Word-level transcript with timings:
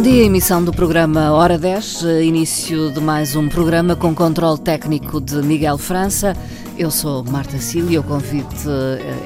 Bom 0.00 0.04
dia, 0.04 0.24
emissão 0.24 0.64
do 0.64 0.72
programa 0.72 1.30
Hora 1.32 1.58
10, 1.58 2.04
início 2.22 2.90
de 2.90 2.98
mais 3.00 3.36
um 3.36 3.50
programa 3.50 3.94
com 3.94 4.14
controle 4.14 4.58
técnico 4.58 5.20
de 5.20 5.42
Miguel 5.42 5.76
França. 5.76 6.34
Eu 6.78 6.90
sou 6.90 7.22
Marta 7.22 7.58
Cília, 7.58 8.00
o 8.00 8.02
convite 8.02 8.66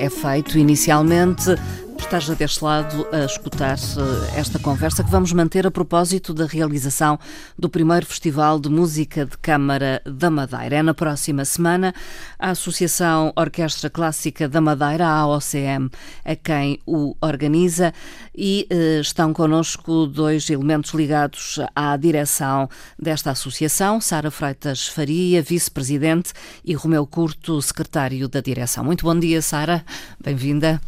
é 0.00 0.10
feito 0.10 0.58
inicialmente 0.58 1.44
por 1.94 2.02
estares 2.02 2.28
deste 2.28 2.64
lado 2.64 3.06
a 3.12 3.24
escutar 3.24 3.76
eh, 3.78 4.38
esta 4.38 4.58
conversa 4.58 5.04
que 5.04 5.10
vamos 5.10 5.32
manter 5.32 5.66
a 5.66 5.70
propósito 5.70 6.34
da 6.34 6.44
realização 6.44 7.18
do 7.58 7.68
primeiro 7.68 8.04
Festival 8.04 8.58
de 8.58 8.68
Música 8.68 9.24
de 9.24 9.38
Câmara 9.38 10.02
da 10.04 10.28
Madeira. 10.30 10.76
É 10.76 10.82
na 10.82 10.92
próxima 10.92 11.44
semana. 11.44 11.94
A 12.38 12.50
Associação 12.50 13.32
Orquestra 13.36 13.88
Clássica 13.88 14.48
da 14.48 14.60
Madeira, 14.60 15.06
a 15.06 15.18
AOCM, 15.20 15.88
é 16.24 16.34
quem 16.34 16.80
o 16.84 17.16
organiza 17.20 17.92
e 18.34 18.66
eh, 18.70 19.00
estão 19.00 19.32
connosco 19.32 20.06
dois 20.06 20.50
elementos 20.50 20.92
ligados 20.94 21.60
à 21.76 21.96
direção 21.96 22.68
desta 22.98 23.30
associação, 23.30 24.00
Sara 24.00 24.30
Freitas 24.30 24.88
Faria, 24.88 25.42
vice-presidente, 25.42 26.32
e 26.64 26.74
Romeu 26.74 27.06
Curto, 27.06 27.62
secretário 27.62 28.28
da 28.28 28.40
direção. 28.40 28.82
Muito 28.82 29.04
bom 29.04 29.18
dia, 29.18 29.40
Sara. 29.40 29.84
Bem-vinda. 30.20 30.80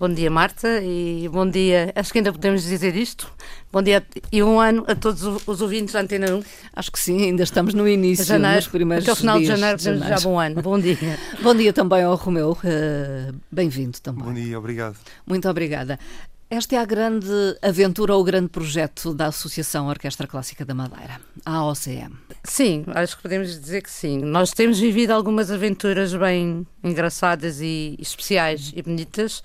Bom 0.00 0.08
dia, 0.08 0.30
Marta, 0.30 0.80
e 0.82 1.28
bom 1.28 1.46
dia, 1.46 1.92
acho 1.94 2.10
que 2.10 2.20
ainda 2.20 2.32
podemos 2.32 2.62
dizer 2.62 2.96
isto. 2.96 3.30
Bom 3.70 3.82
dia 3.82 4.02
e 4.32 4.42
um 4.42 4.58
ano 4.58 4.82
a 4.88 4.94
todos 4.94 5.22
os 5.46 5.60
ouvintes 5.60 5.92
da 5.92 6.00
Antena 6.00 6.36
1. 6.36 6.42
Acho 6.74 6.90
que 6.90 6.98
sim, 6.98 7.22
ainda 7.24 7.42
estamos 7.42 7.74
no 7.74 7.86
início, 7.86 8.24
janeiro, 8.24 8.56
nos 8.56 8.68
primeiros 8.68 9.04
Até 9.04 9.12
o 9.12 9.16
final 9.16 9.38
de 9.38 9.44
janeiro 9.44 9.76
podemos 9.76 10.08
já 10.08 10.18
bom 10.20 10.40
ano. 10.40 10.62
Bom 10.62 10.78
dia. 10.78 10.96
bom 11.44 11.54
dia 11.54 11.70
também 11.74 12.02
ao 12.02 12.16
Romeu, 12.16 12.52
uh, 12.52 13.34
bem-vindo 13.52 14.00
também. 14.00 14.24
Bom 14.24 14.32
dia, 14.32 14.58
obrigado. 14.58 14.96
Muito 15.26 15.46
obrigada. 15.46 15.98
Esta 16.48 16.76
é 16.76 16.78
a 16.78 16.84
grande 16.86 17.28
aventura 17.60 18.14
ou 18.14 18.22
o 18.22 18.24
grande 18.24 18.48
projeto 18.48 19.12
da 19.12 19.26
Associação 19.26 19.86
Orquestra 19.86 20.26
Clássica 20.26 20.64
da 20.64 20.74
Madeira, 20.74 21.20
a 21.44 21.62
OCM. 21.66 22.16
Sim, 22.42 22.86
acho 22.88 23.18
que 23.18 23.22
podemos 23.22 23.48
dizer 23.48 23.82
que 23.82 23.90
sim. 23.90 24.18
Nós 24.20 24.50
temos 24.52 24.80
vivido 24.80 25.10
algumas 25.10 25.50
aventuras 25.50 26.14
bem 26.14 26.66
engraçadas 26.82 27.60
e 27.60 27.98
especiais 28.00 28.72
e 28.74 28.80
bonitas. 28.80 29.42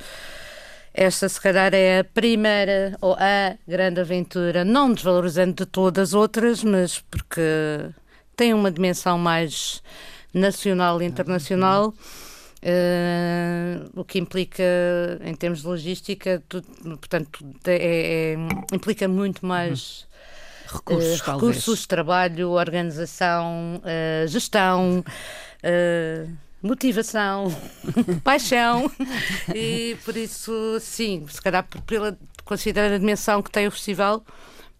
Esta, 0.98 1.28
se 1.28 1.42
calhar, 1.42 1.74
é 1.74 2.00
a 2.00 2.04
primeira 2.06 2.96
ou 3.02 3.18
a 3.20 3.58
grande 3.68 4.00
aventura, 4.00 4.64
não 4.64 4.94
desvalorizando 4.94 5.54
de 5.54 5.66
todas 5.66 6.10
as 6.10 6.14
outras, 6.14 6.64
mas 6.64 7.02
porque 7.12 7.42
tem 8.34 8.54
uma 8.54 8.72
dimensão 8.72 9.18
mais 9.18 9.84
nacional 10.34 11.02
e 11.02 11.06
internacional. 11.06 11.94
Uh, 12.64 13.92
o 13.94 14.06
que 14.06 14.20
implica, 14.20 14.64
em 15.22 15.36
termos 15.36 15.64
de 15.64 15.68
logística, 15.68 16.42
tudo, 16.48 16.66
portanto, 16.98 17.46
é, 17.66 18.34
é, 18.34 18.38
implica 18.74 19.06
muito 19.06 19.46
mais 19.46 20.08
uhum. 20.72 20.78
recursos, 20.78 21.20
uh, 21.20 21.32
recursos 21.34 21.86
trabalho, 21.86 22.52
organização, 22.52 23.82
uh, 23.84 24.28
gestão 24.30 25.04
motivação, 26.66 27.56
paixão 28.24 28.92
e 29.54 29.96
por 30.04 30.18
isso, 30.18 30.78
sim, 30.80 31.26
se 31.30 31.42
calhar 31.42 31.66
pela 31.86 32.18
considerando 32.44 32.94
a 32.94 32.98
dimensão 32.98 33.42
que 33.42 33.50
tem 33.50 33.68
o 33.68 33.72
festival, 33.72 34.24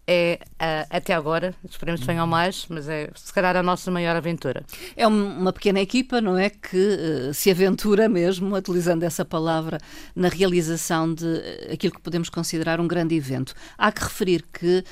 é 0.08 0.38
uh, 0.52 0.86
até 0.88 1.12
agora, 1.12 1.52
esperemos 1.68 2.00
que 2.00 2.06
venham 2.06 2.26
mais, 2.28 2.66
mas 2.68 2.88
é 2.88 3.10
se 3.14 3.32
calhar 3.32 3.56
a 3.56 3.62
nossa 3.62 3.90
maior 3.90 4.14
aventura. 4.14 4.64
É 4.96 5.04
uma 5.06 5.52
pequena 5.52 5.80
equipa, 5.80 6.20
não 6.20 6.38
é? 6.38 6.48
Que 6.48 6.76
uh, 6.76 7.34
se 7.34 7.50
aventura 7.50 8.08
mesmo, 8.08 8.54
utilizando 8.54 9.02
essa 9.02 9.24
palavra, 9.24 9.78
na 10.14 10.28
realização 10.28 11.12
de 11.12 11.24
uh, 11.24 11.72
aquilo 11.72 11.92
que 11.92 12.00
podemos 12.00 12.28
considerar 12.28 12.80
um 12.80 12.86
grande 12.86 13.16
evento. 13.16 13.52
Há 13.76 13.90
que 13.90 14.04
referir 14.04 14.44
que 14.52 14.84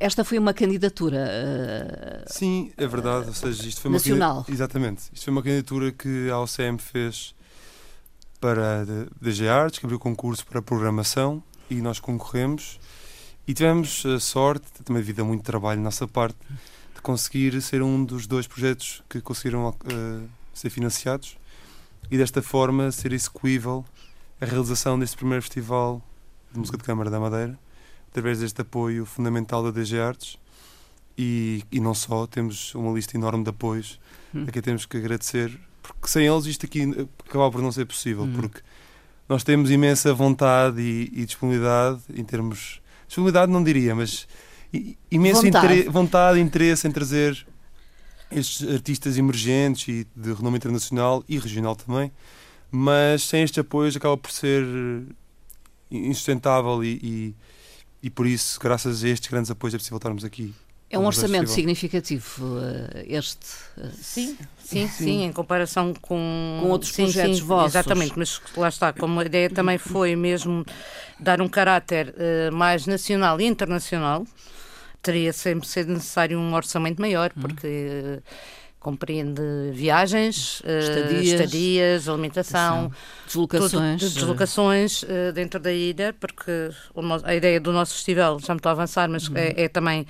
esta 0.00 0.24
foi 0.24 0.38
uma 0.38 0.54
candidatura. 0.54 1.28
Uh, 1.28 2.32
Sim, 2.32 2.72
é 2.76 2.86
verdade. 2.86 3.28
Ou 3.28 3.34
seja, 3.34 3.68
isto 3.68 3.80
foi 3.80 3.90
nacional. 3.90 4.44
Uma, 4.46 4.54
exatamente. 4.54 5.02
Isto 5.12 5.24
foi 5.24 5.32
uma 5.32 5.42
candidatura 5.42 5.90
que 5.90 6.30
a 6.30 6.38
OCM 6.40 6.78
fez 6.78 7.34
para 8.40 8.82
a 8.82 8.84
DG 9.20 9.48
Artes, 9.48 9.80
que 9.80 9.86
abriu 9.86 9.98
concurso 9.98 10.46
para 10.46 10.62
programação 10.62 11.42
e 11.68 11.76
nós 11.76 11.98
concorremos. 11.98 12.78
E 13.46 13.54
tivemos 13.54 14.04
a 14.06 14.20
sorte, 14.20 14.66
também 14.84 15.02
devido 15.02 15.20
a 15.20 15.24
muito 15.24 15.42
trabalho 15.42 15.80
da 15.80 15.84
nossa 15.84 16.06
parte, 16.06 16.38
de 16.94 17.00
conseguir 17.02 17.60
ser 17.60 17.82
um 17.82 18.04
dos 18.04 18.26
dois 18.26 18.46
projetos 18.46 19.02
que 19.08 19.20
conseguiram 19.20 19.68
uh, 19.68 20.28
ser 20.54 20.70
financiados 20.70 21.36
e 22.10 22.16
desta 22.16 22.40
forma 22.40 22.92
ser 22.92 23.12
execuível 23.12 23.84
a 24.40 24.44
realização 24.44 24.98
deste 24.98 25.16
primeiro 25.16 25.42
festival 25.42 26.00
de 26.52 26.58
música 26.58 26.78
de 26.78 26.84
câmara 26.84 27.10
da 27.10 27.18
Madeira 27.18 27.58
através 28.18 28.40
deste 28.40 28.60
apoio 28.60 29.06
fundamental 29.06 29.62
da 29.62 29.70
DG 29.70 29.98
Artes. 30.00 30.38
E, 31.16 31.62
e 31.70 31.80
não 31.80 31.94
só, 31.94 32.26
temos 32.26 32.74
uma 32.74 32.92
lista 32.92 33.16
enorme 33.16 33.42
de 33.44 33.50
apoios 33.50 33.98
hum. 34.34 34.44
a 34.46 34.52
quem 34.52 34.62
temos 34.62 34.86
que 34.86 34.96
agradecer, 34.96 35.58
porque 35.82 36.06
sem 36.06 36.26
eles 36.26 36.46
isto 36.46 36.66
aqui 36.66 36.82
acaba 37.28 37.50
por 37.50 37.60
não 37.60 37.72
ser 37.72 37.86
possível, 37.86 38.24
hum. 38.24 38.32
porque 38.34 38.60
nós 39.28 39.42
temos 39.42 39.70
imensa 39.70 40.12
vontade 40.14 40.80
e, 40.80 41.10
e, 41.12 41.26
disponibilidade 41.26 42.00
em 42.14 42.24
termos. 42.24 42.80
Disponibilidade 43.06 43.50
não 43.50 43.64
diria, 43.64 43.94
mas 43.94 44.28
imenso 45.10 45.42
vontade. 45.42 45.74
Inter, 45.74 45.90
vontade 45.90 46.38
e 46.38 46.42
interesse 46.42 46.86
em 46.86 46.92
trazer 46.92 47.46
estes 48.30 48.68
artistas 48.68 49.16
emergentes 49.16 49.88
e 49.88 50.06
de 50.14 50.32
renome 50.32 50.56
internacional 50.56 51.24
e 51.28 51.38
regional 51.38 51.74
também, 51.74 52.12
mas 52.70 53.22
sem 53.22 53.42
estes 53.42 53.58
apoios 53.58 53.96
acaba 53.96 54.16
por 54.16 54.30
ser 54.30 54.64
insustentável 55.90 56.84
e, 56.84 57.00
e 57.02 57.34
e 58.02 58.10
por 58.10 58.26
isso, 58.26 58.58
graças 58.60 59.02
a 59.04 59.08
estes 59.08 59.30
grandes 59.30 59.50
apoios, 59.50 59.74
é 59.74 59.78
possível 59.78 59.96
estarmos 59.96 60.24
aqui. 60.24 60.54
É 60.90 60.98
um 60.98 61.04
orçamento 61.04 61.50
significativo 61.50 62.58
eh, 62.60 63.04
este? 63.08 63.46
Eh, 63.76 63.90
sim, 63.92 64.38
sim, 64.58 64.88
sim, 64.88 65.22
em 65.24 65.32
comparação 65.32 65.92
com, 65.92 66.60
com 66.62 66.68
outros 66.70 66.92
sim, 66.92 67.02
projetos 67.02 67.38
sim, 67.38 67.44
vossos. 67.44 67.72
Exatamente, 67.74 68.14
mas 68.16 68.40
lá 68.56 68.68
está, 68.68 68.92
como 68.92 69.20
a 69.20 69.24
ideia 69.24 69.50
também 69.50 69.76
foi 69.76 70.16
mesmo 70.16 70.64
dar 71.20 71.42
um 71.42 71.48
caráter 71.48 72.14
uh, 72.14 72.54
mais 72.54 72.86
nacional 72.86 73.38
e 73.38 73.44
internacional, 73.44 74.26
teria 75.02 75.30
sempre 75.32 75.68
sido 75.68 75.92
necessário 75.92 76.38
um 76.38 76.54
orçamento 76.54 77.02
maior, 77.02 77.32
uhum. 77.36 77.42
porque 77.42 77.66
uh, 77.66 78.22
compreende 78.80 79.42
viagens, 79.72 80.62
estadias, 80.64 81.10
uh, 81.10 81.34
estadias 81.34 82.08
alimentação, 82.08 82.92
deslocações, 83.26 84.00
tudo, 84.00 84.14
deslocações 84.14 85.02
uh, 85.02 85.32
dentro 85.34 85.58
da 85.58 85.72
ilha, 85.72 86.14
porque 86.18 86.70
a 87.24 87.34
ideia 87.34 87.60
do 87.60 87.72
nosso 87.72 87.94
festival 87.94 88.38
já 88.38 88.54
me 88.54 88.58
estou 88.58 88.70
a 88.70 88.72
avançar, 88.72 89.08
mas 89.08 89.28
uhum. 89.28 89.36
é, 89.36 89.64
é, 89.64 89.68
também 89.68 90.06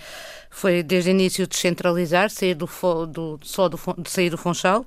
foi 0.50 0.82
desde 0.82 1.10
o 1.10 1.12
início 1.12 1.46
descentralizar, 1.46 2.30
sair 2.30 2.54
do, 2.54 2.68
do 3.06 3.38
só 3.42 3.68
do, 3.68 3.78
sair 4.06 4.30
do 4.30 4.36
Funchal 4.36 4.84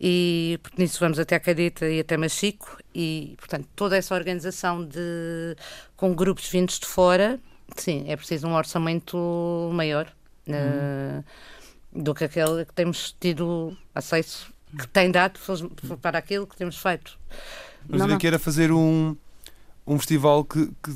e 0.00 0.58
por 0.62 0.72
nisso 0.78 0.98
vamos 0.98 1.18
até 1.18 1.36
a 1.36 1.40
Cadeta 1.40 1.88
e 1.88 2.00
até 2.00 2.16
Machico 2.16 2.78
e 2.94 3.34
portanto 3.38 3.68
toda 3.76 3.96
essa 3.96 4.14
organização 4.14 4.84
de 4.84 5.56
com 5.94 6.14
grupos 6.14 6.48
vindos 6.48 6.78
de 6.78 6.86
fora, 6.86 7.38
sim, 7.76 8.04
é 8.08 8.16
preciso 8.16 8.48
um 8.48 8.54
orçamento 8.54 9.70
maior. 9.74 10.10
Uhum. 10.46 11.18
Uh, 11.18 11.24
do 11.92 12.14
que 12.14 12.24
aquele 12.24 12.64
que 12.64 12.72
temos 12.72 13.14
tido 13.18 13.76
acesso, 13.94 14.52
que 14.78 14.86
tem 14.88 15.10
dado 15.10 15.38
para 16.00 16.18
aquilo 16.18 16.46
que 16.46 16.56
temos 16.56 16.76
feito. 16.76 17.18
Mas 17.88 17.98
não, 17.98 18.06
ideia 18.06 18.18
que 18.18 18.26
era 18.26 18.38
fazer 18.38 18.70
um, 18.72 19.16
um 19.86 19.98
festival 19.98 20.44
que, 20.44 20.70
que 20.82 20.92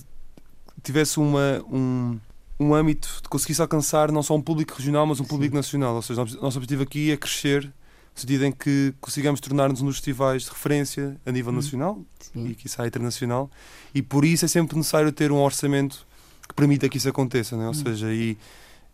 tivesse 0.82 1.18
uma, 1.18 1.64
um, 1.70 2.18
um 2.60 2.74
âmbito 2.74 3.08
de 3.22 3.28
conseguisse 3.28 3.60
alcançar 3.60 4.12
não 4.12 4.22
só 4.22 4.36
um 4.36 4.42
público 4.42 4.74
regional, 4.76 5.06
mas 5.06 5.20
um 5.20 5.24
público 5.24 5.52
Sim. 5.52 5.58
nacional. 5.58 5.94
Ou 5.96 6.02
seja, 6.02 6.22
o 6.22 6.42
nosso 6.42 6.58
objetivo 6.58 6.82
aqui 6.82 7.10
é 7.10 7.16
crescer 7.16 7.64
no 7.64 8.20
sentido 8.20 8.44
em 8.44 8.52
que 8.52 8.94
consigamos 9.00 9.40
tornar-nos 9.40 9.82
nos 9.82 9.96
festivais 9.96 10.44
de 10.44 10.50
referência 10.50 11.16
a 11.26 11.32
nível 11.32 11.52
hum. 11.52 11.56
nacional 11.56 12.00
Sim. 12.20 12.46
e, 12.48 12.54
quiçá, 12.54 12.86
internacional. 12.86 13.50
E 13.92 14.02
por 14.02 14.24
isso 14.24 14.44
é 14.44 14.48
sempre 14.48 14.76
necessário 14.76 15.10
ter 15.10 15.32
um 15.32 15.38
orçamento 15.42 16.06
que 16.48 16.54
permita 16.54 16.88
que 16.88 16.98
isso 16.98 17.08
aconteça. 17.08 17.56
Não 17.56 17.64
é? 17.64 17.66
Ou 17.66 17.72
hum. 17.72 17.74
seja, 17.74 18.12
e 18.12 18.38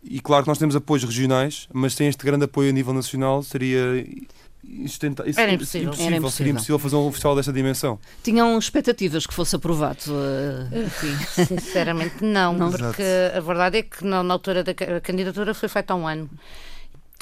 e 0.03 0.19
claro 0.19 0.43
que 0.43 0.49
nós 0.49 0.57
temos 0.57 0.75
apoios 0.75 1.03
regionais, 1.03 1.67
mas 1.71 1.93
sem 1.93 2.07
este 2.07 2.25
grande 2.25 2.45
apoio 2.45 2.69
a 2.69 2.73
nível 2.73 2.93
nacional 2.93 3.43
seria. 3.43 3.79
Era 3.83 5.51
impossível. 5.51 5.51
impossível. 5.53 6.07
Era 6.07 6.15
impossível. 6.15 6.29
Seria 6.29 6.51
impossível 6.51 6.79
fazer 6.79 6.95
um 6.95 7.11
festival 7.11 7.35
desta 7.35 7.51
dimensão. 7.51 7.99
Tinham 8.23 8.57
expectativas 8.57 9.25
que 9.25 9.33
fosse 9.33 9.55
aprovado? 9.55 9.99
Uh, 10.07 11.45
Sinceramente, 11.47 12.23
não, 12.23 12.53
não. 12.53 12.69
porque 12.71 13.01
Exato. 13.01 13.37
a 13.37 13.39
verdade 13.41 13.77
é 13.79 13.83
que 13.83 14.05
na, 14.05 14.21
na 14.21 14.33
altura 14.33 14.63
da 14.63 14.73
candidatura 15.01 15.53
foi 15.53 15.67
feita 15.67 15.93
há 15.93 15.95
um 15.95 16.07
ano. 16.07 16.29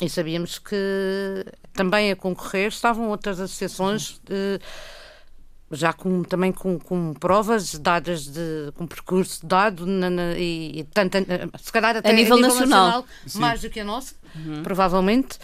E 0.02 0.10
sabíamos 0.10 0.60
que 0.60 1.46
também 1.74 2.12
a 2.12 2.16
concorrer 2.16 2.68
estavam 2.68 3.10
outras 3.10 3.40
associações. 3.40 4.20
De, 4.26 4.60
já 5.72 5.94
com, 5.94 6.24
também 6.24 6.52
com, 6.52 6.80
com 6.80 7.14
provas 7.14 7.78
dadas 7.78 8.26
de 8.26 8.72
com 8.76 8.88
percurso 8.88 9.46
dado 9.46 9.86
na, 9.86 10.10
na, 10.10 10.34
e, 10.34 10.80
e 10.80 10.84
tanto, 10.86 11.18
se 11.60 11.72
calhar 11.72 11.96
até 11.96 12.10
a 12.10 12.14
nível, 12.14 12.34
a 12.34 12.38
nível 12.38 12.54
nacional, 12.56 13.06
nacional 13.24 13.50
mais 13.50 13.62
do 13.62 13.70
que 13.70 13.80
a 13.80 13.84
nossa, 13.84 14.16
uhum. 14.36 14.64
provavelmente. 14.64 15.38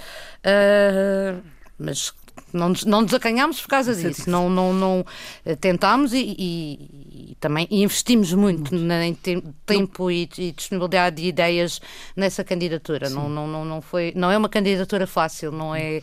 Uh, 0.43 1.41
mas 1.77 2.13
não, 2.55 2.73
não 2.85 3.01
nos 3.01 3.13
acanhámos 3.13 3.61
por 3.61 3.67
causa 3.67 3.93
disso. 3.93 4.29
Não, 4.29 4.49
não, 4.49 4.73
não 4.73 5.05
eh, 5.45 5.55
tentámos 5.55 6.13
e, 6.13 6.35
e, 6.37 7.31
e, 7.31 7.37
também 7.39 7.67
investimos 7.69 8.33
muito, 8.33 8.73
muito. 8.73 8.85
Na, 8.85 9.05
em 9.05 9.13
te, 9.13 9.43
tempo 9.65 10.09
e, 10.09 10.29
e, 10.37 10.51
disponibilidade 10.51 11.17
de 11.17 11.27
ideias 11.27 11.81
nessa 12.15 12.43
candidatura. 12.43 13.09
Não, 13.09 13.29
não, 13.29 13.47
não, 13.47 13.65
não, 13.65 13.81
foi, 13.81 14.13
não 14.15 14.31
é 14.31 14.37
uma 14.37 14.49
candidatura 14.49 15.05
fácil, 15.05 15.51
não 15.51 15.75
é, 15.75 16.01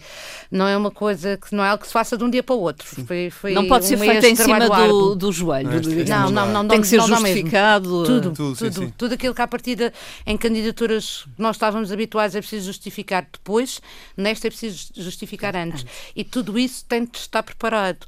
não 0.50 0.68
é 0.68 0.76
uma 0.76 0.90
coisa 0.90 1.36
que 1.36 1.54
não 1.54 1.64
é 1.64 1.68
algo 1.68 1.82
que 1.82 1.86
se 1.86 1.92
faça 1.92 2.16
de 2.16 2.24
um 2.24 2.30
dia 2.30 2.42
para 2.42 2.54
o 2.54 2.60
outro. 2.60 2.86
Foi, 3.06 3.30
foi 3.30 3.52
não 3.54 3.66
pode 3.66 3.84
um 3.86 3.88
ser 3.88 3.98
feita 3.98 4.28
em 4.28 4.36
cima 4.36 4.68
do, 4.68 5.14
do 5.14 5.32
joelho. 5.32 5.70
Não, 6.06 6.30
não, 6.30 6.46
não, 6.46 6.52
não, 6.62 6.68
tem 6.68 6.80
que 6.80 6.86
ser 6.86 7.00
justificado. 7.00 8.04
Tudo, 8.04 8.32
tudo, 8.32 8.34
tudo, 8.34 8.56
sim, 8.56 8.72
sim. 8.72 8.92
tudo 8.96 9.14
aquilo 9.14 9.34
que 9.34 9.42
à 9.42 9.48
partida 9.48 9.92
em 10.26 10.36
candidaturas 10.36 11.24
nós 11.38 11.56
estávamos 11.56 11.90
habituados 11.90 12.36
é 12.36 12.40
preciso 12.40 12.66
justificar 12.66 13.26
depois, 13.30 13.80
nesta 14.16 14.48
é 14.48 14.50
preciso 14.50 14.92
justificar 14.96 15.56
antes. 15.56 15.86
E 16.14 16.24
tudo 16.24 16.41
isso 16.58 16.84
tem 16.84 17.04
de 17.04 17.18
estar 17.18 17.42
preparado. 17.42 18.06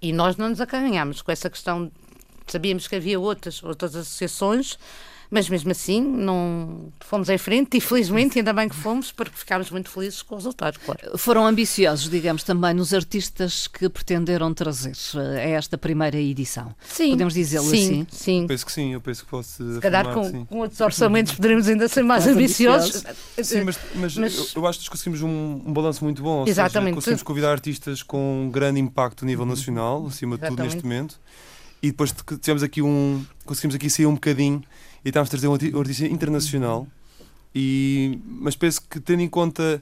E 0.00 0.12
nós 0.12 0.36
não 0.36 0.48
nos 0.48 0.60
acanhámos 0.60 1.22
com 1.22 1.30
essa 1.30 1.50
questão. 1.50 1.90
Sabíamos 2.46 2.86
que 2.86 2.96
havia 2.96 3.18
outras, 3.18 3.62
outras 3.62 3.96
associações 3.96 4.78
mas 5.30 5.48
mesmo 5.48 5.70
assim 5.70 6.00
não 6.00 6.92
fomos 7.00 7.28
em 7.28 7.38
frente 7.38 7.76
e 7.76 7.80
felizmente 7.80 8.38
ainda 8.38 8.52
bem 8.52 8.68
que 8.68 8.76
fomos 8.76 9.10
porque 9.12 9.36
ficámos 9.36 9.70
muito 9.70 9.90
felizes 9.90 10.22
com 10.22 10.34
o 10.34 10.38
resultado, 10.38 10.78
claro. 10.78 11.18
Foram 11.18 11.46
ambiciosos, 11.46 12.08
digamos, 12.08 12.42
também 12.42 12.74
nos 12.74 12.92
artistas 12.94 13.66
que 13.66 13.88
pretenderam 13.88 14.52
trazer 14.54 14.92
a 15.36 15.48
esta 15.48 15.76
primeira 15.76 16.16
edição. 16.16 16.74
Sim. 16.88 17.10
Podemos 17.10 17.34
dizê-lo 17.34 17.66
assim? 17.66 18.06
Sim. 18.10 18.42
Eu 18.42 18.48
penso 18.48 18.66
que 18.66 18.72
sim, 18.72 18.92
eu 18.92 19.00
penso 19.00 19.24
que 19.24 19.30
posso 19.30 19.74
Se 19.74 19.80
calhar 19.80 20.12
com, 20.12 20.46
com, 20.46 20.58
outros 20.58 20.80
orçamentos 20.80 21.32
poderemos 21.34 21.68
ainda 21.68 21.88
ser 21.88 22.02
mais, 22.02 22.26
ambiciosos. 22.26 23.04
Sim, 23.42 23.64
mas, 23.64 23.78
mas, 23.94 24.16
mas... 24.16 24.36
Eu, 24.36 24.62
eu, 24.62 24.66
acho 24.66 24.80
que 24.80 24.90
conseguimos 24.90 25.22
um, 25.22 25.62
um 25.66 25.72
balanço 25.72 26.04
muito 26.04 26.22
bom. 26.22 26.40
Ou 26.40 26.48
Exatamente. 26.48 26.86
Seja, 26.86 26.94
conseguimos 26.94 27.22
convidar 27.22 27.52
artistas 27.52 28.02
com 28.02 28.44
um 28.44 28.50
grande 28.50 28.80
impacto 28.80 29.24
a 29.24 29.26
nível 29.26 29.46
nacional, 29.46 30.06
acima 30.06 30.36
de 30.38 30.48
tudo 30.48 30.62
neste 30.62 30.82
momento. 30.82 31.20
E 31.82 31.88
depois 31.88 32.14
tivemos 32.40 32.62
aqui 32.62 32.82
um. 32.82 33.24
Conseguimos 33.44 33.74
aqui 33.74 33.88
sair 33.90 34.06
um 34.06 34.14
bocadinho 34.14 34.62
e 35.06 35.08
estávamos 35.08 35.28
a 35.28 35.30
trazer 35.30 35.46
um 35.46 35.78
artista 35.78 36.04
internacional, 36.04 36.84
e, 37.54 38.18
mas 38.26 38.56
penso 38.56 38.82
que 38.82 38.98
tendo 38.98 39.22
em 39.22 39.28
conta 39.28 39.80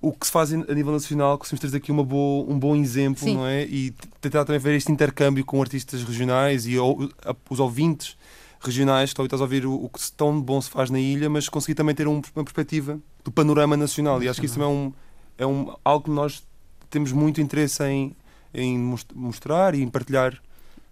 o 0.00 0.12
que 0.12 0.26
se 0.26 0.32
faz 0.32 0.52
a 0.52 0.74
nível 0.74 0.92
nacional, 0.92 1.38
conseguimos 1.38 1.60
trazer 1.60 1.76
aqui 1.76 1.92
uma 1.92 2.02
boa, 2.02 2.44
um 2.52 2.58
bom 2.58 2.74
exemplo, 2.74 3.22
Sim. 3.22 3.36
não 3.36 3.46
é? 3.46 3.62
E 3.64 3.94
tentar 4.20 4.44
também 4.44 4.58
ver 4.58 4.74
este 4.74 4.90
intercâmbio 4.90 5.44
com 5.44 5.62
artistas 5.62 6.02
regionais 6.02 6.66
e 6.66 6.76
ou, 6.76 7.08
os 7.48 7.60
ouvintes 7.60 8.16
regionais 8.58 9.12
que 9.12 9.22
estão 9.22 9.38
a 9.38 9.42
ouvir 9.42 9.64
o, 9.64 9.72
o 9.72 9.88
que 9.88 10.00
tão 10.16 10.40
bom 10.42 10.60
se 10.60 10.68
faz 10.68 10.90
na 10.90 10.98
ilha, 10.98 11.30
mas 11.30 11.48
conseguir 11.48 11.76
também 11.76 11.94
ter 11.94 12.08
um, 12.08 12.20
uma 12.34 12.44
perspectiva 12.44 12.98
do 13.22 13.30
panorama 13.30 13.76
nacional. 13.76 14.20
E 14.20 14.28
acho 14.28 14.40
que 14.40 14.46
isso 14.46 14.56
também 14.56 14.68
é, 14.68 14.72
um, 14.72 14.92
é 15.38 15.46
um, 15.46 15.76
algo 15.84 16.06
que 16.06 16.10
nós 16.10 16.42
temos 16.90 17.12
muito 17.12 17.40
interesse 17.40 17.84
em, 17.84 18.16
em 18.52 18.76
mostrar 19.14 19.76
e 19.76 19.82
em 19.82 19.88
partilhar 19.88 20.42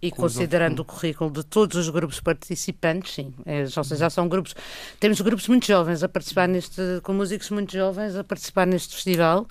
e 0.06 0.10
considerando 0.10 0.80
o 0.80 0.84
currículo 0.84 1.30
de 1.30 1.42
todos 1.42 1.76
os 1.78 1.88
grupos 1.88 2.20
participantes, 2.20 3.14
sim. 3.14 3.32
É, 3.46 3.62
ou 3.62 3.84
seja, 3.84 3.96
já 3.96 4.10
são 4.10 4.28
grupos. 4.28 4.54
Temos 5.00 5.18
grupos 5.22 5.48
muito 5.48 5.66
jovens 5.66 6.02
a 6.02 6.08
participar 6.08 6.46
neste. 6.46 6.80
com 7.02 7.14
músicos 7.14 7.48
muito 7.48 7.72
jovens 7.72 8.14
a 8.14 8.22
participar 8.22 8.66
neste 8.66 8.94
festival. 8.94 9.46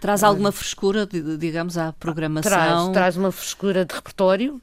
Traz 0.00 0.24
alguma 0.24 0.50
frescura, 0.50 1.08
digamos, 1.38 1.78
à 1.78 1.92
programação? 1.92 2.50
Traz, 2.50 2.88
traz 2.88 3.16
uma 3.16 3.30
frescura 3.30 3.84
de 3.84 3.94
repertório. 3.94 4.60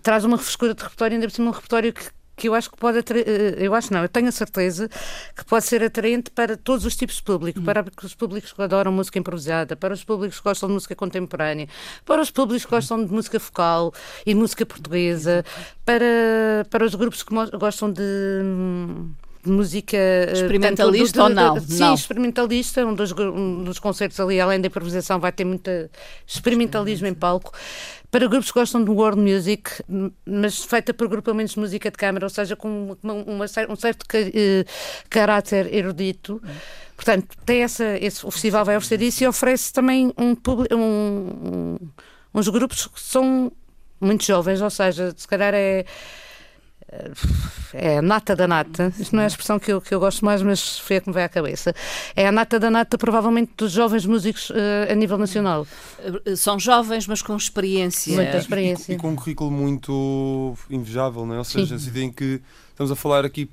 Traz 0.00 0.24
uma 0.24 0.38
frescura 0.38 0.72
de 0.74 0.82
repertório, 0.82 1.14
ainda 1.16 1.26
por 1.26 1.34
cima 1.34 1.48
um 1.48 1.52
repertório 1.52 1.92
que, 1.92 2.04
que 2.38 2.48
eu 2.48 2.54
acho 2.54 2.70
que 2.70 2.76
pode 2.76 2.98
atrair, 2.98 3.24
eh, 3.26 3.56
eu 3.58 3.74
acho 3.74 3.92
não, 3.92 4.00
eu 4.02 4.08
tenho 4.08 4.28
a 4.28 4.32
certeza 4.32 4.88
que 5.36 5.44
pode 5.44 5.64
ser 5.64 5.82
atraente 5.82 6.30
para 6.30 6.56
todos 6.56 6.86
os 6.86 6.96
tipos 6.96 7.16
de 7.16 7.22
público, 7.22 7.60
hum. 7.60 7.64
para 7.64 7.84
os 8.02 8.14
públicos 8.14 8.52
que 8.52 8.62
adoram 8.62 8.92
música 8.92 9.18
improvisada, 9.18 9.76
para 9.76 9.92
os 9.92 10.04
públicos 10.04 10.38
que 10.38 10.44
gostam 10.44 10.68
de 10.68 10.74
música 10.74 10.94
contemporânea, 10.94 11.68
para 12.06 12.22
os 12.22 12.30
públicos 12.30 12.64
que 12.64 12.70
gostam 12.70 13.04
de 13.04 13.12
música 13.12 13.40
focal 13.40 13.92
e 14.24 14.34
música 14.34 14.64
portuguesa, 14.64 15.44
para, 15.84 16.64
para 16.70 16.84
os 16.84 16.94
grupos 16.94 17.22
que 17.22 17.34
gostam 17.58 17.92
de 17.92 18.02
de 19.48 19.50
música 19.50 19.96
eh, 19.96 20.32
experimentalista 20.32 21.22
ou 21.22 21.28
não? 21.28 21.60
Sim, 21.60 21.78
não. 21.80 21.94
experimentalista. 21.94 22.84
Um 22.84 22.94
dos, 22.94 23.12
um 23.12 23.64
dos 23.64 23.78
concertos 23.78 24.18
ali, 24.20 24.40
além 24.40 24.60
da 24.60 24.66
improvisação, 24.66 25.18
vai 25.18 25.32
ter 25.32 25.44
muito 25.44 25.70
experimentalismo 26.26 27.06
em 27.06 27.14
palco 27.14 27.52
para 28.10 28.26
grupos 28.26 28.50
que 28.50 28.58
gostam 28.58 28.82
de 28.82 28.90
world 28.90 29.20
music, 29.20 29.70
mas 30.24 30.64
feita 30.64 30.94
por 30.94 31.06
agrupamentos 31.06 31.54
de 31.54 31.60
música 31.60 31.90
de 31.90 31.96
câmara, 31.96 32.24
ou 32.24 32.30
seja, 32.30 32.56
com 32.56 32.96
uma, 33.02 33.12
uma, 33.12 33.44
um 33.68 33.76
certo 33.76 34.02
uh, 34.02 34.64
caráter 35.10 35.72
erudito. 35.74 36.42
Portanto, 36.96 37.36
tem 37.44 37.62
essa, 37.62 37.96
esse, 37.98 38.26
o 38.26 38.30
festival 38.30 38.64
vai 38.64 38.76
oferecer 38.76 39.02
isso 39.04 39.24
e 39.24 39.26
oferece 39.26 39.72
também 39.72 40.12
um, 40.18 40.34
um, 40.74 41.76
uns 42.34 42.48
grupos 42.48 42.86
que 42.86 43.00
são 43.00 43.52
muito 44.00 44.24
jovens, 44.24 44.60
ou 44.60 44.70
seja, 44.70 45.12
se 45.16 45.28
calhar 45.28 45.52
é 45.54 45.84
é 47.74 47.98
a 47.98 48.02
nata 48.02 48.34
da 48.34 48.48
nata, 48.48 48.92
isto 48.98 49.14
não 49.14 49.20
é 49.20 49.24
a 49.24 49.28
expressão 49.28 49.58
que 49.58 49.70
eu, 49.70 49.80
que 49.80 49.94
eu 49.94 50.00
gosto 50.00 50.24
mais, 50.24 50.40
mas 50.40 50.78
foi 50.78 50.96
a 50.96 51.00
que 51.00 51.08
me 51.08 51.14
veio 51.14 51.26
à 51.26 51.28
cabeça. 51.28 51.74
É 52.16 52.26
a 52.26 52.32
nata 52.32 52.58
da 52.58 52.70
nata, 52.70 52.96
provavelmente, 52.96 53.52
dos 53.56 53.72
jovens 53.72 54.06
músicos 54.06 54.48
uh, 54.50 54.90
a 54.90 54.94
nível 54.94 55.18
nacional. 55.18 55.66
Eh, 56.24 56.34
são 56.34 56.58
jovens, 56.58 57.06
mas 57.06 57.20
com 57.20 57.36
experiência. 57.36 58.14
Muita 58.14 58.38
experiência. 58.38 58.92
E, 58.92 58.96
e, 58.96 58.98
com 58.98 59.10
um 59.10 59.16
currículo 59.16 59.50
muito 59.50 60.56
invejável, 60.70 61.26
não 61.26 61.34
é? 61.34 61.38
Ou 61.38 61.44
seja, 61.44 61.78
Sim. 61.78 62.00
em 62.00 62.12
que 62.12 62.40
estamos 62.70 62.90
a 62.90 62.96
falar 62.96 63.24
aqui. 63.24 63.50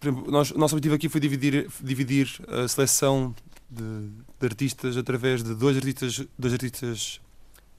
Por 0.00 0.08
exemplo, 0.08 0.30
nós, 0.32 0.50
o 0.50 0.58
nosso 0.58 0.74
objetivo 0.74 0.94
aqui 0.94 1.08
foi 1.08 1.20
dividir, 1.20 1.68
dividir 1.82 2.30
a 2.48 2.66
seleção 2.66 3.34
de, 3.70 4.08
de 4.40 4.46
artistas 4.46 4.96
através 4.96 5.42
de 5.42 5.54
dois 5.54 5.76
artistas, 5.76 6.26
dois 6.38 6.52
artistas 6.54 7.20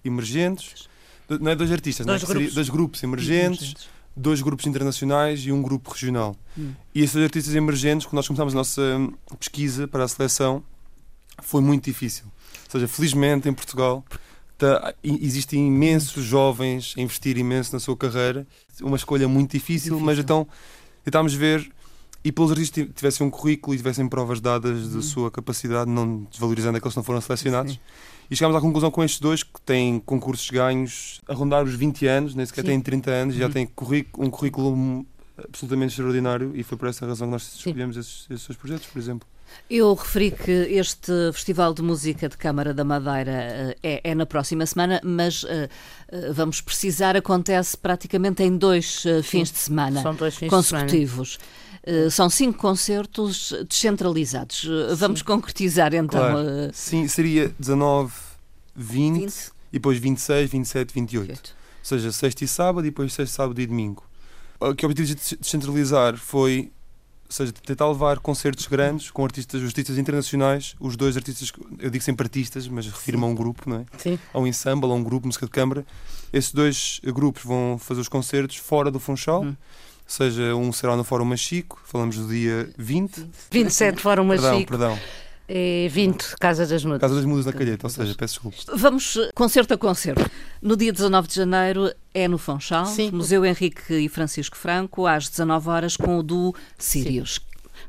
emergentes. 0.03 0.87
Não 1.27 1.49
é 1.49 1.55
dois 1.55 1.71
artistas, 1.71 2.05
dois, 2.05 2.21
não 2.21 2.29
é? 2.29 2.33
Grupos. 2.33 2.43
Seria, 2.43 2.55
dois 2.55 2.69
grupos 2.69 3.03
emergentes. 3.03 3.61
emergentes 3.61 3.95
dois 4.15 4.41
grupos 4.41 4.65
internacionais 4.65 5.41
e 5.41 5.51
um 5.51 5.61
grupo 5.61 5.91
regional. 5.91 6.35
Hum. 6.57 6.71
E 6.93 7.01
esses 7.01 7.21
artistas 7.21 7.53
emergentes, 7.53 8.05
quando 8.05 8.15
nós 8.15 8.27
começámos 8.27 8.53
a 8.53 8.57
nossa 8.57 8.81
pesquisa 9.39 9.87
para 9.87 10.03
a 10.03 10.07
seleção, 10.07 10.63
foi 11.41 11.61
muito 11.61 11.85
difícil. 11.85 12.25
Ou 12.65 12.71
seja, 12.71 12.87
felizmente 12.87 13.49
em 13.49 13.53
Portugal 13.53 14.03
tá, 14.57 14.93
existem 15.03 15.67
imensos 15.67 16.23
jovens 16.23 16.93
a 16.97 17.01
investir 17.01 17.37
imenso 17.37 17.73
na 17.73 17.79
sua 17.79 17.95
carreira. 17.97 18.47
Uma 18.81 18.97
escolha 18.97 19.27
muito 19.27 19.51
difícil, 19.51 19.95
difícil. 19.95 20.05
mas 20.05 20.17
então 20.17 20.47
tentámos 21.03 21.33
ver 21.33 21.69
e 22.23 22.31
pelos 22.31 22.51
artistas 22.51 22.87
tivessem 22.95 23.27
um 23.27 23.29
currículo 23.29 23.75
e 23.75 23.77
tivessem 23.77 24.07
provas 24.07 24.41
dadas 24.41 24.89
da 24.89 24.99
hum. 24.99 25.01
sua 25.01 25.29
capacidade, 25.29 25.89
não 25.89 26.23
desvalorizando 26.31 26.77
aqueles 26.77 26.93
que 26.93 26.97
não 26.97 27.03
foram 27.03 27.21
selecionados. 27.21 27.73
Sim. 27.73 27.79
E 28.29 28.35
chegámos 28.35 28.57
à 28.57 28.61
conclusão 28.61 28.89
com 28.89 29.03
estes 29.03 29.19
dois 29.19 29.43
que 29.43 29.61
têm 29.61 29.99
concursos 29.99 30.49
ganhos 30.49 31.21
a 31.27 31.33
rondar 31.33 31.63
os 31.63 31.75
20 31.75 32.07
anos, 32.07 32.35
nem 32.35 32.45
sequer 32.45 32.61
Sim. 32.61 32.67
têm 32.67 32.81
30 32.81 33.11
anos, 33.11 33.35
e 33.35 33.39
já 33.39 33.45
uhum. 33.45 33.51
têm 33.51 33.69
um 34.17 34.29
currículo 34.29 35.05
absolutamente 35.37 35.91
extraordinário 35.91 36.51
e 36.55 36.63
foi 36.63 36.77
por 36.77 36.87
essa 36.87 37.05
razão 37.05 37.27
que 37.27 37.31
nós 37.31 37.55
escolhemos 37.55 37.97
esses, 37.97 38.25
esses 38.29 38.47
dois 38.47 38.57
projetos, 38.57 38.87
por 38.87 38.99
exemplo. 38.99 39.27
Eu 39.69 39.93
referi 39.93 40.31
que 40.31 40.51
este 40.51 41.11
Festival 41.33 41.73
de 41.73 41.81
Música 41.81 42.27
de 42.27 42.37
Câmara 42.37 42.73
da 42.73 42.83
Madeira 42.83 43.75
é, 43.81 44.01
é 44.03 44.15
na 44.15 44.25
próxima 44.25 44.65
semana, 44.65 44.99
mas 45.03 45.43
uh, 45.43 45.69
vamos 46.33 46.61
precisar, 46.61 47.15
acontece 47.15 47.77
praticamente 47.77 48.43
em 48.43 48.57
dois 48.57 49.05
uh, 49.05 49.23
fins 49.23 49.51
de 49.51 49.57
semana 49.57 50.01
São 50.01 50.15
dois 50.15 50.35
fins 50.35 50.49
consecutivos. 50.49 51.29
De 51.29 51.33
semana. 51.33 51.64
Uh, 51.87 52.09
são 52.09 52.29
cinco 52.29 52.57
concertos 52.57 53.53
descentralizados. 53.69 54.63
Uh, 54.63 54.95
vamos 54.95 55.21
concretizar 55.21 55.93
então. 55.93 56.19
Claro. 56.19 56.39
Uh... 56.39 56.71
Sim, 56.73 57.07
seria 57.07 57.53
19, 57.59 58.11
20, 58.75 59.19
20, 59.19 59.33
e 59.35 59.73
depois 59.73 59.97
26, 59.99 60.49
27, 60.49 60.93
28. 60.93 61.27
28. 61.27 61.55
Ou 61.79 61.85
seja, 61.85 62.11
sexta 62.11 62.43
e 62.43 62.47
sábado 62.47 62.87
e 62.87 62.89
depois 62.89 63.13
sexta, 63.13 63.35
sábado 63.35 63.61
e 63.61 63.67
domingo. 63.67 64.03
O 64.59 64.73
que 64.73 64.83
o 64.83 64.89
objetivo 64.89 65.19
de 65.19 65.37
descentralizar 65.37 66.17
foi 66.17 66.71
ou 67.27 67.31
seja, 67.31 67.51
tentar 67.51 67.87
levar 67.87 68.19
concertos 68.19 68.67
grandes 68.67 69.09
com 69.09 69.23
artistas, 69.23 69.61
artistas 69.63 69.97
internacionais, 69.97 70.75
os 70.79 70.95
dois 70.95 71.17
artistas, 71.17 71.51
eu 71.79 71.89
digo 71.89 72.03
sempre 72.03 72.23
artistas, 72.23 72.67
mas 72.67 72.85
refiro-me 72.85 73.23
a 73.23 73.27
um 73.27 73.33
grupo, 73.33 73.67
não 73.67 73.77
é? 73.77 73.85
Sim. 73.97 74.19
A 74.31 74.39
um 74.39 74.45
ensemble, 74.45 74.91
a 74.91 74.93
um 74.93 75.03
grupo, 75.03 75.25
música 75.25 75.45
de 75.45 75.51
câmara. 75.51 75.85
Esses 76.31 76.53
dois 76.53 77.01
grupos 77.03 77.43
vão 77.43 77.79
fazer 77.79 78.01
os 78.01 78.07
concertos 78.07 78.57
fora 78.57 78.91
do 78.91 78.99
Funchal. 78.99 79.43
Hum 79.43 79.55
seja 80.05 80.55
um 80.55 80.71
será 80.71 80.95
no 80.95 81.03
Fórum 81.03 81.25
Machico, 81.25 81.81
falamos 81.85 82.17
do 82.17 82.27
dia 82.27 82.69
20. 82.77 83.29
27 83.51 84.01
Fórum 84.01 84.25
Machico. 84.25 84.71
Perdão, 84.71 84.95
perdão. 84.95 84.99
E 85.47 85.87
20 85.91 86.37
Casa 86.39 86.65
das 86.65 86.83
Mudas. 86.83 87.01
Casa 87.01 87.15
das 87.15 87.25
Mudas 87.25 87.45
na 87.45 87.53
Calheta, 87.53 87.85
ou 87.85 87.89
seja, 87.89 88.15
peço 88.15 88.41
desculpa. 88.41 88.77
Vamos 88.77 89.17
concerto 89.35 89.75
a 89.75 89.77
concerto. 89.77 90.29
No 90.59 90.75
dia 90.75 90.91
19 90.91 91.27
de 91.27 91.35
janeiro 91.35 91.93
é 92.13 92.27
no 92.27 92.37
Funchal, 92.37 92.87
Sim. 92.87 93.11
Museu 93.11 93.45
Henrique 93.45 93.93
e 93.93 94.09
Francisco 94.09 94.57
Franco, 94.57 95.05
às 95.05 95.29
19 95.29 95.69
horas 95.69 95.95
com 95.95 96.17
o 96.17 96.23
duo 96.23 96.55
Sírios. 96.79 97.39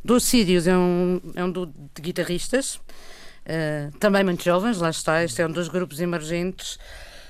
Do 0.05 0.21
Sírios 0.21 0.67
é 0.67 0.77
um, 0.77 1.21
é 1.35 1.43
um 1.43 1.51
duo 1.51 1.67
de 1.67 2.03
guitarristas, 2.03 2.75
uh, 2.77 3.97
também 3.99 4.23
muito 4.23 4.45
jovens, 4.45 4.79
lá 4.79 4.91
está, 4.91 5.25
este 5.25 5.41
é 5.41 5.47
um 5.47 5.51
dos 5.51 5.69
grupos 5.69 6.01
emergentes. 6.01 6.79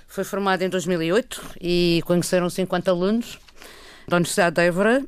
Foi 0.09 0.25
formado 0.25 0.63
em 0.63 0.69
2008 0.69 1.57
e 1.61 2.03
conheceram 2.05 2.49
50 2.49 2.91
alunos 2.91 3.39
da 4.09 4.17
Universidade 4.17 4.57
de 4.57 4.63
Évora 4.63 5.05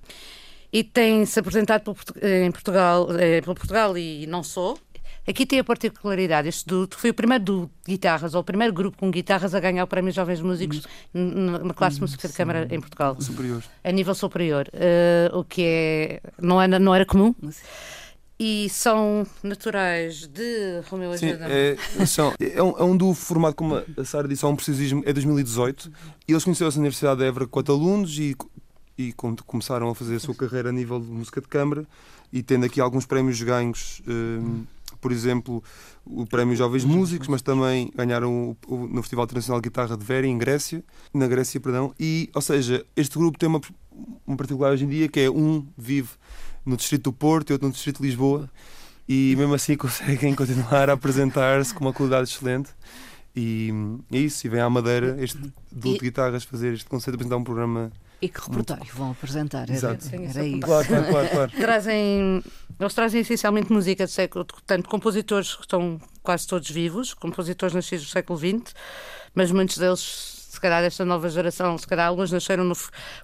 e 0.72 0.84
tem-se 0.84 1.38
apresentado 1.38 1.96
em 2.22 2.50
Portugal, 2.50 3.08
eh, 3.18 3.40
pelo 3.40 3.54
Portugal 3.54 3.96
e 3.96 4.26
não 4.26 4.42
só. 4.42 4.76
Aqui 5.26 5.44
tem 5.44 5.58
a 5.58 5.64
particularidade, 5.64 6.48
este 6.48 6.66
duo, 6.66 6.88
foi 6.90 7.10
o 7.10 7.14
primeiro 7.14 7.44
duo 7.44 7.70
de 7.84 7.92
guitarras, 7.92 8.34
ou 8.34 8.40
o 8.40 8.44
primeiro 8.44 8.72
grupo 8.72 8.96
com 8.96 9.10
guitarras 9.10 9.54
a 9.54 9.60
ganhar 9.60 9.84
o 9.84 9.86
Prémio 9.86 10.10
Jovens 10.10 10.40
Músicos 10.40 10.86
na, 11.12 11.58
na 11.58 11.74
classe 11.74 11.96
de 11.96 12.00
música 12.00 12.26
de 12.26 12.32
câmara 12.32 12.66
em 12.70 12.80
Portugal. 12.80 13.14
Superior. 13.20 13.62
A 13.84 13.92
nível 13.92 14.14
superior, 14.14 14.68
uh, 14.68 15.38
o 15.38 15.44
que 15.44 15.62
é, 15.62 16.20
não, 16.40 16.60
era, 16.60 16.78
não 16.78 16.94
era 16.94 17.04
comum. 17.04 17.34
E 18.40 18.70
são 18.70 19.26
naturais 19.42 20.26
de 20.28 20.80
Romeu 20.88 21.12
Sim, 21.18 21.32
é, 21.32 21.76
são, 22.06 22.32
é, 22.40 22.62
um, 22.62 22.70
é 22.78 22.84
um 22.84 22.96
duo 22.96 23.12
formado, 23.12 23.54
como 23.54 23.74
a 23.74 24.04
Sara 24.04 24.28
disse, 24.28 24.46
há 24.46 24.48
um 24.48 24.56
precisismo, 24.56 25.02
é 25.04 25.12
2018. 25.12 25.92
E 26.26 26.32
eles 26.32 26.44
conheceram-se 26.44 26.78
na 26.78 26.82
Universidade 26.82 27.18
de 27.20 27.26
Évora 27.26 27.44
com 27.46 27.50
quatro 27.50 27.74
alunos 27.74 28.18
e, 28.18 28.34
e 28.98 29.14
começaram 29.46 29.88
a 29.88 29.94
fazer 29.94 30.16
a 30.16 30.20
sua 30.20 30.34
carreira 30.34 30.70
a 30.70 30.72
nível 30.72 30.98
de 30.98 31.06
música 31.06 31.40
de 31.40 31.46
câmara 31.46 31.86
e 32.32 32.42
tendo 32.42 32.66
aqui 32.66 32.80
alguns 32.80 33.06
prémios 33.06 33.40
ganhos. 33.40 34.02
Um, 34.06 34.64
por 35.00 35.12
exemplo, 35.12 35.62
o 36.04 36.26
Prémio 36.26 36.56
Jovens 36.56 36.84
Músicos, 36.84 37.28
mas 37.28 37.40
também 37.40 37.92
ganharam 37.94 38.56
o, 38.68 38.74
o, 38.74 38.88
no 38.88 39.00
Festival 39.00 39.26
Internacional 39.26 39.60
de 39.60 39.68
Guitarra 39.68 39.96
de 39.96 40.04
Veri, 40.04 40.26
em 40.26 40.36
Grécia, 40.36 40.82
na 41.14 41.28
Grécia, 41.28 41.60
perdão. 41.60 41.94
E, 42.00 42.28
ou 42.34 42.42
seja, 42.42 42.84
este 42.96 43.16
grupo 43.16 43.38
tem 43.38 43.48
uma, 43.48 43.60
uma 44.26 44.36
particular 44.36 44.72
hoje 44.72 44.84
em 44.84 44.88
dia 44.88 45.06
que 45.06 45.20
é 45.20 45.30
um 45.30 45.64
vive 45.76 46.10
no 46.66 46.76
Distrito 46.76 47.04
do 47.04 47.12
Porto 47.12 47.50
e 47.50 47.52
outro 47.52 47.68
no 47.68 47.72
Distrito 47.72 48.02
de 48.02 48.08
Lisboa 48.08 48.50
e 49.08 49.34
mesmo 49.38 49.54
assim 49.54 49.76
conseguem 49.78 50.34
continuar 50.34 50.90
a 50.90 50.94
apresentar-se 50.94 51.72
com 51.72 51.84
uma 51.84 51.92
qualidade 51.92 52.28
excelente. 52.28 52.70
E 53.36 53.70
é 54.10 54.18
isso, 54.18 54.44
e 54.44 54.50
vem 54.50 54.60
à 54.60 54.68
Madeira 54.68 55.16
este 55.22 55.38
duo 55.70 55.92
de 55.92 56.00
guitarras 56.00 56.42
fazer 56.42 56.74
este 56.74 56.86
conceito, 56.86 57.14
apresentar 57.14 57.36
um 57.36 57.44
programa 57.44 57.92
e 58.20 58.28
que 58.28 58.40
repertório 58.40 58.92
vão 58.94 59.12
apresentar? 59.12 59.70
Exato. 59.70 60.06
Era, 60.12 60.24
era 60.24 60.44
isso. 60.44 60.60
Claro, 60.60 60.86
claro, 60.86 61.28
claro. 61.28 61.52
Trazem, 61.56 62.42
eles 62.78 62.94
trazem 62.94 63.20
essencialmente 63.20 63.72
música 63.72 64.06
de 64.06 64.12
século, 64.12 64.44
tanto 64.66 64.88
compositores 64.88 65.54
que 65.54 65.62
estão 65.62 66.00
quase 66.22 66.46
todos 66.46 66.68
vivos, 66.70 67.14
compositores 67.14 67.74
nascidos 67.74 68.06
do 68.06 68.10
século 68.10 68.38
XX, 68.38 68.74
mas 69.34 69.52
muitos 69.52 69.78
deles, 69.78 70.00
se 70.50 70.60
calhar 70.60 70.82
desta 70.82 71.04
nova 71.04 71.28
geração, 71.28 71.78
se 71.78 71.86
calhar 71.86 72.08
alguns 72.08 72.32
nasceram 72.32 72.64
no, 72.64 72.76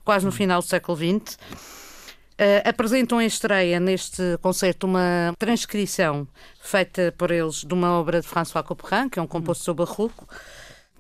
quase 0.05 0.25
no 0.25 0.33
final 0.33 0.61
do 0.61 0.67
século 0.67 0.97
XX. 0.97 1.37
Uh, 2.35 2.69
apresentam 2.69 3.23
em 3.23 3.27
estreia 3.27 3.79
neste 3.79 4.37
concerto 4.43 4.89
uma 4.89 5.33
transcrição 5.39 6.27
feita 6.61 7.15
por 7.17 7.31
eles 7.31 7.63
de 7.65 7.73
uma 7.73 7.93
obra 7.93 8.21
de 8.21 8.27
François 8.27 8.65
Couperin, 8.65 9.09
que 9.09 9.21
é 9.21 9.23
um 9.23 9.27
compositor 9.27 9.73
barroco, 9.75 10.27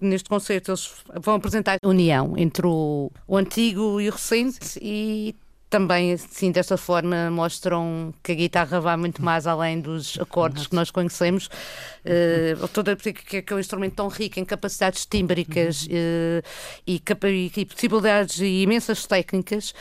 Neste 0.04 0.28
concerto 0.28 0.70
eles 0.70 0.90
vão 1.20 1.34
apresentar 1.34 1.78
a 1.82 1.88
união 1.88 2.34
entre 2.37 2.66
o, 2.66 3.11
o 3.26 3.37
antigo 3.37 4.00
e 4.00 4.08
o 4.08 4.12
recente 4.12 4.78
e 4.80 5.34
também, 5.75 6.12
assim, 6.12 6.52
desta 6.52 6.76
forma, 6.76 7.28
mostram 7.32 8.14
que 8.23 8.30
a 8.30 8.34
guitarra 8.37 8.80
vai 8.80 8.96
muito 8.96 9.20
mais 9.20 9.44
além 9.44 9.80
dos 9.80 10.16
acordes 10.20 10.68
que 10.68 10.75
nós 10.76 10.88
conhecemos. 10.88 11.49
Uh, 12.04 12.68
toda, 12.68 12.94
que, 12.94 13.12
que 13.12 13.52
é 13.52 13.56
um 13.56 13.58
instrumento 13.58 13.96
tão 13.96 14.06
rico 14.06 14.38
em 14.38 14.44
capacidades 14.44 15.04
tímbricas 15.04 15.84
uh, 15.87 16.46
e, 16.87 17.02
e, 17.56 17.64
possibilidades 17.64 18.38
e 18.38 18.62
imensas 18.62 19.04
técnicas 19.04 19.75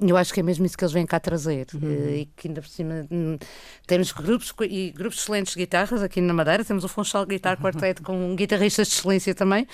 eu 0.00 0.16
acho 0.16 0.34
que 0.34 0.40
é 0.40 0.42
mesmo 0.42 0.66
isso 0.66 0.76
que 0.76 0.84
eles 0.84 0.92
vêm 0.92 1.06
cá 1.06 1.20
trazer. 1.20 1.66
Uhum. 1.74 1.80
Eh, 1.82 2.16
e 2.18 2.26
que 2.36 2.48
ainda 2.48 2.60
por 2.60 2.68
cima 2.68 3.06
hum, 3.10 3.38
temos 3.86 4.12
grupos 4.12 4.52
e 4.62 4.90
grupos 4.90 5.20
excelentes 5.20 5.54
de 5.54 5.60
guitarras 5.60 6.02
aqui 6.02 6.20
na 6.20 6.34
Madeira. 6.34 6.64
Temos 6.64 6.84
o 6.84 6.88
Funchal 6.88 7.24
Guitar 7.26 7.56
Quartet 7.58 8.02
com 8.02 8.34
guitarristas 8.34 8.88
de 8.88 8.94
excelência 8.94 9.34
também. 9.34 9.66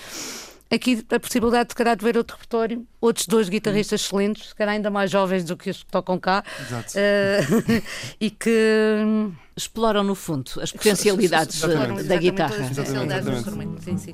Aqui 0.69 1.05
a 1.11 1.19
possibilidade 1.19 1.69
de, 1.69 1.75
calhar, 1.75 1.97
de 1.97 2.05
ver 2.05 2.15
outro 2.15 2.35
repertório, 2.35 2.87
outros 3.01 3.27
dois 3.27 3.49
guitarristas 3.49 3.99
uhum. 4.01 4.05
excelentes, 4.05 4.49
se 4.49 4.55
calhar 4.55 4.73
ainda 4.73 4.89
mais 4.89 5.11
jovens 5.11 5.43
do 5.43 5.57
que 5.57 5.69
os 5.69 5.83
que 5.83 5.91
tocam 5.91 6.17
cá. 6.17 6.43
Exato. 6.61 6.93
Uh, 6.97 7.83
e 8.21 8.29
que 8.29 9.03
hum, 9.05 9.33
exploram, 9.57 10.01
no 10.03 10.15
fundo, 10.15 10.49
as 10.61 10.71
potencialidades 10.71 11.59
da 12.07 12.15
guitarra. 12.15 12.55
As 12.55 12.69
potencialidades 12.69 13.25
do 13.25 13.33
instrumento. 13.33 13.83
Sim, 13.83 13.97
sim. 13.97 14.13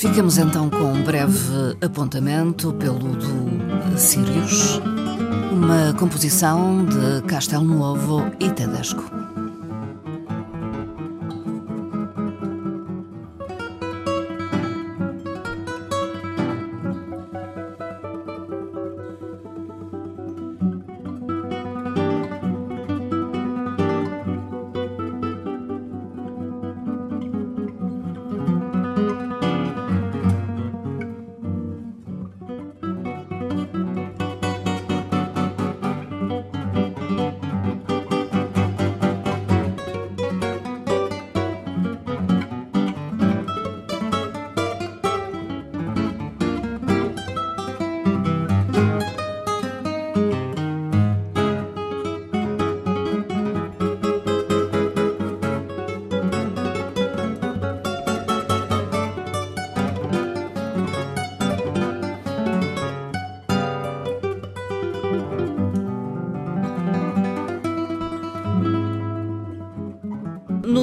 Ficamos 0.00 0.38
então 0.38 0.70
com 0.70 0.94
um 0.94 1.02
breve 1.04 1.76
apontamento 1.84 2.72
pelo 2.72 3.16
do 3.16 3.98
Sirius, 3.98 4.80
uma 5.52 5.92
composição 5.92 6.86
de 6.86 7.20
Castelnuovo 7.26 8.32
e 8.40 8.48
Tedesco. 8.48 9.19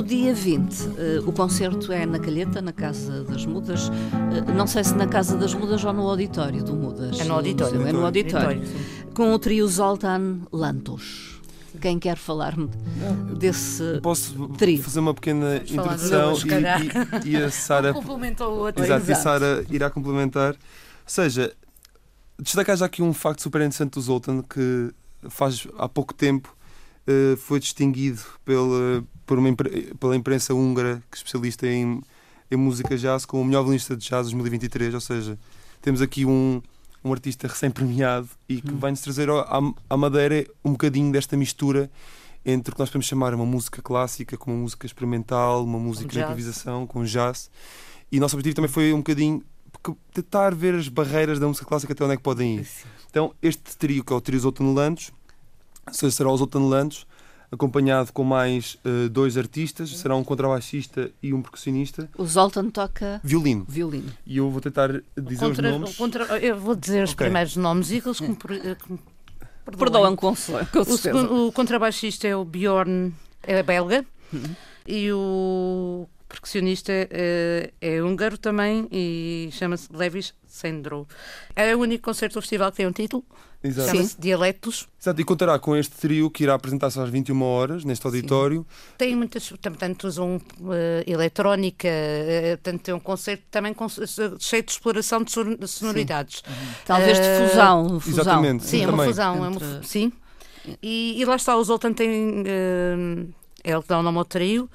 Dia 0.07 0.33
20, 0.33 0.73
uh, 0.73 0.95
eh, 0.97 1.19
o 1.25 1.33
concerto 1.33 1.91
é 1.91 2.05
na 2.05 2.17
Calheta, 2.17 2.61
na 2.61 2.71
Casa 2.71 3.25
das 3.25 3.45
Mudas. 3.45 3.89
Uh, 3.89 4.53
não 4.55 4.65
sei 4.65 4.81
se 4.83 4.95
na 4.95 5.05
Casa 5.05 5.37
das 5.37 5.53
Mudas 5.53 5.83
ou 5.83 5.91
no 5.91 6.07
auditório 6.07 6.63
do 6.63 6.73
Mudas. 6.73 7.19
É 7.19 7.25
no 7.25 7.33
auditório. 7.33 7.85
é 7.85 7.91
no 7.91 8.05
auditório. 8.05 8.61
com 9.13 9.33
o 9.33 9.37
trio 9.37 9.67
Zoltan 9.67 10.39
Lantos. 10.51 11.41
Quem 11.81 11.99
quer 11.99 12.15
falar-me 12.15 12.69
desse 13.37 13.99
Posso 14.01 14.47
trio? 14.57 14.81
fazer 14.81 14.99
uma 14.99 15.13
pequena 15.13 15.59
Posso 15.59 15.73
introdução 15.73 16.33
e, 16.33 17.27
e, 17.27 17.31
e, 17.33 17.43
a 17.43 17.51
Sara. 17.51 17.91
complementou 17.93 18.51
o 18.53 18.59
outro. 18.59 18.83
Exato, 18.83 19.03
Exato. 19.03 19.11
e 19.11 19.13
a 19.13 19.15
Sara 19.15 19.65
irá 19.69 19.89
complementar. 19.89 20.53
Ou 20.53 20.57
seja, 21.05 21.53
destacar 22.39 22.77
já 22.77 22.85
aqui 22.85 23.03
um 23.03 23.13
facto 23.13 23.41
super 23.41 23.59
interessante 23.59 23.91
do 23.91 24.01
Zoltan 24.01 24.41
que 24.41 24.89
faz 25.29 25.67
há 25.77 25.89
pouco 25.89 26.13
tempo 26.13 26.56
uh, 27.07 27.37
foi 27.37 27.59
distinguido 27.59 28.21
pela, 28.43 29.03
por 29.25 29.39
uma, 29.39 29.55
pela 29.99 30.15
imprensa 30.15 30.53
húngara, 30.53 31.01
que 31.09 31.15
é 31.15 31.17
especialista 31.17 31.67
em, 31.67 32.01
em 32.51 32.55
música 32.55 32.97
jazz, 32.97 33.25
como 33.25 33.43
o 33.43 33.45
melhor 33.45 33.63
violinista 33.63 33.95
de 33.95 34.07
jazz 34.07 34.23
2023. 34.27 34.93
Ou 34.93 35.01
seja, 35.01 35.39
temos 35.81 36.01
aqui 36.01 36.25
um, 36.25 36.61
um 37.03 37.11
artista 37.11 37.47
recém-premiado 37.47 38.29
e 38.47 38.61
que 38.61 38.71
hum. 38.71 38.77
vai-nos 38.77 39.01
trazer 39.01 39.29
à, 39.29 39.59
à 39.89 39.97
Madeira 39.97 40.45
um 40.63 40.71
bocadinho 40.71 41.11
desta 41.11 41.37
mistura 41.37 41.89
entre 42.45 42.71
o 42.71 42.75
que 42.75 42.79
nós 42.79 42.89
podemos 42.89 43.07
chamar 43.07 43.33
uma 43.33 43.45
música 43.45 43.81
clássica 43.81 44.37
com 44.37 44.51
uma 44.51 44.61
música 44.61 44.85
experimental, 44.85 45.65
uma 45.65 45.79
música 45.79 46.07
de 46.07 46.19
improvisação, 46.19 46.87
com 46.87 47.03
jazz. 47.03 47.51
E 48.09 48.17
o 48.17 48.21
nosso 48.21 48.37
objetivo 48.37 48.55
também 48.55 48.71
foi 48.71 48.93
um 48.93 48.97
bocadinho 48.97 49.43
tentar 50.13 50.55
ver 50.55 50.73
as 50.75 50.87
barreiras 50.87 51.39
da 51.39 51.47
música 51.47 51.65
clássica 51.65 51.93
até 51.93 52.03
onde 52.03 52.13
é 52.13 52.17
que 52.17 52.23
podem 52.23 52.57
ir. 52.57 52.67
Então, 53.09 53.33
este 53.41 53.77
trio, 53.77 54.03
que 54.03 54.13
é 54.13 54.15
o 54.15 54.21
trio 54.21 54.39
Zotanelandos, 54.39 55.11
será 55.91 56.31
os 56.31 56.39
Zotanelandos, 56.39 57.05
acompanhado 57.51 58.11
com 58.11 58.23
mais 58.23 58.77
uh, 58.85 59.09
dois 59.09 59.37
artistas, 59.37 59.89
será 59.97 60.15
um 60.15 60.23
contrabaixista 60.23 61.11
e 61.21 61.33
um 61.33 61.41
percussionista. 61.41 62.09
O 62.17 62.25
Zoltan 62.25 62.69
toca 62.69 63.21
violino. 63.23 63.65
violino. 63.67 64.11
E 64.25 64.37
eu 64.37 64.49
vou 64.49 64.61
tentar 64.61 64.89
dizer 65.17 65.45
contra, 65.45 65.67
os 65.67 65.73
nomes. 65.73 65.95
Contra, 65.95 66.23
eu 66.39 66.59
vou 66.59 66.75
dizer 66.75 67.03
os 67.03 67.13
okay. 67.13 67.25
primeiros 67.25 67.55
nomes 67.55 67.91
e 67.91 67.97
eles 67.97 68.19
que 68.19 68.27
me, 68.27 68.37
perdoam 69.77 70.15
com, 70.15 70.33
com 70.35 71.39
o, 71.39 71.47
o, 71.47 71.51
contrabaixista 71.51 72.27
é 72.27 72.35
o 72.35 72.43
Bjorn, 72.43 73.13
é 73.43 73.63
belga, 73.63 74.05
uhum. 74.31 74.55
e 74.85 75.11
o 75.11 76.07
percussionista 76.27 76.91
uh, 76.91 77.73
é 77.79 78.01
húngaro 78.01 78.37
também 78.37 78.87
e 78.91 79.49
chama-se 79.51 79.87
Levis 79.91 80.33
Sendro. 80.45 81.07
É 81.55 81.75
o 81.75 81.79
único 81.79 82.03
concerto 82.03 82.35
do 82.35 82.41
festival 82.41 82.71
que 82.71 82.77
tem 82.77 82.87
um 82.87 82.91
título. 82.91 83.23
Chama-se 83.63 84.19
Dialetos. 84.19 84.87
Exato, 85.01 85.19
e 85.19 85.23
contará 85.23 85.57
com 85.57 85.75
este 85.75 85.95
trio 85.97 86.29
que 86.29 86.43
irá 86.43 86.53
apresentar-se 86.53 86.99
às 86.99 87.09
21 87.09 87.41
horas 87.41 87.83
neste 87.83 88.05
auditório. 88.05 88.65
Sim. 88.69 88.93
Tem 88.97 89.15
muitas, 89.15 89.49
portanto, 89.49 90.07
usam 90.07 90.37
uh, 90.37 90.73
eletrónica, 91.05 91.87
uh, 91.87 92.57
portanto, 92.57 92.81
tem 92.81 92.93
um 92.93 92.99
concerto 92.99 93.43
também 93.49 93.73
com, 93.73 93.87
cheio 93.89 94.63
de 94.63 94.71
exploração 94.71 95.23
de 95.23 95.67
sonoridades. 95.67 96.43
Sim. 96.45 96.51
Uhum. 96.51 96.73
Talvez 96.85 97.17
de 97.17 97.49
fusão, 97.49 97.99
fusão. 97.99 98.21
Exatamente. 98.21 98.63
Sim, 98.63 98.83
é 98.83 98.87
uma 98.87 99.05
fusão. 99.05 99.51
Entre... 99.51 99.65
É 99.65 99.67
uma, 99.67 99.83
sim. 99.83 100.11
E, 100.81 101.19
e, 101.19 101.25
lá 101.25 101.35
está, 101.35 101.55
o 101.55 101.63
Zoltan 101.63 101.93
tem. 101.93 102.41
Uh, 102.41 103.33
é 103.63 103.71
ele 103.71 103.81
que 103.81 103.87
dá 103.87 103.99
o 103.99 104.03
nome 104.03 104.17
ao 104.17 104.25
trio. 104.25 104.69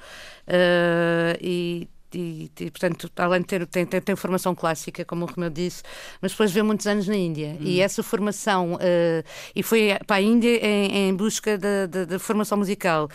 Uh, 0.47 1.37
e 1.41 1.87
e, 2.15 2.51
e, 2.59 2.71
portanto, 2.71 3.11
além 3.17 3.41
de 3.41 3.47
ter 3.47 3.65
tem, 3.65 3.85
tem, 3.85 3.99
tem, 3.99 4.15
formação 4.15 4.53
clássica, 4.53 5.03
como 5.03 5.25
o 5.25 5.27
Romeu 5.27 5.49
disse, 5.49 5.81
mas 6.21 6.31
depois 6.31 6.51
vê 6.51 6.61
muitos 6.61 6.85
anos 6.85 7.07
na 7.07 7.15
Índia. 7.15 7.57
Hum. 7.59 7.63
E 7.63 7.81
essa 7.81 8.03
formação, 8.03 8.75
uh, 8.75 9.23
e 9.55 9.63
foi 9.63 9.97
para 10.05 10.17
a 10.17 10.21
Índia 10.21 10.63
em, 10.63 11.09
em 11.09 11.15
busca 11.15 11.57
da 11.57 12.19
formação 12.19 12.57
musical. 12.57 13.09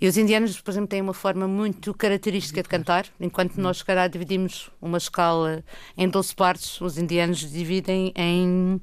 E 0.00 0.08
os 0.08 0.16
indianos, 0.16 0.60
por 0.60 0.72
exemplo, 0.72 0.88
têm 0.88 1.00
uma 1.00 1.14
forma 1.14 1.46
muito 1.46 1.94
característica 1.94 2.60
de 2.60 2.68
cantar, 2.68 3.06
enquanto 3.20 3.56
nós, 3.58 3.78
se 3.78 3.84
calhar, 3.84 4.08
dividimos 4.08 4.68
uma 4.80 4.98
escala 4.98 5.62
em 5.96 6.08
12 6.08 6.34
partes, 6.34 6.80
os 6.80 6.98
indianos 6.98 7.38
dividem 7.38 8.12
em 8.16 8.80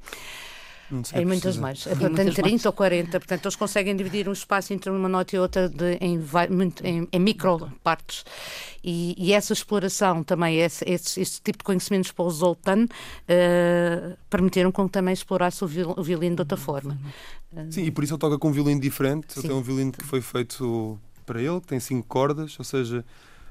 em 1.14 1.26
muitas 1.26 1.58
mais. 1.58 1.86
Em 1.86 1.96
portanto, 1.96 2.34
30 2.34 2.42
mais. 2.42 2.66
ou 2.66 2.74
40. 2.74 3.20
Portanto, 3.20 3.46
eles 3.46 3.56
conseguem 3.56 3.96
dividir 3.96 4.28
um 4.28 4.32
espaço 4.32 4.74
entre 4.74 4.90
uma 4.90 5.10
nota 5.10 5.36
e 5.36 5.40
outra 5.40 5.70
de, 5.70 5.94
em, 6.02 6.20
em, 6.84 7.08
em 7.12 7.20
micro 7.20 7.72
partes. 7.84 8.24
E, 8.84 9.16
e, 9.18 9.34
essa 9.34 9.54
exploração 9.54 10.24
também, 10.24 10.60
esse, 10.60 10.84
esse, 10.90 11.20
esse, 11.20 11.42
tipo 11.42 11.60
de 11.60 11.64
conhecimentos 11.64 12.12
para 12.12 12.26
o 12.26 12.30
Zoltan, 12.30 12.86
uh, 12.86 14.18
permitiram 14.30 14.72
com 14.72 14.86
que 14.86 14.92
também 14.92 15.14
explorasse 15.14 15.64
o, 15.64 15.68
viol, 15.68 15.94
o 15.98 16.04
violino 16.04 16.36
de 16.36 16.42
outra 16.42 16.58
forma. 16.58 16.98
Sim, 17.70 17.84
e 17.84 17.92
por 17.92 18.04
isso 18.04 18.14
ele 18.14 18.20
toca 18.20 18.38
com 18.38 18.50
um 18.50 18.52
violino 18.52 18.80
diferente. 18.80 19.38
Ele 19.38 19.48
tem 19.48 19.56
um 19.56 19.62
violino 19.62 19.92
que 19.92 20.04
foi 20.04 20.22
feito 20.22 21.00
para 21.26 21.42
ele, 21.42 21.60
que 21.62 21.68
tem 21.68 21.80
cinco 21.80 22.08
cordas, 22.08 22.58
ou 22.58 22.66
seja, 22.66 23.04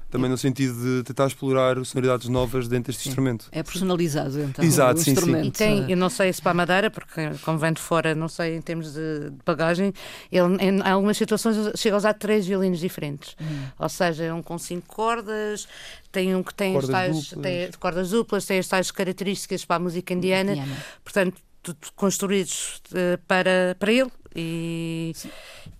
também 0.09 0.29
no 0.29 0.37
sentido 0.37 0.73
de 0.73 1.03
tentar 1.03 1.27
explorar 1.27 1.83
sonoridades 1.85 2.27
novas 2.27 2.67
dentro 2.67 2.91
deste 2.91 3.03
sim. 3.03 3.09
instrumento. 3.09 3.47
É 3.51 3.61
personalizado, 3.61 4.39
então. 4.41 4.65
Exato, 4.65 4.99
sim, 4.99 5.15
sim. 5.15 5.41
E 5.43 5.51
tem, 5.51 5.89
eu 5.89 5.97
não 5.97 6.09
sei 6.09 6.33
se 6.33 6.41
para 6.41 6.51
a 6.51 6.55
Madeira, 6.55 6.89
porque 6.89 7.31
como 7.43 7.57
vem 7.57 7.73
de 7.73 7.81
fora, 7.81 8.15
não 8.15 8.27
sei 8.27 8.55
em 8.55 8.61
termos 8.61 8.93
de 8.93 9.31
bagagem, 9.45 9.93
ele 10.31 10.55
em 10.59 10.81
algumas 10.81 11.17
situações 11.17 11.55
chega 11.75 11.95
a 11.95 11.97
usar 11.97 12.13
três 12.13 12.47
violinos 12.47 12.79
diferentes. 12.79 13.35
Hum. 13.39 13.65
Ou 13.77 13.89
seja, 13.89 14.23
é 14.23 14.33
um 14.33 14.41
com 14.41 14.57
cinco 14.57 14.87
cordas, 14.87 15.67
tem 16.11 16.35
um 16.35 16.41
que 16.41 16.53
tem 16.53 16.73
cordas, 16.73 16.89
tais, 16.89 17.15
duplas. 17.29 17.41
Tem, 17.43 17.71
cordas 17.79 18.09
duplas, 18.09 18.45
tem 18.45 18.59
as 18.59 18.67
tais 18.67 18.91
características 18.91 19.63
para 19.63 19.75
a 19.75 19.79
música 19.79 20.13
indiana. 20.13 20.51
indiana. 20.51 20.77
Portanto, 21.03 21.39
tudo 21.61 21.77
construídos 21.95 22.81
uh, 22.91 23.19
para, 23.27 23.75
para 23.77 23.91
ele 23.91 24.11
e 24.39 25.11
sim. 25.15 25.29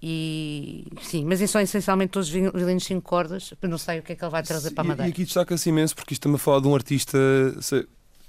e 0.01 0.87
sim, 1.01 1.25
mas 1.25 1.49
são 1.49 1.61
essencialmente 1.61 2.11
todos 2.11 2.29
violinos 2.29 2.83
cinco 2.83 3.01
cordas. 3.01 3.53
Não 3.61 3.77
sei 3.77 3.99
o 3.99 4.03
que 4.03 4.13
é 4.13 4.15
que 4.15 4.23
ele 4.23 4.31
vai 4.31 4.43
trazer 4.43 4.71
para 4.71 4.83
a 4.83 4.87
Madeira. 4.87 5.09
E, 5.09 5.11
aqui 5.11 5.23
destaca-se 5.23 5.69
imenso 5.69 5.95
porque 5.95 6.13
estamos 6.13 6.39
a 6.39 6.43
falar 6.43 6.59
de 6.59 6.67
um 6.67 6.75
artista 6.75 7.17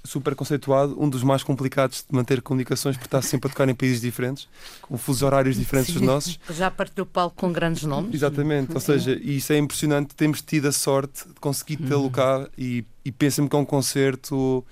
super 0.03 0.35
conceituado, 0.35 0.95
um 0.99 1.09
dos 1.09 1.23
mais 1.23 1.43
complicados 1.43 2.05
de 2.09 2.15
manter 2.15 2.41
comunicações, 2.41 2.95
porque 2.95 3.07
está 3.07 3.21
sempre 3.21 3.47
a 3.47 3.51
tocar 3.51 3.69
em 3.69 3.75
países 3.75 4.01
diferentes, 4.01 4.47
com 4.81 4.97
fusos 4.97 5.21
horários 5.21 5.57
diferentes 5.57 5.93
dos 5.93 6.01
nossos. 6.01 6.39
Já 6.49 6.71
partiu 6.71 7.03
o 7.03 7.07
palco 7.07 7.35
com 7.35 7.51
grandes 7.51 7.83
nomes. 7.83 8.13
Exatamente, 8.13 8.73
ou 8.73 8.79
seja, 8.79 9.11
e 9.21 9.37
isso 9.37 9.53
é 9.53 9.57
impressionante. 9.57 10.15
Temos 10.15 10.41
tido 10.41 10.67
a 10.67 10.71
sorte 10.71 11.27
de 11.27 11.35
conseguir 11.35 11.77
tê-lo 11.77 12.03
uhum. 12.03 12.09
cá 12.09 12.47
e, 12.57 12.83
e 13.05 13.11
pensa-me 13.11 13.47
que 13.47 13.55
é 13.55 13.59
um 13.59 13.65
concerto 13.65 14.65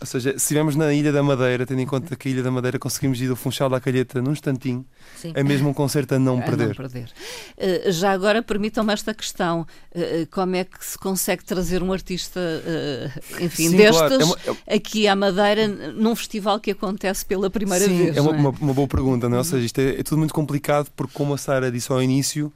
ou 0.00 0.06
seja, 0.06 0.30
se 0.30 0.36
estivermos 0.36 0.76
na 0.76 0.94
Ilha 0.94 1.12
da 1.12 1.22
Madeira, 1.22 1.66
tendo 1.66 1.80
em 1.80 1.86
conta 1.86 2.16
que 2.16 2.26
a 2.26 2.30
Ilha 2.30 2.42
da 2.42 2.50
Madeira 2.50 2.78
conseguimos 2.78 3.20
ir 3.20 3.28
do 3.28 3.36
Funchal 3.36 3.68
da 3.68 3.78
Calheta 3.78 4.22
num 4.22 4.32
instantinho, 4.32 4.84
Sim. 5.14 5.32
é 5.34 5.42
mesmo 5.42 5.68
um 5.68 5.74
concerto 5.74 6.14
a 6.14 6.18
não 6.18 6.40
perder. 6.40 6.64
A 6.64 6.68
não 6.68 6.74
perder. 6.74 7.10
Uh, 7.58 7.92
já 7.92 8.12
agora 8.12 8.42
permitam-me 8.42 8.92
esta 8.94 9.12
questão: 9.12 9.66
uh, 9.94 10.26
como 10.30 10.56
é 10.56 10.64
que 10.64 10.82
se 10.82 10.96
consegue 10.96 11.44
trazer 11.44 11.82
um 11.82 11.92
artista, 11.92 12.40
uh, 12.40 13.44
enfim, 13.44 13.68
Sim, 13.68 13.76
destes 13.76 13.98
claro. 13.98 14.20
é 14.20 14.24
uma, 14.24 14.36
é... 14.66 14.74
aqui 14.76 15.06
à 15.06 15.14
Madeira 15.14 15.68
num 15.68 16.16
festival 16.16 16.58
que 16.58 16.70
acontece 16.70 17.26
pela 17.26 17.50
primeira 17.50 17.84
Sim, 17.84 17.98
vez? 17.98 18.16
É 18.16 18.20
uma, 18.22 18.30
é 18.30 18.36
uma, 18.36 18.50
uma, 18.50 18.72
boa 18.72 18.88
pergunta, 18.88 19.28
não 19.28 19.36
é? 19.36 19.38
Ou 19.38 19.44
seja, 19.44 19.66
isto 19.66 19.78
é, 19.80 20.00
é, 20.00 20.02
tudo 20.02 20.16
muito 20.16 20.32
complicado, 20.32 20.90
porque, 20.96 21.12
como 21.12 21.34
a 21.34 21.38
Sara 21.38 21.70
disse 21.70 21.92
ao 21.92 22.02
início, 22.02 22.50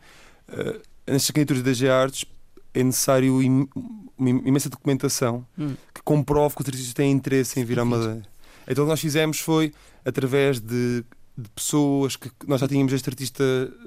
uh, 0.49 0.81
nestas 1.07 1.31
candidaturas 1.31 1.63
da 1.63 1.75
G-Arts 1.75 2.25
é 2.73 2.83
necessário 2.83 3.43
uma 4.33 4.49
imensa 4.49 4.69
documentação 4.69 5.47
hum. 5.59 5.75
que 5.93 6.03
comprove 6.03 6.55
que 6.55 6.63
os 6.63 6.69
artistas 6.69 6.95
têm 6.95 7.11
interesse 7.11 7.61
em 7.61 7.65
vir 7.65 7.79
à 7.79 7.85
Madeira. 7.85 8.23
Então 8.67 8.85
o 8.85 8.87
que 8.87 8.91
nós 8.91 9.01
fizemos 9.01 9.39
foi, 9.41 9.73
através 10.05 10.61
de, 10.61 11.05
de 11.37 11.49
pessoas 11.55 12.17
que 12.17 12.31
nós 12.47 12.61
já 12.61 12.69
tínhamos 12.69 12.93
este 12.93 13.09
artista 13.09 13.45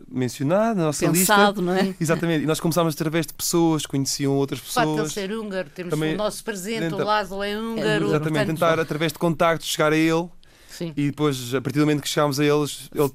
mencionado 0.08 0.80
na 0.80 0.86
nossa 0.86 1.10
Pensado, 1.10 1.62
lista. 1.62 1.62
não 1.62 1.74
é? 1.74 1.96
Exatamente. 2.00 2.44
E 2.44 2.46
nós 2.46 2.60
começámos 2.60 2.94
através 2.94 3.26
de 3.26 3.34
pessoas 3.34 3.84
que 3.84 3.90
conheciam 3.90 4.34
outras 4.36 4.60
pessoas. 4.60 4.86
O 4.86 4.96
facto 4.96 5.08
de 5.08 5.14
ser 5.14 5.32
húngaro, 5.32 5.70
temos 5.74 5.92
Também, 5.92 6.14
o 6.14 6.18
nosso 6.18 6.44
presente, 6.44 6.94
o 6.94 6.98
Lázaro 6.98 7.44
é 7.44 7.58
húngaro. 7.58 8.06
Exatamente, 8.08 8.34
portanto... 8.34 8.48
tentar 8.48 8.80
através 8.80 9.12
de 9.12 9.20
contactos 9.20 9.68
chegar 9.68 9.92
a 9.92 9.98
ele. 9.98 10.30
Sim. 10.70 10.94
E 10.96 11.08
depois, 11.08 11.56
a 11.56 11.62
partir 11.62 11.80
do 11.80 11.86
momento 11.86 12.04
que 12.04 12.10
chegámos 12.10 12.40
a 12.40 12.46
eles, 12.46 12.88
ele 12.94 13.12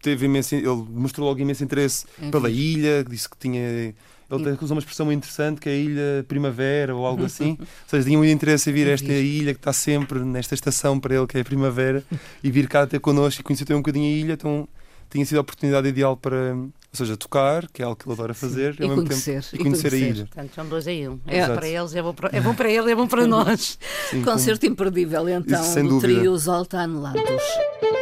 teve 0.00 0.24
imenso, 0.24 0.54
ele 0.54 0.66
mostrou 0.66 1.28
logo 1.28 1.38
imenso 1.38 1.62
interesse 1.62 2.06
pela 2.30 2.48
ilha, 2.48 3.04
disse 3.04 3.28
que 3.28 3.36
tinha 3.36 3.94
ele 4.40 4.58
usou 4.60 4.76
uma 4.76 4.80
expressão 4.80 5.06
muito 5.06 5.18
interessante 5.18 5.60
que 5.60 5.68
é 5.68 5.72
a 5.72 5.76
Ilha 5.76 6.24
Primavera 6.26 6.94
ou 6.94 7.06
algo 7.06 7.24
assim. 7.24 7.56
ou 7.60 7.66
seja, 7.86 8.06
tinha 8.06 8.18
muito 8.18 8.32
interesse 8.32 8.70
em 8.70 8.72
vir 8.72 8.88
a 8.88 8.92
esta 8.92 9.12
ilha 9.12 9.52
que 9.52 9.60
está 9.60 9.72
sempre 9.72 10.20
nesta 10.20 10.54
estação 10.54 10.98
para 10.98 11.14
ele, 11.14 11.26
que 11.26 11.38
é 11.38 11.40
a 11.40 11.44
Primavera, 11.44 12.02
e 12.42 12.50
vir 12.50 12.68
cá 12.68 12.86
ter 12.86 13.00
connosco 13.00 13.40
e 13.40 13.44
conhecer 13.44 13.72
um 13.72 13.78
bocadinho 13.78 14.06
a 14.06 14.18
ilha. 14.18 14.32
Então 14.34 14.68
tinha 15.10 15.26
sido 15.26 15.38
a 15.38 15.40
oportunidade 15.42 15.86
ideal 15.88 16.16
para, 16.16 16.54
ou 16.54 16.70
seja, 16.92 17.16
tocar, 17.16 17.68
que 17.68 17.82
é 17.82 17.84
algo 17.84 17.96
que 17.96 18.06
ele 18.06 18.14
adora 18.14 18.32
fazer, 18.32 18.74
e, 18.74 18.88
conhecer, 18.88 19.42
tempo, 19.42 19.46
e, 19.52 19.58
conhecer, 19.58 19.90
conhecer, 19.90 19.94
a 19.94 19.96
ilha. 19.96 20.26
Portanto, 20.26 20.54
são 20.54 20.66
dois 20.66 20.86
aí 20.88 21.06
um. 21.06 21.20
É, 21.26 21.46
para 21.46 21.68
eles, 21.68 21.94
é 21.94 22.02
bom 22.02 22.14
para, 22.14 22.30
é 22.32 22.40
bom 22.40 22.54
para 22.54 22.70
ele, 22.70 22.90
é 22.90 22.94
bom 22.94 23.06
para 23.06 23.26
nós. 23.28 23.78
Sim, 24.10 24.22
Concerto 24.22 24.66
com... 24.66 24.72
imperdível, 24.72 25.28
então, 25.28 25.60
Isso, 25.60 25.82
do 25.82 25.88
dúvida. 25.88 26.14
trio 26.14 26.38
Zoltan 26.38 26.86
Lantos. 26.86 28.01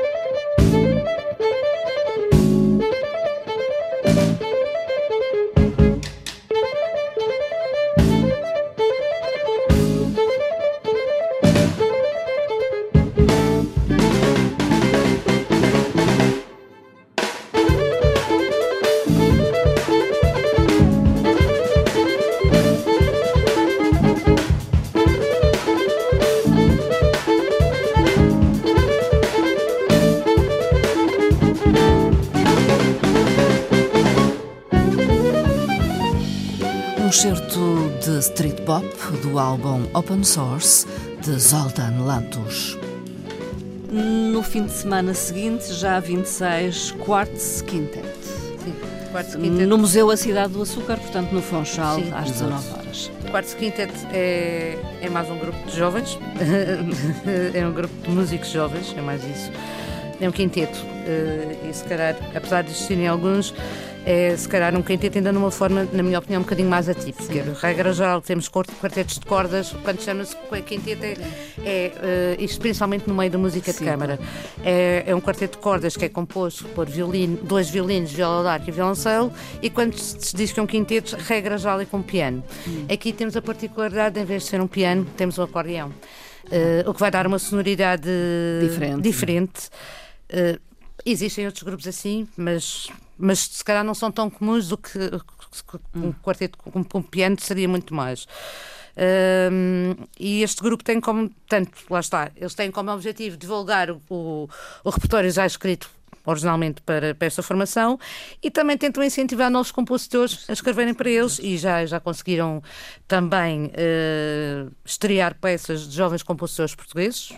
Street 38.31 38.61
Pop 38.63 38.87
do 39.23 39.39
álbum 39.39 39.87
Open 39.93 40.23
Source 40.23 40.87
de 41.21 41.39
Zoltan 41.39 42.05
Lantos. 42.05 42.79
No 43.91 44.41
fim 44.43 44.67
de 44.67 44.73
semana 44.73 45.13
seguinte, 45.15 45.73
já 45.75 45.99
26, 45.99 46.93
Quartz 47.05 47.61
Quintet. 47.63 48.07
Sim, 48.23 48.73
Quartz 49.11 49.35
Quintet. 49.35 49.67
No 49.67 49.77
Museu 49.77 50.11
A 50.11 50.17
Cidade 50.17 50.53
do 50.53 50.63
Açúcar, 50.63 50.97
portanto 50.99 51.33
no 51.33 51.43
Funchal, 51.43 51.97
Sim, 51.97 52.13
às 52.15 52.31
19 52.31 52.71
horas. 52.71 53.11
Quartz 53.33 53.55
Quintet 53.55 53.93
é, 54.13 54.79
é 55.03 55.11
mais 55.11 55.29
um 55.29 55.37
grupo 55.37 55.59
de 55.69 55.77
jovens, 55.77 56.17
é 57.53 57.67
um 57.67 57.73
grupo 57.73 57.95
de 58.03 58.11
músicos 58.11 58.49
jovens, 58.51 58.95
é 58.97 59.03
mais 59.03 59.23
isso. 59.25 59.51
É 60.21 60.29
um 60.29 60.33
quinteto, 60.33 60.79
eh, 61.07 61.57
e 61.69 61.75
se 61.75 61.83
calhar, 61.85 62.15
apesar 62.35 62.63
de 62.63 62.71
existirem 62.71 63.09
alguns, 63.09 63.55
é 64.05 64.37
se 64.37 64.49
calhar 64.49 64.75
um 64.77 64.83
quinteto 64.83 65.19
ainda 65.19 65.33
numa 65.33 65.51
forma, 65.51 65.87
na 65.93 66.03
minha 66.03 66.19
opinião, 66.19 66.41
um 66.41 66.45
bocadinho 66.45 66.69
mais 66.69 66.89
atípica. 66.89 67.45
Sim. 67.45 67.55
Regra 67.61 67.93
geral, 67.93 68.21
temos 68.21 68.49
quartetos 68.49 69.19
de 69.19 69.27
cordas, 69.27 69.75
quando 69.85 70.01
chama-se 70.03 70.37
quinteto 70.67 71.05
é, 71.05 71.17
é 71.65 72.37
uh, 72.39 72.43
isto 72.43 72.61
principalmente 72.61 73.07
no 73.07 73.15
meio 73.15 73.31
da 73.31 73.39
música 73.39 73.73
Sim. 73.73 73.79
de 73.79 73.91
câmara. 73.91 74.19
É, 74.65 75.05
é, 75.07 75.15
um 75.15 75.21
quarteto 75.21 75.59
de 75.59 75.63
cordas 75.63 75.97
que 75.97 76.05
é 76.05 76.09
composto 76.09 76.65
por 76.69 76.87
violino, 76.87 77.39
dois 77.43 77.69
violinos, 77.69 78.13
viola 78.13 78.43
d'arco 78.43 78.69
e 78.69 78.73
violoncelo, 78.73 79.33
e 79.63 79.69
quando 79.69 79.97
se 79.97 80.35
diz 80.35 80.53
que 80.53 80.61
é 80.61 80.63
um 80.63 80.67
quinteto, 80.67 81.17
regra 81.17 81.59
geral 81.59 81.81
é 81.81 81.85
com 81.85 82.03
piano. 82.03 82.43
Hum. 82.67 82.87
Aqui 82.93 83.13
temos 83.13 83.37
a 83.37 83.43
particularidade, 83.43 84.19
em 84.19 84.25
vez 84.25 84.45
de 84.45 84.49
ser 84.49 84.61
um 84.61 84.67
piano, 84.67 85.07
temos 85.17 85.39
um 85.39 85.43
acordeão. 85.43 85.89
Uh, 86.47 86.89
o 86.89 86.95
que 86.95 87.01
vai 87.01 87.11
dar 87.11 87.27
uma 87.27 87.39
sonoridade 87.39 88.09
diferente. 88.61 89.03
diferente. 89.03 89.69
Uh, 90.33 90.59
existem 91.05 91.47
outros 91.47 91.63
grupos 91.63 91.87
assim, 91.87 92.27
mas 92.37 92.89
mas 93.21 93.41
se 93.41 93.65
calhar 93.65 93.85
não 93.85 93.95
são 93.95 94.11
tão 94.11 94.31
comuns 94.31 94.69
do 94.69 94.79
que 94.79 94.99
um 95.95 96.09
hum. 96.09 96.15
quarteto 96.23 96.59
com 96.59 96.99
um 96.99 97.03
piano 97.03 97.37
seria 97.39 97.69
muito 97.69 97.95
mais. 97.95 98.27
Um, 99.53 99.95
e 100.19 100.43
este 100.43 100.63
grupo 100.63 100.83
tem 100.83 101.01
como, 101.01 101.31
tanto, 101.49 101.71
lá 101.89 102.01
está, 102.01 102.31
eles 102.37 102.55
têm 102.55 102.71
como 102.71 102.91
objetivo 102.91 103.37
divulgar 103.37 103.91
o, 103.91 104.01
o, 104.11 104.49
o 104.85 104.91
repertório 104.91 105.31
já 105.31 105.47
escrito 105.47 105.89
originalmente 106.27 106.83
para, 106.83 107.15
para 107.15 107.27
esta 107.27 107.43
formação 107.43 107.99
e 108.43 108.51
também 108.51 108.77
tentam 108.77 109.03
incentivar 109.03 109.51
novos 109.51 109.73
compositores 109.73 110.45
a 110.49 110.53
escreverem 110.53 110.93
para 110.93 111.09
eles 111.09 111.39
e 111.39 111.57
já, 111.57 111.85
já 111.87 111.99
conseguiram 111.99 112.63
também 113.09 113.67
uh, 113.67 114.71
estrear 114.85 115.35
peças 115.41 115.89
de 115.89 115.97
jovens 115.97 116.23
compositores 116.23 116.75
portugueses 116.75 117.35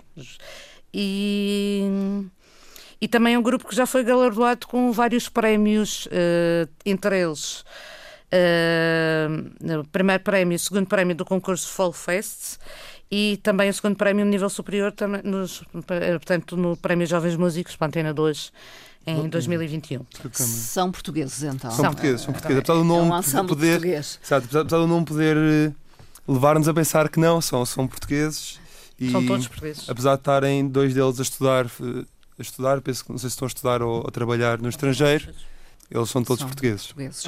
e, 0.92 1.83
e 3.02 3.08
também 3.08 3.34
é 3.34 3.38
um 3.38 3.42
grupo 3.42 3.66
que 3.66 3.74
já 3.74 3.84
foi 3.84 4.04
galardoado 4.04 4.64
com 4.68 4.92
vários 4.92 5.28
prémios, 5.28 6.06
uh, 6.06 6.70
entre 6.86 7.20
eles 7.20 7.64
uh, 8.32 9.84
primeiro 9.90 10.22
prémio, 10.22 10.56
segundo 10.56 10.86
prémio 10.86 11.16
do 11.16 11.24
concurso 11.24 11.68
Fall 11.68 11.92
Fest 11.92 12.58
e 13.10 13.40
também 13.42 13.68
o 13.68 13.74
segundo 13.74 13.96
prémio 13.96 14.24
no 14.24 14.30
nível 14.30 14.48
superior, 14.48 14.92
também 14.92 15.20
nos, 15.24 15.64
portanto, 15.72 16.56
no 16.56 16.76
Prémio 16.76 17.04
Jovens 17.04 17.36
Músicos 17.36 17.74
para 17.74 17.88
Antena 17.88 18.14
2 18.14 18.52
em 19.04 19.28
2021. 19.28 20.06
São 20.32 20.92
portugueses, 20.92 21.42
então? 21.42 21.72
São, 21.72 21.86
portugueses, 21.86 22.20
são 22.22 22.32
portugueses. 22.32 22.60
Apesar 22.60 22.78
do 22.78 22.84
nome 22.84 23.10
é 23.10 23.40
um 23.40 23.46
poder, 23.46 23.72
português. 23.72 24.20
apesar 24.30 24.62
do 24.62 24.86
nome 24.86 25.04
poder 25.04 25.36
eh, 25.36 25.72
levar-nos 26.26 26.68
a 26.68 26.72
pensar 26.72 27.08
que 27.08 27.18
não, 27.18 27.40
são, 27.40 27.66
são 27.66 27.86
portugueses. 27.88 28.60
E, 28.98 29.10
são 29.10 29.26
todos 29.26 29.48
portugueses. 29.48 29.90
Apesar 29.90 30.14
de 30.14 30.20
estarem 30.20 30.68
dois 30.68 30.94
deles 30.94 31.18
a 31.18 31.22
estudar, 31.22 31.66
a 32.38 32.42
estudar 32.42 32.81
penso 32.81 33.05
que 33.05 33.11
não 33.11 33.18
sei 33.18 33.31
se 33.31 33.35
estão 33.35 33.47
a 33.47 33.49
estudar 33.49 33.83
ou 33.83 34.07
a 34.07 34.11
trabalhar 34.11 34.59
no 34.59 34.68
estrangeiro, 34.68 35.33
eles 35.90 36.09
são 36.09 36.23
todos 36.23 36.40
são 36.40 36.49
portugueses. 36.49 36.87
portugueses. 36.87 37.25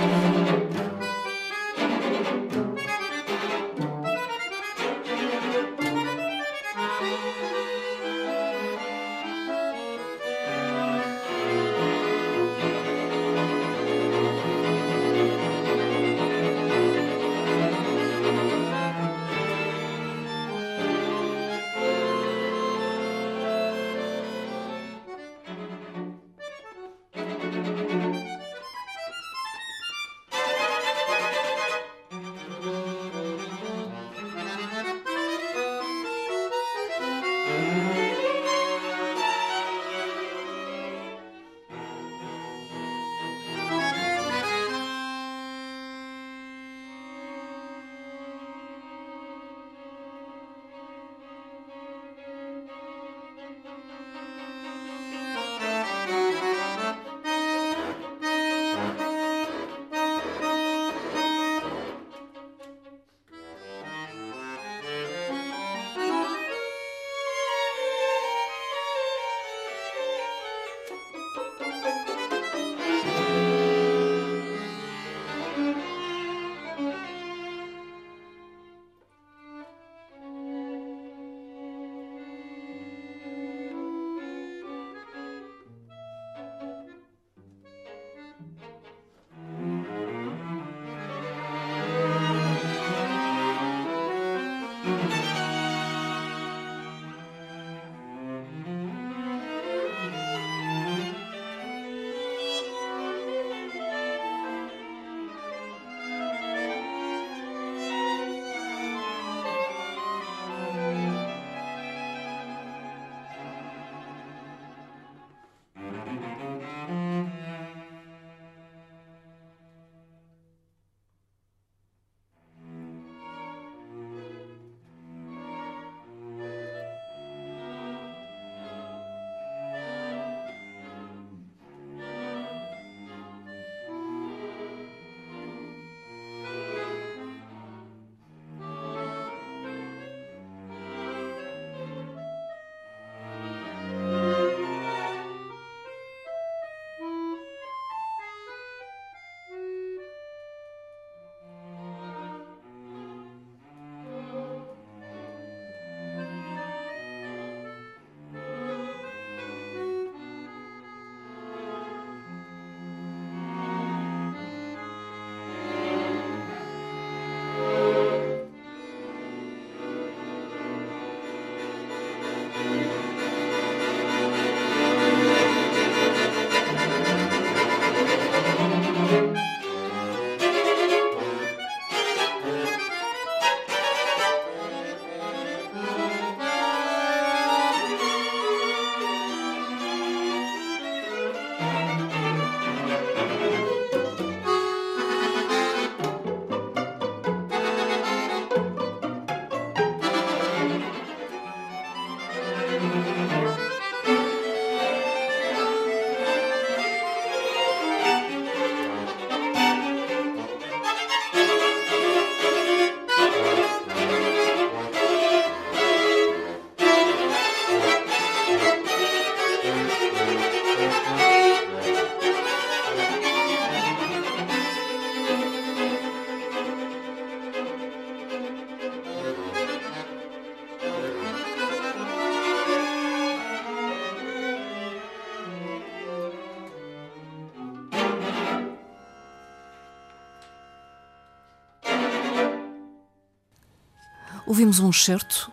Ouvimos 244.54 244.78
um 244.78 244.88
excerto 244.88 245.50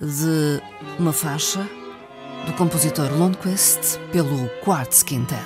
de 0.00 0.62
uma 0.98 1.12
faixa 1.12 1.68
do 2.46 2.54
compositor 2.54 3.12
Lundquist 3.12 3.98
pelo 4.10 4.48
Quartz 4.64 5.02
Quintet. 5.02 5.36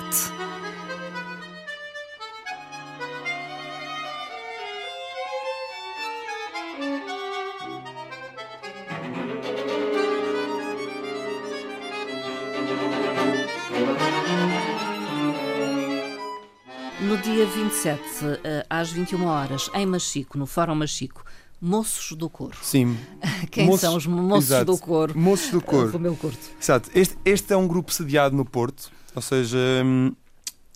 No 17.01 17.17
dia 17.17 17.45
27, 17.45 18.01
eh, 18.45 18.65
às 18.69 18.93
21 18.93 19.25
horas, 19.25 19.69
em 19.73 19.85
Machico, 19.85 20.37
no 20.37 20.45
Fórum 20.45 20.75
Machico, 20.75 21.25
Moços 21.65 22.11
do 22.17 22.29
Coro. 22.29 22.57
Sim. 22.61 22.97
Quem 23.49 23.65
Moços- 23.65 23.79
são 23.81 23.95
os 23.95 24.05
moços 24.05 24.49
exato. 24.51 24.65
do 24.65 24.77
coro? 24.77 25.17
Moços 25.17 25.49
do 25.49 25.61
Coro. 25.61 25.93
Do 25.93 25.99
meu 25.99 26.13
curto. 26.13 26.37
Exato. 26.61 26.89
Este, 26.93 27.17
este 27.23 27.53
é 27.53 27.55
um 27.57 27.65
grupo 27.65 27.89
sediado 27.93 28.35
no 28.35 28.43
Porto, 28.43 28.91
ou 29.15 29.21
seja, 29.21 29.57
hum, 29.85 30.11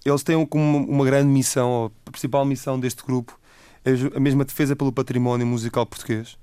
eles 0.05 0.23
têm 0.23 0.45
como 0.45 0.77
uma 0.77 1.03
grande 1.03 1.27
missão, 1.27 1.91
a 2.07 2.11
principal 2.11 2.45
missão 2.45 2.79
deste 2.79 3.03
grupo 3.03 3.37
é 3.83 3.91
a 4.15 4.19
mesma 4.19 4.45
defesa 4.45 4.77
pelo 4.77 4.91
património 4.93 5.45
musical 5.45 5.85
português 5.85 6.37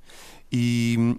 e, 0.52 0.96
hum, 0.98 1.16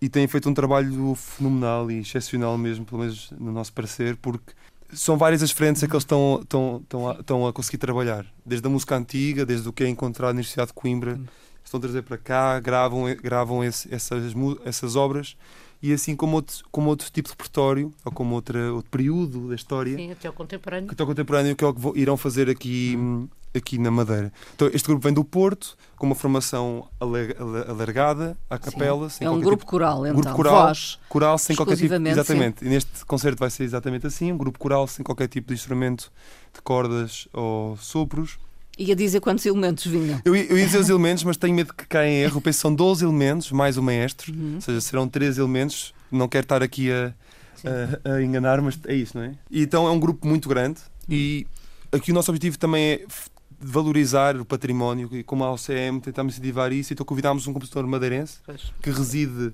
e 0.00 0.08
têm 0.08 0.28
feito 0.28 0.48
um 0.48 0.54
trabalho 0.54 1.14
fenomenal 1.16 1.90
e 1.90 1.98
excepcional 1.98 2.56
mesmo, 2.56 2.84
pelo 2.84 3.00
menos 3.00 3.32
no 3.36 3.50
nosso 3.50 3.72
parecer, 3.72 4.16
porque 4.16 4.52
são 4.92 5.16
várias 5.16 5.42
as 5.42 5.50
frentes 5.50 5.82
a 5.82 5.88
que 5.88 5.92
eles 5.92 6.04
estão, 6.04 6.38
estão, 6.40 6.80
estão, 6.82 7.08
a, 7.08 7.12
estão 7.14 7.46
a 7.48 7.52
conseguir 7.52 7.78
trabalhar. 7.78 8.24
Desde 8.46 8.64
a 8.64 8.70
música 8.70 8.96
antiga, 8.96 9.44
desde 9.44 9.68
o 9.68 9.72
que 9.72 9.82
é 9.82 9.88
encontrado 9.88 10.28
na 10.30 10.34
Universidade 10.38 10.68
de 10.68 10.74
Coimbra, 10.74 11.18
estão 11.70 11.78
a 11.78 11.80
trazer 11.82 12.02
para 12.02 12.18
cá, 12.18 12.58
gravam, 12.58 13.04
gravam 13.22 13.62
esse- 13.62 13.92
essas, 13.94 14.34
essas 14.64 14.96
obras 14.96 15.36
e 15.82 15.92
assim 15.92 16.14
como 16.16 16.36
outro, 16.36 16.56
como 16.70 16.90
outro 16.90 17.08
tipo 17.10 17.28
de 17.28 17.32
repertório 17.32 17.92
ou 18.04 18.10
como 18.12 18.34
outra, 18.34 18.72
outro 18.72 18.90
período 18.90 19.48
da 19.48 19.54
história 19.54 19.96
Sim, 19.96 20.10
até 20.12 20.28
o 20.28 20.32
contemporâneo. 20.32 20.88
que 20.94 21.00
é 21.00 21.04
o 21.04 21.06
contemporâneo 21.06 21.56
que 21.56 21.64
é 21.64 21.66
o 21.66 21.72
que 21.72 21.98
irão 22.00 22.16
fazer 22.16 22.50
aqui, 22.50 22.98
aqui 23.54 23.78
na 23.78 23.90
Madeira. 23.90 24.32
Então, 24.54 24.68
este 24.74 24.86
grupo 24.86 25.02
vem 25.02 25.12
do 25.14 25.24
Porto, 25.24 25.76
com 25.96 26.06
uma 26.06 26.14
formação 26.14 26.88
alargada, 27.68 28.36
à 28.48 28.58
capela. 28.58 29.08
sem 29.08 29.26
É 29.26 29.30
um 29.30 29.40
grupo 29.40 29.58
tipo- 29.58 29.70
coral, 29.70 30.06
então. 30.06 30.20
grupo 30.20 30.36
coral. 30.36 30.66
Voz. 30.66 30.98
coral 31.08 31.38
sem 31.38 31.56
qualquer 31.56 31.76
tipo 31.76 31.94
exatamente 31.94 32.64
e 32.64 32.68
neste 32.68 33.04
concerto 33.06 33.38
vai 33.38 33.48
ser 33.50 33.64
exatamente 33.64 34.06
assim 34.06 34.32
um 34.32 34.36
grupo 34.36 34.58
coral 34.58 34.86
sem 34.86 35.04
qualquer 35.04 35.28
tipo 35.28 35.48
de 35.48 35.54
instrumento 35.54 36.12
de 36.52 36.60
cordas 36.62 37.26
ou 37.32 37.76
sopros 37.76 38.38
Ia 38.78 38.96
dizer 38.96 39.20
quantos 39.20 39.44
elementos 39.44 39.84
vinham. 39.86 40.20
eu, 40.24 40.34
ia- 40.34 40.44
eu 40.46 40.58
ia 40.58 40.64
dizer 40.64 40.78
os 40.78 40.88
elementos 40.88 41.22
mas 41.24 41.36
tenho 41.36 41.54
medo 41.54 41.74
que 41.74 41.86
caia 41.86 42.08
em 42.08 42.22
erro. 42.22 42.40
Penso 42.40 42.60
são 42.60 42.74
12 42.74 43.04
elementos 43.04 43.52
mais 43.52 43.76
o 43.76 43.82
maestro. 43.82 44.32
Uhum. 44.32 44.54
ou 44.56 44.60
seja 44.60 44.80
serão 44.80 45.06
13 45.08 45.40
elementos. 45.40 45.92
Não 46.10 46.26
quero 46.28 46.44
estar 46.44 46.62
aqui 46.62 46.90
a, 46.90 47.12
a, 48.04 48.14
a 48.14 48.22
enganar 48.22 48.60
mas 48.62 48.78
é 48.86 48.94
isso 48.94 49.16
não 49.18 49.24
é? 49.24 49.34
E 49.50 49.62
então 49.62 49.86
é 49.86 49.90
um 49.90 50.00
grupo 50.00 50.26
muito 50.26 50.48
grande. 50.48 50.80
E 51.08 51.46
aqui 51.92 52.10
o 52.10 52.14
nosso 52.14 52.30
objetivo 52.30 52.58
também 52.58 52.82
é 52.92 53.04
valorizar 53.60 54.36
o 54.36 54.44
património. 54.44 55.08
E 55.12 55.22
como 55.22 55.44
a 55.44 55.52
OCM 55.52 56.00
tentamos 56.00 56.34
incentivar 56.34 56.72
isso. 56.72 56.92
Então 56.92 57.04
convidámos 57.04 57.46
um 57.46 57.52
compositor 57.52 57.86
madeirense 57.86 58.38
Pois. 58.46 58.72
que 58.82 58.90
reside 58.90 59.52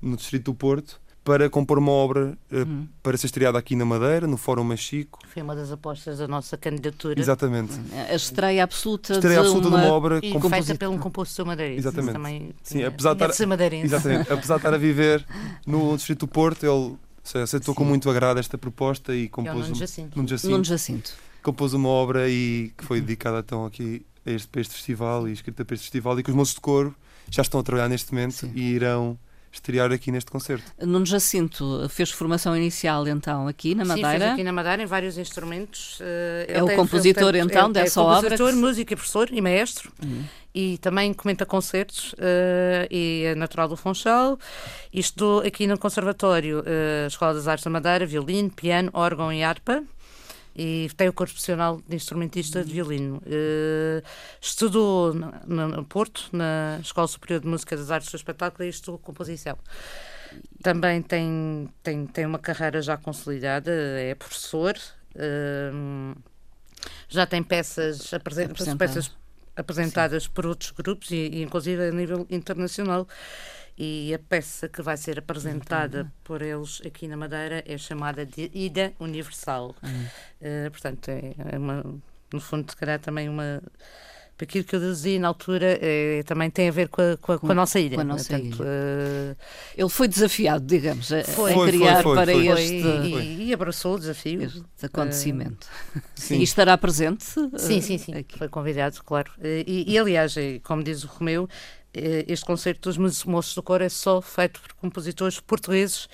no 0.00 0.16
distrito 0.16 0.44
do 0.44 0.54
Porto 0.54 1.00
para 1.28 1.50
compor 1.50 1.78
uma 1.78 1.92
obra 1.92 2.36
eh, 2.50 2.58
Uhum. 2.62 2.88
para 3.02 3.16
ser 3.16 3.26
estreada 3.26 3.58
aqui 3.58 3.76
na 3.76 3.84
Madeira, 3.84 4.26
no 4.26 4.36
Fórum 4.36 4.64
Machico. 4.64 5.18
Foi 5.28 5.42
uma 5.42 5.54
das 5.54 5.70
apostas 5.70 6.18
da 6.18 6.26
nossa 6.26 6.56
candidatura. 6.56 7.20
Exatamente. 7.20 7.72
A 8.10 8.14
estreia 8.14 8.64
absoluta 8.64 9.12
Estreia 9.12 9.34
de 9.34 9.40
absoluta 9.40 9.68
uma... 9.68 9.78
de 9.80 9.84
uma 9.86 9.92
obra 9.94 10.18
E 10.22 10.32
com 10.32 10.48
feita 10.48 10.74
pelo 10.74 10.94
um 10.94 10.98
compositor 10.98 11.44
madeirense. 11.46 11.80
Exatamente. 11.80 12.12
Também 12.14 12.50
Sim, 12.62 12.82
apesar 12.84 13.14
de 13.14 13.22
estar- 13.22 13.32
ser 13.34 13.46
madeirense. 13.46 13.86
Exatamente. 13.86 14.32
Apesar 14.32 14.54
de 14.54 14.58
estar 14.60 14.74
a 14.74 14.78
viver 14.78 15.24
no 15.66 15.96
distrito 15.96 16.20
do 16.20 16.28
Porto, 16.28 16.64
ele 16.64 16.96
aceitou 17.42 17.74
com 17.74 17.84
muito 17.84 18.08
agrado 18.08 18.38
esta 18.38 18.56
proposta 18.56 19.14
e 19.14 19.24
É 19.24 19.26
o 19.26 19.30
compôs, 19.30 19.56
Nuno 19.56 19.70
um, 19.72 19.74
Jacinto. 19.74 20.16
Nuno 20.16 20.28
Jacinto, 20.28 20.50
Nuno 20.52 20.64
Jacinto. 20.64 21.12
compôs 21.42 21.74
uma 21.74 21.88
obra 21.90 22.28
e 22.28 22.72
que 22.76 22.84
foi 22.84 23.00
dedicada 23.02 23.40
então 23.40 23.66
aqui 23.66 24.04
a 24.26 24.30
este, 24.30 24.48
para 24.48 24.60
este 24.62 24.74
festival 24.74 25.28
e 25.28 25.32
escrita 25.32 25.64
para 25.64 25.74
este 25.74 25.84
festival 25.84 26.18
e 26.18 26.22
que 26.22 26.30
os 26.30 26.36
moços 26.36 26.54
de 26.54 26.60
coro 26.60 26.94
já 27.30 27.42
estão 27.42 27.60
a 27.60 27.62
trabalhar 27.62 27.88
neste 27.88 28.12
momento 28.14 28.32
Sim. 28.32 28.52
e 28.54 28.62
irão 28.72 29.18
estrear 29.52 29.90
aqui 29.92 30.10
neste 30.12 30.30
concerto. 30.30 30.64
Nuno 30.80 31.06
Jacinto 31.06 31.88
fez 31.88 32.10
formação 32.10 32.56
inicial 32.56 33.06
então 33.08 33.48
aqui 33.48 33.74
na 33.74 33.84
Sim, 33.84 33.90
fez 33.92 34.02
Madeira. 34.02 34.32
aqui 34.32 34.44
na 34.44 34.52
Madeira 34.52 34.82
em 34.82 34.86
vários 34.86 35.16
instrumentos. 35.18 35.98
eh, 36.00 36.46
É 36.48 36.52
ele 36.54 36.62
o 36.62 36.66
tem- 36.66 36.76
compositor, 36.76 37.32
tem- 37.32 37.42
então, 37.42 37.68
é- 37.70 37.72
dessa 37.72 38.00
é 38.00 38.02
obra 38.02 38.16
compositor, 38.30 38.50
que 38.52 38.56
músico 38.58 38.92
e 38.92 38.96
professor 38.96 39.28
e 39.32 39.40
maestro. 39.40 39.90
Uhum. 40.04 40.24
E 40.54 40.78
também 40.78 41.12
comenta 41.12 41.44
concertos 41.46 42.14
eh, 42.18 42.88
e 42.90 43.24
é 43.26 43.34
natural 43.34 43.68
do 43.68 43.76
Funchal. 43.76 44.38
E 44.92 44.98
estudou 45.00 45.40
aqui 45.40 45.66
no 45.66 45.78
Conservatório, 45.78 46.62
eh, 46.66 47.06
Escola 47.06 47.34
das 47.34 47.46
Artes 47.46 47.64
da 47.64 47.70
Madeira, 47.70 48.04
violino, 48.06 48.50
piano, 48.50 48.90
órgão 48.92 49.32
e 49.32 49.42
harpa. 49.42 49.82
E 50.60 50.90
tem 50.96 51.08
o 51.08 51.12
curso 51.12 51.34
profissional 51.34 51.80
de 51.86 51.94
instrumentista 51.94 52.64
de 52.64 52.72
violino. 52.72 53.22
Eh, 53.24 54.02
estudou 54.40 55.14
no 55.14 55.84
Porto, 55.84 56.28
na 56.32 56.80
Escola 56.82 57.06
Superior 57.06 57.40
de 57.40 57.46
Música 57.46 57.76
das 57.76 57.92
Artes 57.92 58.10
do 58.10 58.16
Espetáculo, 58.16 58.64
e 58.64 58.68
estudou 58.68 58.98
composição. 58.98 59.56
Também 60.60 61.00
tem, 61.00 61.68
tem, 61.80 62.06
tem 62.06 62.26
uma 62.26 62.40
carreira 62.40 62.82
já 62.82 62.96
consolidada, 62.96 63.70
é 63.70 64.16
professor, 64.16 64.74
hum, 65.72 66.14
já 67.08 67.24
tem 67.24 67.40
peças, 67.40 68.10
peças 68.76 69.16
apresentadas 69.54 70.26
por 70.26 70.44
outros 70.44 70.72
grupos 70.72 71.12
e, 71.12 71.14
e 71.14 71.42
inclusive 71.42 71.86
a 71.86 71.92
nível 71.92 72.26
internacional. 72.28 73.06
E 73.78 74.12
a 74.12 74.18
peça 74.18 74.68
que 74.68 74.82
vai 74.82 74.96
ser 74.96 75.20
apresentada 75.20 76.12
por 76.24 76.42
eles 76.42 76.82
aqui 76.84 77.06
na 77.06 77.16
Madeira 77.16 77.62
é 77.64 77.78
chamada 77.78 78.26
de 78.26 78.50
Ida 78.52 78.92
Universal. 78.98 79.76
Eh, 80.40 80.68
portanto, 80.70 81.08
é, 81.08 81.34
é 81.52 81.56
uma, 81.56 81.84
no 82.32 82.40
fundo, 82.40 82.68
se 82.68 82.76
calhar 82.76 82.98
também 82.98 83.28
uma. 83.28 83.62
Aquilo 84.40 84.64
que 84.64 84.76
eu 84.76 84.80
dizia 84.80 85.18
na 85.18 85.26
altura 85.28 85.78
eh, 85.80 86.22
também 86.24 86.48
tem 86.48 86.68
a 86.68 86.72
ver 86.72 86.88
com 86.88 87.02
a, 87.02 87.16
com 87.16 87.32
a, 87.32 87.38
com 87.40 87.50
a 87.50 87.54
nossa 87.54 87.80
ilha. 87.80 87.96
com 87.96 88.02
a 88.02 88.04
nossa 88.04 88.38
Portanto, 88.38 88.62
eh, 88.64 89.36
Ele 89.76 89.88
foi 89.88 90.06
desafiado, 90.06 90.64
digamos, 90.64 91.12
a, 91.12 91.20
a 91.20 91.24
Foi. 91.24 91.52
Foi, 91.52 91.68
criar 91.70 92.02
foi, 92.04 92.16
para 92.16 92.32
foi. 92.32 92.46
foi, 92.46 92.62
este, 92.62 92.74
e, 92.74 93.48
e 93.48 93.52
abraçou 93.52 93.94
o 93.94 93.98
desafio. 93.98 94.42
este 94.42 94.86
acontecimento. 94.86 95.66
Sim. 96.14 96.38
E 96.38 96.42
estará 96.44 96.78
presente? 96.78 97.24
Sim, 97.24 97.80
sim, 97.80 97.98
sim. 97.98 98.14
aqui. 98.14 98.38
Foi 98.38 98.48
convidado, 98.48 99.02
claro. 99.04 99.32
E, 99.42 99.84
e, 99.88 99.98
aliás, 99.98 100.36
como 100.62 100.84
diz 100.84 101.02
o 101.02 101.08
Romeu, 101.08 101.48
este 101.94 102.44
concerto 102.44 102.88
dos 102.88 102.96
Mo- 102.96 103.32
Moços 103.32 103.54
do 103.54 103.62
Coro 103.62 103.82
é 103.84 103.88
só 103.88 104.20
feito 104.20 104.60
por 104.60 104.72
compositores 104.74 105.40
portugueses 105.40 106.08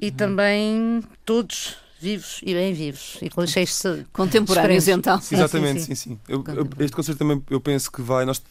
e 0.00 0.06
Uhum. 0.08 0.12
também 0.16 1.02
todos 1.24 1.76
vivos 2.00 2.40
e 2.42 2.52
bem 2.54 2.72
vivos 2.74 3.18
e 3.22 3.30
com 3.30 3.46
cheios 3.46 3.80
Contemporâneos, 4.12 4.88
então. 4.88 5.20
Sim, 5.20 5.36
Exatamente, 5.36 5.80
sim, 5.82 5.94
sim, 5.94 6.10
sim. 6.12 6.20
Eu- 6.28 6.42
este 6.80 6.96
concerto 6.96 7.18
também 7.18 7.42
eu 7.50 7.60
penso 7.60 7.90
que 7.92 8.02
vai. 8.02 8.24
Nós 8.24 8.42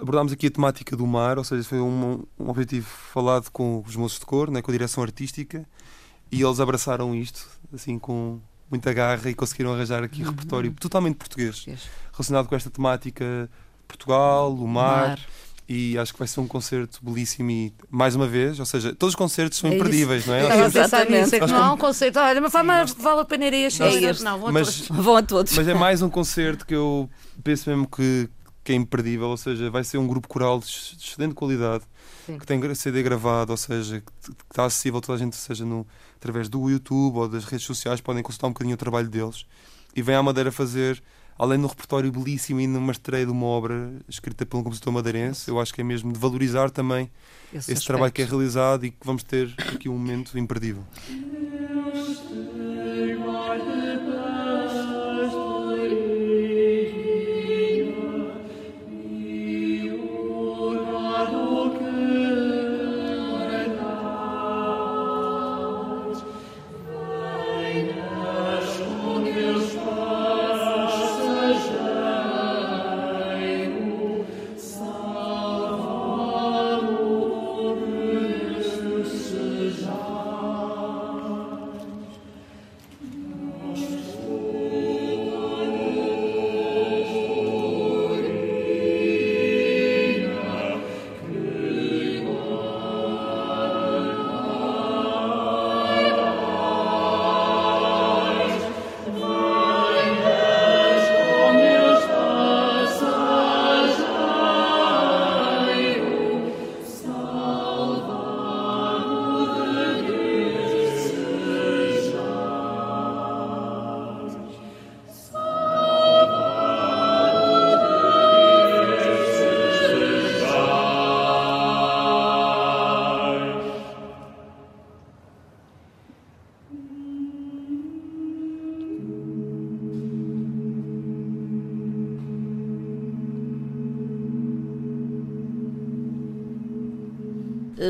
abordámos 0.00 0.32
aqui 0.32 0.48
a 0.48 0.50
temática 0.50 0.96
do 0.96 1.06
mar, 1.06 1.38
ou 1.38 1.44
seja, 1.44 1.62
foi 1.64 1.78
um, 1.80 2.24
um 2.38 2.48
objetivo 2.50 2.86
falado 3.12 3.50
com 3.50 3.82
os 3.86 3.94
moços 3.96 4.18
de 4.18 4.26
cor, 4.26 4.50
né, 4.50 4.60
com 4.60 4.70
a 4.70 4.74
direção 4.74 5.02
artística, 5.02 5.64
e 6.30 6.42
eles 6.42 6.60
abraçaram 6.60 7.14
isto 7.14 7.48
assim 7.72 7.98
com 7.98 8.40
muita 8.70 8.92
garra 8.92 9.30
e 9.30 9.34
conseguiram 9.34 9.72
arranjar 9.74 10.02
aqui 10.02 10.22
repertório 10.22 10.72
totalmente 10.72 11.16
português, 11.16 11.64
relacionado 12.12 12.48
com 12.48 12.54
esta 12.56 12.68
temática 12.70 13.48
Portugal, 13.86 14.52
o 14.54 14.66
mar, 14.66 15.08
Mar. 15.08 15.20
E 15.68 15.96
acho 15.96 16.12
que 16.12 16.18
vai 16.18 16.28
ser 16.28 16.40
um 16.40 16.46
concerto 16.46 16.98
belíssimo 17.02 17.50
e 17.50 17.72
mais 17.90 18.14
uma 18.14 18.26
vez, 18.26 18.58
ou 18.60 18.66
seja, 18.66 18.94
todos 18.94 19.12
os 19.12 19.16
concertos 19.16 19.58
são 19.58 19.70
É 19.70 19.74
imperdíveis, 19.76 20.26
não 20.26 20.34
é? 20.34 20.40
A 20.46 20.64
pensar 20.64 20.66
Exatamente. 20.84 21.10
nisso, 21.22 21.34
é 21.34 21.38
que 21.38 21.40
Nós 21.46 21.50
não 21.52 21.62
há 21.62 21.72
um 21.72 21.76
concerto. 21.78 22.18
Olha, 22.18 22.40
mas 22.40 22.52
vai- 22.52 22.62
mas 22.62 22.92
vale 22.94 23.20
a 23.20 23.24
pena 23.24 23.46
ir 23.46 23.54
a 23.54 23.56
este. 23.68 23.82
É 23.82 23.86
Não, 24.00 24.10
este. 24.10 24.24
Não, 24.24 24.38
vão 24.38 24.48
a 24.48 24.52
Mas- 24.52 24.80
todos. 24.86 25.04
Vão 25.04 25.16
a 25.16 25.22
todos. 25.22 25.52
Mas 25.56 25.68
é 25.68 25.74
mais 25.74 26.02
um 26.02 26.08
concerto 26.10 26.66
que 26.66 26.74
eu 26.74 27.08
penso 27.42 27.70
mesmo 27.70 27.86
que, 27.88 28.28
que 28.64 28.72
é 28.72 28.74
imperdível, 28.74 29.28
ou 29.28 29.36
seja, 29.36 29.70
vai 29.70 29.84
ser 29.84 29.98
um 29.98 30.06
grupo 30.06 30.28
coral 30.28 30.58
de 30.58 30.66
ex- 30.66 30.94
de 30.98 31.08
excelente 31.08 31.34
qualidade, 31.34 31.84
Sim. 32.26 32.38
que 32.38 32.46
tem 32.46 32.74
CD 32.74 33.02
gravado, 33.02 33.52
ou 33.52 33.56
seja, 33.56 34.00
que, 34.00 34.30
que 34.30 34.36
está 34.50 34.64
acessível 34.64 34.98
a 34.98 35.00
toda 35.00 35.16
a 35.16 35.18
gente, 35.18 35.34
seja 35.36 35.64
no, 35.64 35.86
através 36.16 36.48
do 36.48 36.68
YouTube 36.68 37.16
ou 37.16 37.28
das 37.28 37.44
redes 37.44 37.64
sociais, 37.66 38.00
podem 38.00 38.22
consultar 38.22 38.46
um 38.48 38.50
bocadinho 38.50 38.74
o 38.74 38.78
trabalho 38.78 39.08
deles. 39.08 39.46
E 39.94 40.02
vem 40.02 40.14
à 40.14 40.22
Madeira 40.22 40.50
fazer, 40.52 41.02
além 41.42 41.58
de 41.58 41.64
um 41.64 41.68
repertório 41.68 42.12
belíssimo 42.12 42.60
e 42.60 42.68
numa 42.68 42.92
estreia 42.92 43.26
de 43.26 43.32
uma 43.32 43.46
obra 43.46 43.92
escrita 44.08 44.46
por 44.46 44.58
um 44.58 44.62
compositor 44.62 44.92
madeirense, 44.92 45.48
eu 45.48 45.58
acho 45.58 45.74
que 45.74 45.80
é 45.80 45.84
mesmo 45.84 46.12
de 46.12 46.18
valorizar 46.18 46.70
também 46.70 47.10
Esse, 47.52 47.72
esse 47.72 47.84
trabalho 47.84 48.12
que 48.12 48.22
é 48.22 48.24
realizado 48.24 48.86
e 48.86 48.92
que 48.92 49.04
vamos 49.04 49.24
ter 49.24 49.52
aqui 49.58 49.88
um 49.88 49.98
momento 49.98 50.38
imperdível. 50.38 50.84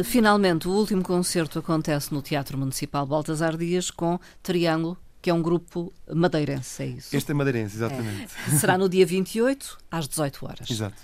Finalmente, 0.03 0.69
o 0.69 0.73
último 0.73 1.03
concerto 1.03 1.59
acontece 1.59 2.13
no 2.13 2.23
Teatro 2.23 2.57
Municipal 2.59 3.07
Baltasar 3.07 3.57
Dias 3.57 3.91
com 3.91 4.19
Triângulo, 4.43 4.97
que 5.21 5.31
é 5.31 5.35
um 5.35 5.43
grupo 5.43 5.93
madeirense, 6.13 6.83
é 6.83 6.87
isso? 6.87 7.17
Este 7.17 7.31
é 7.31 7.35
madeirense, 7.35 7.77
exatamente. 7.77 8.33
É. 8.49 8.51
Será 8.59 8.77
no 8.77 8.89
dia 8.89 9.07
28, 9.07 9.79
às 9.91 10.09
18 10.09 10.47
horas. 10.47 10.71
Exato. 10.71 10.97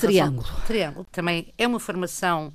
Triângulo. 0.00 0.48
Triângulo. 0.66 1.06
Também 1.10 1.52
é 1.58 1.66
uma 1.66 1.80
formação 1.80 2.52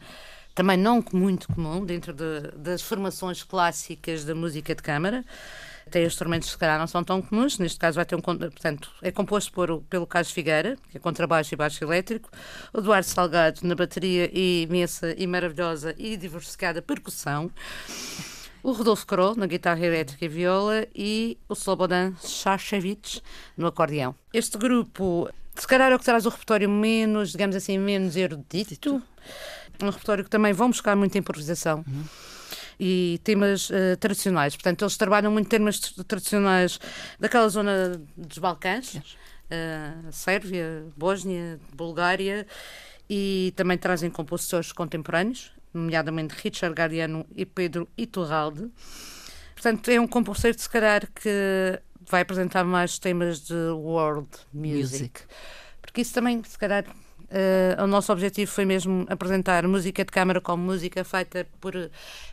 também 0.56 0.78
não 0.78 1.04
muito 1.12 1.50
comum 1.50 1.86
dentro 1.86 2.13
de, 2.13 2.52
das 2.56 2.82
formações 2.82 3.44
clássicas 3.44 4.24
da 4.24 4.34
música 4.34 4.74
de 4.74 4.82
câmara. 4.82 5.26
Tem 5.91 6.06
instrumentos 6.06 6.48
que 6.48 6.54
se 6.54 6.58
calhar 6.58 6.80
não 6.80 6.88
são 6.88 7.04
tão 7.04 7.21
comuns, 7.21 7.60
neste 7.60 7.78
caso 7.78 7.95
vai 7.95 8.06
ter 8.06 8.15
um, 8.15 8.21
portanto, 8.21 8.91
é 9.02 9.12
composto 9.12 9.52
por, 9.52 9.82
pelo 9.84 10.08
Carlos 10.08 10.32
Figueira, 10.32 10.78
que 10.89 10.98
é 10.98 11.00
contrabaixo 11.00 11.54
e 11.54 11.58
baixo 11.58 11.84
elétrico, 11.84 12.30
o 12.74 12.80
Eduardo 12.80 13.08
Salgado 13.08 13.60
na 13.63 13.76
bateria 13.76 14.30
e 14.34 14.63
imensa 14.63 15.13
e 15.17 15.28
maravilhosa 15.28 15.93
e 15.98 16.17
diversificada 16.17 16.82
percussão, 16.82 17.52
o 18.63 18.71
Rodolfo 18.71 19.06
Kroll 19.06 19.36
na 19.36 19.45
guitarra 19.45 19.86
elétrica 19.86 20.26
e 20.26 20.28
viola 20.28 20.88
e 20.93 21.38
o 21.48 21.54
Slobodan 21.54 22.13
Shashevich 22.19 23.21
no 23.56 23.67
acordeão. 23.67 24.15
Este 24.34 24.58
grupo, 24.58 25.30
se 25.54 25.67
calhar 25.67 25.91
é 25.91 25.95
o 25.95 26.00
que 26.00 26.06
traz 26.06 26.26
o 26.26 26.30
repertório 26.30 26.67
menos, 26.67 27.32
digamos 27.32 27.56
assim, 27.56 27.78
menos 27.78 28.15
erudito, 28.15 29.04
um 29.82 29.86
repertório 29.86 30.24
que 30.24 30.32
também 30.32 30.52
vão 30.52 30.69
buscar 30.69 30.95
muita 30.95 31.17
improvisação. 31.17 31.86
Uhum. 31.88 32.04
E 32.80 33.20
temas 33.24 33.70
uh, 33.70 33.96
tradicionais. 34.00 34.56
Portanto, 34.56 34.84
eles 34.84 34.98
trabalham 34.98 35.32
muito 35.32 35.50
temas 35.50 35.80
tradicionais 35.80 36.80
daquela 37.20 37.48
zona 37.48 38.02
dos 38.18 38.38
Balcãs, 38.38 38.96
uh, 38.96 40.12
Sérvia, 40.12 40.86
Bósnia, 40.98 41.60
Bulgária, 41.74 42.46
e 43.10 43.54
também 43.56 43.78
trazem 43.78 44.10
compositores 44.10 44.72
contemporâneos, 44.72 45.52
nomeadamente 45.74 46.36
Richard 46.42 46.76
Gariano 46.76 47.26
e 47.36 47.46
Pedro 47.46 47.88
Iturralde. 47.98 48.70
Portanto, 49.54 49.90
é 49.90 50.00
um 50.00 50.08
compositor, 50.08 50.54
se 50.58 50.70
calhar, 50.70 51.08
que 51.14 51.80
vai 52.10 52.22
apresentar 52.22 52.64
mais 52.64 53.00
temas 53.00 53.42
de 53.42 53.54
world 53.54 54.28
music. 54.54 54.82
music. 54.82 55.22
Porque 55.82 56.02
isso 56.02 56.14
também, 56.14 56.44
se 56.44 56.58
calhar, 56.58 56.86
Uh, 57.26 57.84
o 57.84 57.88
nosso 57.88 58.12
objetivo 58.12 58.52
foi 58.52 58.66
mesmo 58.66 59.06
apresentar 59.10 59.68
música 59.68 60.06
de 60.06 60.12
câmara 60.12 60.40
como 60.40 60.64
música 60.64 61.04
feita 61.04 61.48
por 61.60 61.74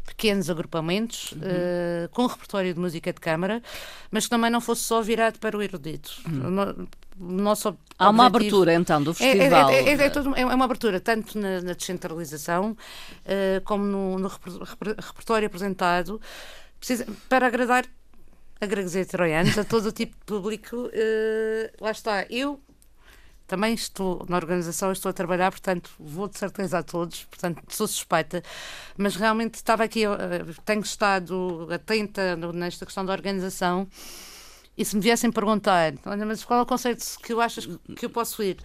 pequenos 0.06 0.50
agrupamentos, 0.50 1.32
uhum. 1.32 1.38
uh, 1.38 2.08
com 2.10 2.26
repertório 2.26 2.74
de 2.74 2.80
música 2.80 3.12
de 3.12 3.20
câmara, 3.20 3.62
mas 4.10 4.24
que 4.24 4.30
também 4.30 4.50
não 4.50 4.60
fosse 4.60 4.82
só 4.82 5.00
virado 5.00 5.38
para 5.38 5.56
o 5.56 5.62
erudito. 5.62 6.12
Uhum. 6.26 6.86
nosso 7.18 7.76
Há 7.98 8.10
uma 8.10 8.26
abertura 8.26 8.74
então 8.74 9.02
do 9.02 9.10
é, 9.10 9.12
é, 9.12 9.14
festival. 9.14 9.70
É, 9.70 9.74
é, 9.74 9.94
é, 9.94 10.40
é, 10.40 10.54
uma 10.54 10.64
abertura 10.64 11.00
tanto 11.00 11.38
na, 11.38 11.62
na 11.62 11.72
descentralização 11.72 12.72
uh, 12.72 13.60
como 13.64 13.84
no, 13.84 14.18
no 14.18 14.28
repertório 14.28 15.46
apresentado 15.46 16.20
precisa, 16.78 17.06
para 17.28 17.46
agradar 17.46 17.86
a 18.60 18.66
gregos 18.66 18.94
e 18.94 19.04
troianos, 19.04 19.56
a 19.56 19.64
todo 19.64 19.86
o 19.86 19.92
tipo 19.92 20.14
de 20.16 20.24
público. 20.24 20.90
lá 21.80 21.90
está, 21.90 22.26
eu 22.28 22.60
também 23.52 23.74
estou 23.74 24.24
na 24.30 24.36
organização, 24.36 24.90
estou 24.92 25.10
a 25.10 25.12
trabalhar, 25.12 25.50
portanto, 25.50 25.90
vou 26.00 26.26
de 26.26 26.38
certeza 26.38 26.78
a 26.78 26.82
todos, 26.82 27.26
portanto, 27.26 27.62
sou 27.68 27.86
suspeita, 27.86 28.42
mas 28.96 29.14
realmente 29.14 29.56
estava 29.56 29.84
aqui, 29.84 30.06
eh, 30.06 30.08
tenho 30.64 30.80
estado 30.80 31.68
atenta 31.70 32.34
nesta 32.34 32.86
questão 32.86 33.04
da 33.04 33.12
organização 33.12 33.86
e 34.74 34.86
se 34.86 34.96
me 34.96 35.02
viessem 35.02 35.30
perguntar, 35.30 35.92
olha, 36.06 36.24
mas 36.24 36.42
qual 36.42 36.60
é 36.60 36.62
o 36.62 36.66
conceito 36.66 37.04
que 37.22 37.34
eu 37.34 37.42
achas 37.42 37.68
que 37.94 38.06
eu 38.06 38.08
posso 38.08 38.42
ir? 38.42 38.56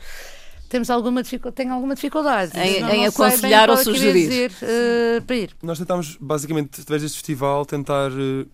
Temos 0.69 0.89
alguma 0.89 1.21
dificuldade, 1.21 1.58
tenho 1.58 1.73
alguma 1.73 1.93
dificuldade 1.93 2.58
em, 2.58 2.82
em 2.82 3.08
aconselhar 3.08 3.69
ou 3.69 3.76
é 3.76 3.84
sugerir. 3.84 4.30
Dizer, 4.30 4.52
uh, 4.52 5.21
para 5.23 5.36
ir. 5.36 5.56
Nós 5.62 5.80
tentámos, 5.80 6.17
basicamente, 6.17 6.80
através 6.80 7.02
deste 7.02 7.17
festival, 7.17 7.65
tentar 7.65 8.10
uh, 8.10 8.47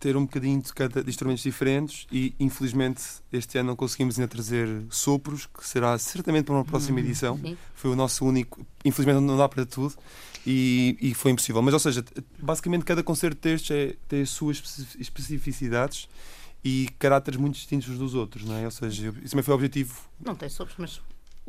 ter 0.00 0.16
um 0.16 0.22
bocadinho 0.22 0.62
de, 0.62 0.72
cada, 0.72 1.04
de 1.04 1.10
instrumentos 1.10 1.42
diferentes 1.42 2.06
e 2.10 2.34
infelizmente 2.40 3.02
este 3.30 3.58
ano 3.58 3.68
não 3.68 3.76
conseguimos 3.76 4.18
ainda 4.18 4.26
trazer 4.26 4.66
sopros, 4.88 5.44
que 5.46 5.66
será 5.66 5.96
certamente 5.98 6.46
para 6.46 6.54
uma 6.54 6.64
próxima 6.64 6.98
hum, 6.98 7.02
edição. 7.02 7.38
Sim. 7.38 7.56
Foi 7.74 7.90
o 7.90 7.94
nosso 7.94 8.24
único, 8.24 8.66
infelizmente 8.82 9.20
não 9.20 9.36
dá 9.36 9.46
para 9.46 9.66
tudo 9.66 9.94
e, 10.46 10.96
e 11.00 11.14
foi 11.14 11.32
impossível. 11.32 11.60
Mas 11.60 11.74
ou 11.74 11.80
seja, 11.80 12.02
basicamente 12.38 12.84
cada 12.84 13.02
concerto 13.02 13.40
destes 13.42 13.70
é, 13.70 13.94
tem 14.08 14.22
as 14.22 14.30
suas 14.30 14.56
especificidades 14.98 16.08
e 16.64 16.88
caráteres 16.98 17.38
muito 17.38 17.54
distintos 17.54 17.88
uns 17.90 17.98
dos 17.98 18.14
outros, 18.14 18.44
não 18.44 18.56
é? 18.56 18.64
Ou 18.64 18.70
seja, 18.70 19.14
isso 19.22 19.30
também 19.30 19.42
foi 19.42 19.52
o 19.52 19.54
objetivo. 19.54 19.94
Não 20.18 20.34
tem 20.34 20.48
sopros, 20.48 20.76
mas 20.78 21.00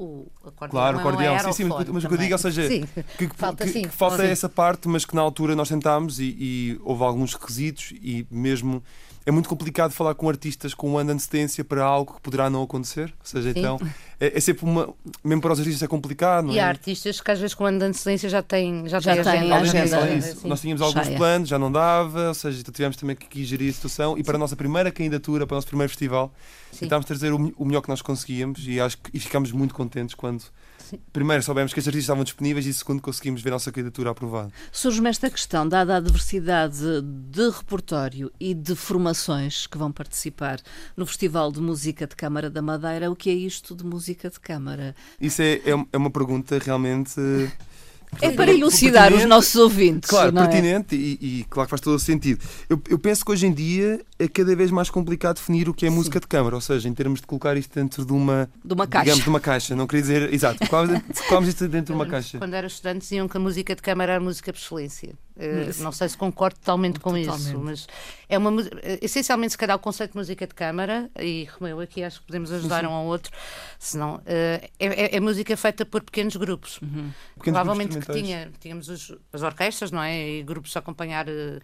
o 0.01 0.31
acordeão. 0.47 0.69
Claro, 0.69 0.97
o 0.97 0.99
acordeão, 0.99 1.39
sim, 1.39 1.51
sim, 1.51 1.63
mas, 1.65 1.89
mas 1.89 2.03
o 2.03 2.07
que 2.07 2.13
eu 2.13 2.17
digo, 2.17 2.33
ou 2.33 2.37
seja, 2.37 2.67
que, 2.67 3.27
que, 3.27 3.35
falta, 3.35 3.65
que, 3.65 3.81
que 3.83 3.89
falta 3.89 4.23
essa 4.23 4.49
parte, 4.49 4.87
mas 4.87 5.05
que 5.05 5.15
na 5.15 5.21
altura 5.21 5.55
nós 5.55 5.69
tentámos 5.69 6.19
e, 6.19 6.35
e 6.39 6.81
houve 6.83 7.03
alguns 7.03 7.33
requisitos 7.33 7.93
e 8.01 8.25
mesmo 8.31 8.83
é 9.25 9.31
muito 9.31 9.47
complicado 9.47 9.91
falar 9.91 10.15
com 10.15 10.27
artistas 10.27 10.73
com 10.73 10.91
um 10.91 10.97
ano 10.97 11.09
de 11.09 11.13
antecedência 11.13 11.63
para 11.63 11.83
algo 11.83 12.15
que 12.15 12.21
poderá 12.21 12.49
não 12.49 12.63
acontecer. 12.63 13.13
Ou 13.19 13.25
seja, 13.25 13.53
Sim. 13.53 13.59
então 13.59 13.79
é, 14.19 14.37
é, 14.37 14.39
sempre 14.39 14.65
uma. 14.65 14.93
Mesmo 15.23 15.41
para 15.41 15.53
os 15.53 15.59
artistas 15.59 15.83
é 15.83 15.87
complicado. 15.87 16.45
Não 16.45 16.53
e 16.53 16.59
é? 16.59 16.63
há 16.63 16.67
artistas 16.67 17.21
que 17.21 17.31
às 17.31 17.39
vezes 17.39 17.53
com 17.53 17.63
um 17.63 17.67
ano 17.67 17.79
de 17.79 17.85
antecedência 17.85 18.29
já 18.29 18.41
têm, 18.41 18.87
já 18.87 18.99
já 18.99 19.23
têm 19.23 19.51
agenda. 19.51 19.97
agenda. 19.97 20.37
Nós 20.43 20.61
tínhamos 20.61 20.81
alguns 20.81 21.05
Cheia. 21.05 21.17
planos, 21.17 21.49
já 21.49 21.59
não 21.59 21.71
dava, 21.71 22.29
ou 22.29 22.33
seja, 22.33 22.59
então 22.61 22.73
tivemos 22.73 22.97
também 22.97 23.15
que 23.15 23.45
gerir 23.45 23.69
a 23.69 23.73
situação. 23.73 24.17
E 24.17 24.23
para 24.23 24.37
a 24.37 24.39
nossa 24.39 24.55
primeira 24.55 24.91
candidatura, 24.91 25.45
para 25.45 25.55
o 25.55 25.57
nosso 25.57 25.67
primeiro 25.67 25.89
festival, 25.89 26.33
tentámos 26.79 27.05
trazer 27.05 27.31
o, 27.31 27.53
o 27.57 27.65
melhor 27.65 27.81
que 27.81 27.89
nós 27.89 28.01
conseguíamos 28.01 28.65
e, 28.67 28.79
acho 28.79 28.97
que, 28.97 29.11
e 29.13 29.19
ficámos 29.19 29.51
muito 29.51 29.75
contentes 29.75 30.15
quando 30.15 30.43
primeiro 31.11 31.43
soubemos 31.43 31.73
que 31.73 31.79
os 31.79 31.87
artistas 31.87 32.03
estavam 32.03 32.23
disponíveis 32.23 32.65
e 32.65 32.73
segundo 32.73 33.01
conseguimos 33.01 33.41
ver 33.41 33.49
a 33.49 33.53
nossa 33.53 33.71
candidatura 33.71 34.11
aprovada. 34.11 34.51
Surge-me 34.71 35.09
esta 35.09 35.29
questão, 35.29 35.67
dada 35.67 35.97
a 35.97 35.99
diversidade 35.99 37.01
de 37.01 37.49
repertório 37.49 38.31
e 38.39 38.53
de 38.53 38.75
formações 38.75 39.67
que 39.67 39.77
vão 39.77 39.91
participar 39.91 40.59
no 40.95 41.05
Festival 41.05 41.51
de 41.51 41.59
Música 41.61 42.07
de 42.07 42.15
Câmara 42.15 42.49
da 42.49 42.61
Madeira, 42.61 43.11
o 43.11 43.15
que 43.15 43.29
é 43.29 43.33
isto 43.33 43.75
de 43.75 43.83
música 43.83 44.29
de 44.29 44.39
câmara? 44.39 44.95
Isso 45.19 45.41
é, 45.41 45.53
é, 45.53 45.85
é 45.91 45.97
uma 45.97 46.09
pergunta 46.09 46.57
realmente 46.57 47.19
é 48.19 48.31
para 48.31 48.51
elucidar 48.51 49.13
os 49.13 49.25
nossos 49.25 49.55
ouvintes. 49.55 50.09
Claro, 50.09 50.37
é? 50.37 50.41
pertinente 50.47 50.95
é? 50.95 50.97
e, 50.97 51.39
e, 51.39 51.45
claro 51.49 51.67
que 51.67 51.69
faz 51.69 51.81
todo 51.81 51.95
o 51.95 51.99
sentido. 51.99 52.43
Eu, 52.69 52.81
eu, 52.89 52.99
penso 52.99 53.23
que 53.23 53.31
hoje 53.31 53.45
em 53.45 53.53
dia 53.53 54.01
é 54.19 54.27
cada 54.27 54.55
vez 54.55 54.71
mais 54.71 54.89
complicado 54.89 55.35
definir 55.37 55.69
o 55.69 55.73
que 55.73 55.85
é 55.85 55.89
Sim. 55.89 55.95
música 55.95 56.19
de 56.19 56.27
câmara, 56.27 56.55
ou 56.55 56.61
seja, 56.61 56.89
em 56.89 56.93
termos 56.93 57.21
de 57.21 57.27
colocar 57.27 57.55
isto 57.55 57.73
dentro 57.73 58.05
de 58.05 58.11
uma, 58.11 58.49
de 58.63 58.73
uma 58.73 58.87
caixa. 58.87 59.05
Digamos, 59.05 59.23
de 59.23 59.29
uma 59.29 59.39
caixa. 59.39 59.75
Não 59.75 59.87
queria 59.87 60.01
dizer. 60.01 60.33
Exato, 60.33 60.59
colocámos 60.67 61.47
isto 61.49 61.67
dentro 61.67 61.93
de 61.93 61.99
uma 61.99 62.05
caixa. 62.05 62.37
Quando 62.37 62.53
era 62.53 62.67
estudante 62.67 62.99
diziam 62.99 63.27
que 63.27 63.37
a 63.37 63.39
música 63.39 63.75
de 63.75 63.81
câmara 63.81 64.13
era 64.13 64.21
música 64.21 64.51
por 64.51 64.59
excelência. 64.59 65.13
Uh, 65.35 65.83
não 65.83 65.91
sei 65.91 66.09
se 66.09 66.17
concordo 66.17 66.57
totalmente 66.59 66.99
com 66.99 67.13
totalmente. 67.13 67.47
isso, 67.47 67.59
mas 67.59 67.87
é 68.27 68.37
uma 68.37 68.51
essencialmente 69.01 69.51
se 69.51 69.57
calhar 69.57 69.75
o 69.75 69.79
conceito 69.79 70.11
de 70.11 70.17
música 70.17 70.45
de 70.45 70.53
câmara 70.53 71.09
e 71.19 71.47
Romeu 71.57 71.79
aqui 71.79 72.03
acho 72.03 72.19
que 72.19 72.27
podemos 72.27 72.51
ajudar 72.51 72.85
um 72.85 72.91
ao 72.91 73.05
outro, 73.05 73.31
senão 73.79 74.15
uh, 74.15 74.21
é, 74.27 74.69
é, 74.79 75.15
é, 75.15 75.19
música 75.19 75.55
feita 75.55 75.85
por 75.85 76.03
pequenos 76.03 76.35
grupos. 76.35 76.79
Uhum. 76.81 77.11
Pequenos 77.35 77.59
Provavelmente 77.59 77.91
grupos 77.91 78.15
que 78.15 78.21
tinha, 78.21 78.51
tínhamos 78.59 78.89
os, 78.89 79.15
as 79.31 79.41
orquestras, 79.41 79.91
não 79.91 80.01
é? 80.01 80.39
E 80.39 80.43
grupos 80.43 80.75
a 80.75 80.79
acompanhar 80.79 81.27
uh, 81.27 81.61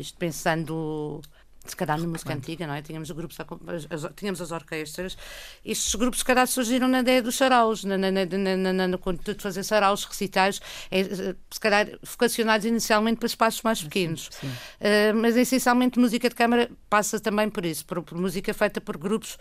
isto 0.00 0.18
pensando 0.18 1.20
se 1.64 1.76
calhar 1.76 1.98
na 2.00 2.06
música 2.06 2.34
antiga, 2.34 2.66
não 2.66 2.74
é? 2.74 2.82
Tínhamos 2.82 3.10
grupos, 3.10 3.38
as, 3.38 4.12
tínhamos 4.16 4.40
as 4.40 4.50
orquestras. 4.50 5.16
Estes 5.64 5.94
grupos, 5.94 6.18
se 6.20 6.24
calhar, 6.24 6.46
surgiram 6.46 6.88
na 6.88 7.00
ideia 7.00 7.22
dos 7.22 7.36
saraus, 7.36 7.84
na, 7.84 7.96
na, 7.96 8.10
na, 8.10 8.26
na, 8.26 8.72
na, 8.72 8.96
de 8.96 9.34
fazer 9.40 9.62
saraus, 9.62 10.04
recitais, 10.04 10.60
é, 10.90 11.04
se 11.50 11.60
calhar 11.60 11.88
vocacionados 12.02 12.66
inicialmente 12.66 13.18
para 13.18 13.26
espaços 13.26 13.62
mais 13.62 13.82
pequenos. 13.82 14.28
Sim, 14.32 14.48
sim. 14.48 14.52
Uh, 14.52 15.16
mas, 15.16 15.36
essencialmente, 15.36 15.98
música 15.98 16.28
de 16.28 16.34
câmara 16.34 16.70
passa 16.90 17.20
também 17.20 17.48
por 17.48 17.64
isso, 17.64 17.86
por, 17.86 18.02
por 18.02 18.18
música 18.18 18.52
feita 18.52 18.80
por 18.80 18.96
grupos 18.96 19.38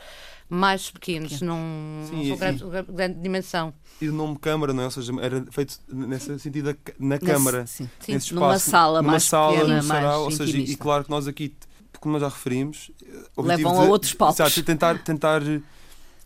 mais 0.47 0.91
pequenos, 0.91 1.41
num, 1.41 2.05
sim, 2.09 2.29
num 2.29 2.37
grande, 2.37 2.63
grande, 2.89 3.19
dimensão. 3.21 3.73
E 4.01 4.09
o 4.09 4.13
nome 4.13 4.37
Câmara, 4.37 4.73
não 4.73 4.83
é? 4.83 4.85
Ou 4.85 4.91
seja, 4.91 5.13
era 5.21 5.45
feito 5.49 5.79
nesse 5.87 6.37
sentido 6.39 6.75
na 6.99 7.17
Câmara, 7.17 7.61
nesse, 7.61 7.83
sim. 7.83 7.89
nesse 8.13 8.25
espaço, 8.25 8.35
numa 8.35 8.59
sala 8.59 9.01
numa 9.01 9.11
mais 9.11 9.23
sala, 9.23 9.53
pequena, 9.53 9.73
mais 9.75 9.85
sarau, 9.85 10.23
ou 10.23 10.31
seja, 10.31 10.57
e 10.57 10.75
claro 10.75 11.05
que 11.05 11.09
nós 11.09 11.25
aqui 11.25 11.55
como 12.01 12.13
nós 12.13 12.21
já 12.21 12.27
referimos, 12.27 12.91
levam 13.37 13.79
a 13.79 13.83
outros 13.85 14.13
palcos. 14.13 14.39
Exato, 14.39 14.63
tentar, 14.63 14.97
tentar 15.03 15.41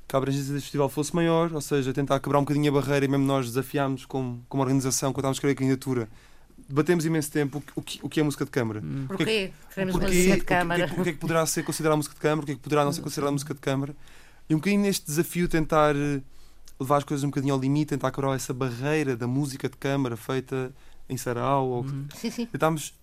que 0.08 0.16
a 0.16 0.18
abrangência 0.18 0.54
deste 0.54 0.68
festival 0.68 0.88
fosse 0.88 1.14
maior, 1.14 1.52
ou 1.54 1.62
seja, 1.62 1.94
tentar 1.94 2.20
quebrar 2.20 2.40
um 2.40 2.44
bocadinho 2.44 2.70
a 2.72 2.82
barreira 2.82 3.06
e 3.06 3.08
mesmo 3.08 3.26
nós 3.26 3.48
desafiámos 3.48 4.06
como, 4.06 4.44
como 4.48 4.64
organização, 4.64 5.12
quando 5.12 5.20
estávamos 5.20 5.36
a 5.36 5.40
escrever 5.40 5.54
a 5.54 5.56
candidatura, 5.58 6.10
debatemos 6.70 7.06
imenso 7.06 7.30
tempo 7.30 7.62
o 7.76 7.82
que, 7.82 8.00
o 8.02 8.10
que 8.10 8.22
é 8.22 8.24
música 8.24 8.46
de 8.46 8.52
câmara. 8.52 8.82
Hum. 8.84 9.06
Porquê? 9.08 9.52
Queremos 9.74 9.94
Porquê? 9.94 10.08
música 10.08 10.38
de 10.38 10.44
câmara. 10.44 10.86
O 10.86 10.88
que, 10.88 11.00
o 11.02 11.04
que, 11.04 11.10
é 11.10 11.14
que 11.14 11.20
poderá 11.20 11.46
ser 11.46 11.64
considerado 11.64 11.98
música 11.98 12.16
de 12.16 12.22
câmara, 12.22 12.44
o 12.44 12.46
que 12.46 12.52
é 12.54 12.56
que 12.56 12.62
poderá 12.62 12.86
não 12.86 12.94
ser 12.94 13.02
considerado 13.02 13.34
música 13.34 13.54
de 13.54 13.60
câmara. 13.60 13.96
E 14.50 14.56
um 14.56 14.58
bocadinho 14.58 14.82
neste 14.82 15.06
desafio 15.06 15.50
tentar 15.50 15.96
eh, 15.96 16.22
levar 16.80 16.98
as 16.98 17.04
coisas 17.04 17.24
um 17.24 17.30
bocadinho 17.30 17.54
ao 17.54 17.60
limite, 17.60 17.88
tentar 17.88 18.12
quebrar 18.12 18.34
essa 18.36 18.54
barreira 18.54 19.18
da 19.18 19.28
música 19.28 19.68
de 19.68 19.76
câmara 19.76 20.16
feita 20.16 20.74
em 21.10 21.18
sarau. 21.18 21.68
Ou... 21.68 21.84
Hum. 21.84 22.08
Sim, 22.16 22.30
sim. 22.32 22.46
Tentámos 22.46 22.94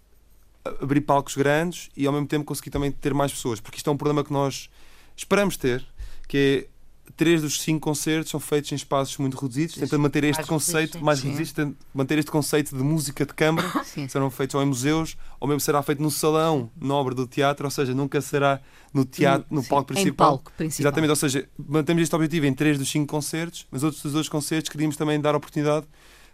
abrir 0.80 1.00
palcos 1.00 1.36
grandes 1.36 1.90
e 1.96 2.06
ao 2.06 2.12
mesmo 2.12 2.26
tempo 2.26 2.44
conseguir 2.44 2.70
também 2.70 2.90
ter 2.90 3.12
mais 3.12 3.32
pessoas, 3.32 3.60
porque 3.60 3.78
isto 3.78 3.90
é 3.90 3.92
um 3.92 3.96
problema 3.96 4.24
que 4.24 4.32
nós 4.32 4.68
esperamos 5.16 5.56
ter, 5.56 5.84
que 6.28 6.68
é 6.68 6.72
três 7.16 7.42
dos 7.42 7.60
cinco 7.60 7.80
concertos 7.80 8.30
são 8.30 8.40
feitos 8.40 8.72
em 8.72 8.74
espaços 8.74 9.16
muito 9.18 9.36
reduzidos, 9.36 9.74
tentando 9.74 10.00
manter 10.00 10.24
este 10.24 10.38
mais 10.38 10.48
conceito 10.48 11.04
mais 11.04 11.20
reduzido, 11.20 11.48
tentando 11.52 11.76
manter 11.92 12.18
este 12.18 12.30
conceito 12.30 12.76
de 12.76 12.82
música 12.82 13.26
de 13.26 13.34
câmara, 13.34 13.68
Sim. 13.84 14.08
serão 14.08 14.30
feitos 14.30 14.54
ou 14.54 14.62
em 14.62 14.66
museus, 14.66 15.16
ou 15.38 15.46
mesmo 15.48 15.60
será 15.60 15.82
feito 15.82 16.02
no 16.02 16.10
salão 16.10 16.70
nobre 16.80 17.14
do 17.14 17.26
teatro, 17.26 17.66
ou 17.66 17.70
seja, 17.70 17.94
nunca 17.94 18.20
será 18.20 18.60
no 18.94 19.04
teatro, 19.04 19.46
no 19.50 19.62
Sim, 19.62 19.68
palco 19.68 19.92
Em 19.92 19.94
principal. 19.94 20.28
palco 20.28 20.52
principal. 20.56 20.82
Exatamente, 20.82 21.10
ou 21.10 21.16
seja, 21.16 21.48
mantemos 21.58 22.02
este 22.02 22.14
objetivo 22.14 22.46
em 22.46 22.54
três 22.54 22.78
dos 22.78 22.90
cinco 22.90 23.06
concertos, 23.08 23.66
mas 23.70 23.82
outros 23.82 24.02
dos 24.02 24.14
outros 24.14 24.28
concertos 24.28 24.70
queríamos 24.70 24.96
também 24.96 25.20
dar 25.20 25.34
a 25.34 25.38
oportunidade 25.38 25.86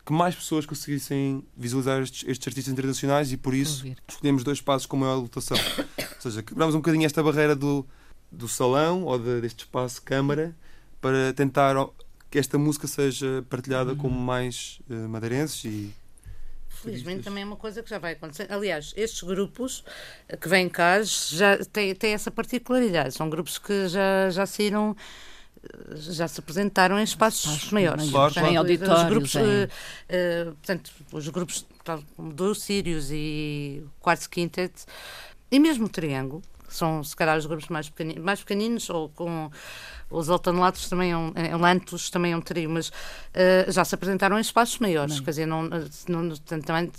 que 0.09 0.13
mais 0.15 0.35
pessoas 0.35 0.65
conseguissem 0.65 1.45
visualizar 1.55 2.01
estes, 2.01 2.27
estes 2.27 2.49
artistas 2.49 2.73
internacionais 2.73 3.31
e 3.31 3.37
por 3.37 3.53
isso 3.53 3.85
escolhemos 4.09 4.43
dois 4.43 4.59
passos 4.59 4.87
com 4.87 4.97
maior 4.97 5.17
lotação. 5.17 5.59
ou 5.59 6.21
seja, 6.23 6.43
quebramos 6.43 6.75
um 6.75 6.79
bocadinho 6.79 7.05
esta 7.05 7.23
barreira 7.23 7.55
do, 7.55 7.87
do 8.33 8.49
salão 8.49 9.05
ou 9.05 9.19
de- 9.19 9.43
deste 9.43 9.61
espaço 9.67 10.01
câmara 10.01 10.57
para 10.99 11.35
tentar 11.35 11.75
que 12.31 12.39
esta 12.39 12.57
música 12.57 12.87
seja 12.89 13.45
partilhada 13.51 13.95
com 13.95 14.09
mais 14.09 14.81
eh, 14.91 14.95
madeirenses 15.07 15.63
e 15.67 15.93
Felizmente 16.71 17.25
também 17.25 17.43
é 17.43 17.47
uma 17.47 17.57
coisa 17.57 17.83
que 17.83 17.91
já 17.91 17.99
vai 17.99 18.13
acontecer. 18.13 18.47
Aliás, 18.53 18.95
estes 18.97 19.23
grupos 19.23 19.85
eh, 20.29 20.37
que 20.37 20.49
vêm 20.49 20.69
cá 20.69 21.03
já 21.03 21.59
têm, 21.73 21.95
têm 21.95 22.13
essa 22.15 22.31
particularidade. 22.31 23.13
São 23.15 23.29
grupos 23.29 23.59
que 23.59 23.89
já, 23.89 24.31
já 24.31 24.47
saíram, 24.47 24.97
já 25.97 26.29
se 26.29 26.41
apresentaram 26.41 26.99
em 26.99 27.03
espaços 27.03 27.45
Espaços 27.45 27.73
maiores. 27.73 28.11
Claro, 28.11 28.33
Portanto, 28.35 28.53
claro. 28.53 28.69
Em 28.71 28.83
Os 28.93 29.05
grupos, 29.09 29.37
eh, 29.37 30.45
portanto, 30.45 30.91
os 31.13 31.29
grupos 31.29 31.67
tal 31.85 32.03
como 32.17 32.33
do 32.33 32.55
Sirius 32.55 33.09
e 33.11 33.83
o 33.85 33.91
Quartz 34.01 34.27
Quintet 34.27 34.73
e 35.51 35.59
mesmo 35.59 35.87
o 35.87 35.89
Triângulo, 35.89 36.43
que 36.69 36.75
são 36.75 37.03
se 37.03 37.17
calhar 37.17 37.37
os 37.39 37.47
grupos 37.47 37.69
mais 37.69 37.89
pequeninos, 37.89 38.23
mais 38.23 38.41
pequeninos 38.41 38.91
ou 38.91 39.09
com 39.09 39.51
os 40.11 40.29
altonelatos 40.29 40.89
também 40.89 41.13
é 41.13 41.17
um, 41.17 41.33
é, 41.35 41.57
Lantos 41.57 42.11
também 42.11 42.33
é 42.33 42.37
um 42.37 42.41
trio, 42.43 42.69
mas 42.71 42.91
eh, 43.35 43.67
já 43.69 43.85
se 43.85 43.95
apresentaram 43.95 44.37
em 44.39 44.41
espaços 44.43 44.79
maiores, 44.79 45.15
Bem. 45.17 45.25
quer 45.25 45.31
dizer, 45.31 45.47
não, 45.47 45.63
não, 45.63 46.23
não- 46.23 46.37
também, 46.63 46.91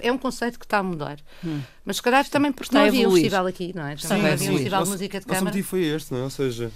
é 0.00 0.10
um 0.12 0.18
conceito 0.18 0.58
que 0.58 0.64
está 0.64 0.78
a 0.78 0.82
mudar. 0.82 1.18
Hum. 1.44 1.60
Mas 1.84 1.96
se 1.96 2.02
calhar 2.02 2.26
também 2.28 2.52
porque 2.52 2.68
Está 2.68 2.78
não 2.78 2.84
a 2.86 2.88
havia 2.88 3.08
um 3.08 3.12
festival 3.12 3.46
aqui, 3.46 3.72
não 3.74 3.86
é? 3.86 3.96
Também 3.96 4.22
não 4.22 4.32
havia 4.32 4.50
um 4.50 4.54
festival 4.54 4.82
de 4.84 4.90
música 4.90 5.20
de 5.20 5.26
Nosso 5.26 5.34
câmara. 5.38 5.44
motivo 5.54 5.68
foi 5.68 5.84
este, 5.84 6.12
não 6.12 6.20
é? 6.20 6.22
Ou 6.24 6.30
seja, 6.30 6.72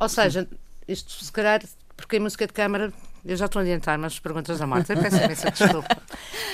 Ou 0.00 0.08
seja, 0.08 0.48
isto 0.88 1.24
se 1.24 1.30
calhar, 1.30 1.62
porque 1.96 2.16
em 2.16 2.20
música 2.20 2.46
de 2.46 2.52
câmara, 2.52 2.92
eu 3.24 3.36
já 3.36 3.44
estou 3.46 3.60
a 3.60 3.62
adiantar 3.62 3.98
nas 3.98 4.18
perguntas 4.18 4.58
da 4.58 4.66
Marta, 4.66 4.96
peço 4.96 5.16
imensa 5.16 5.50
desculpa. 5.52 5.96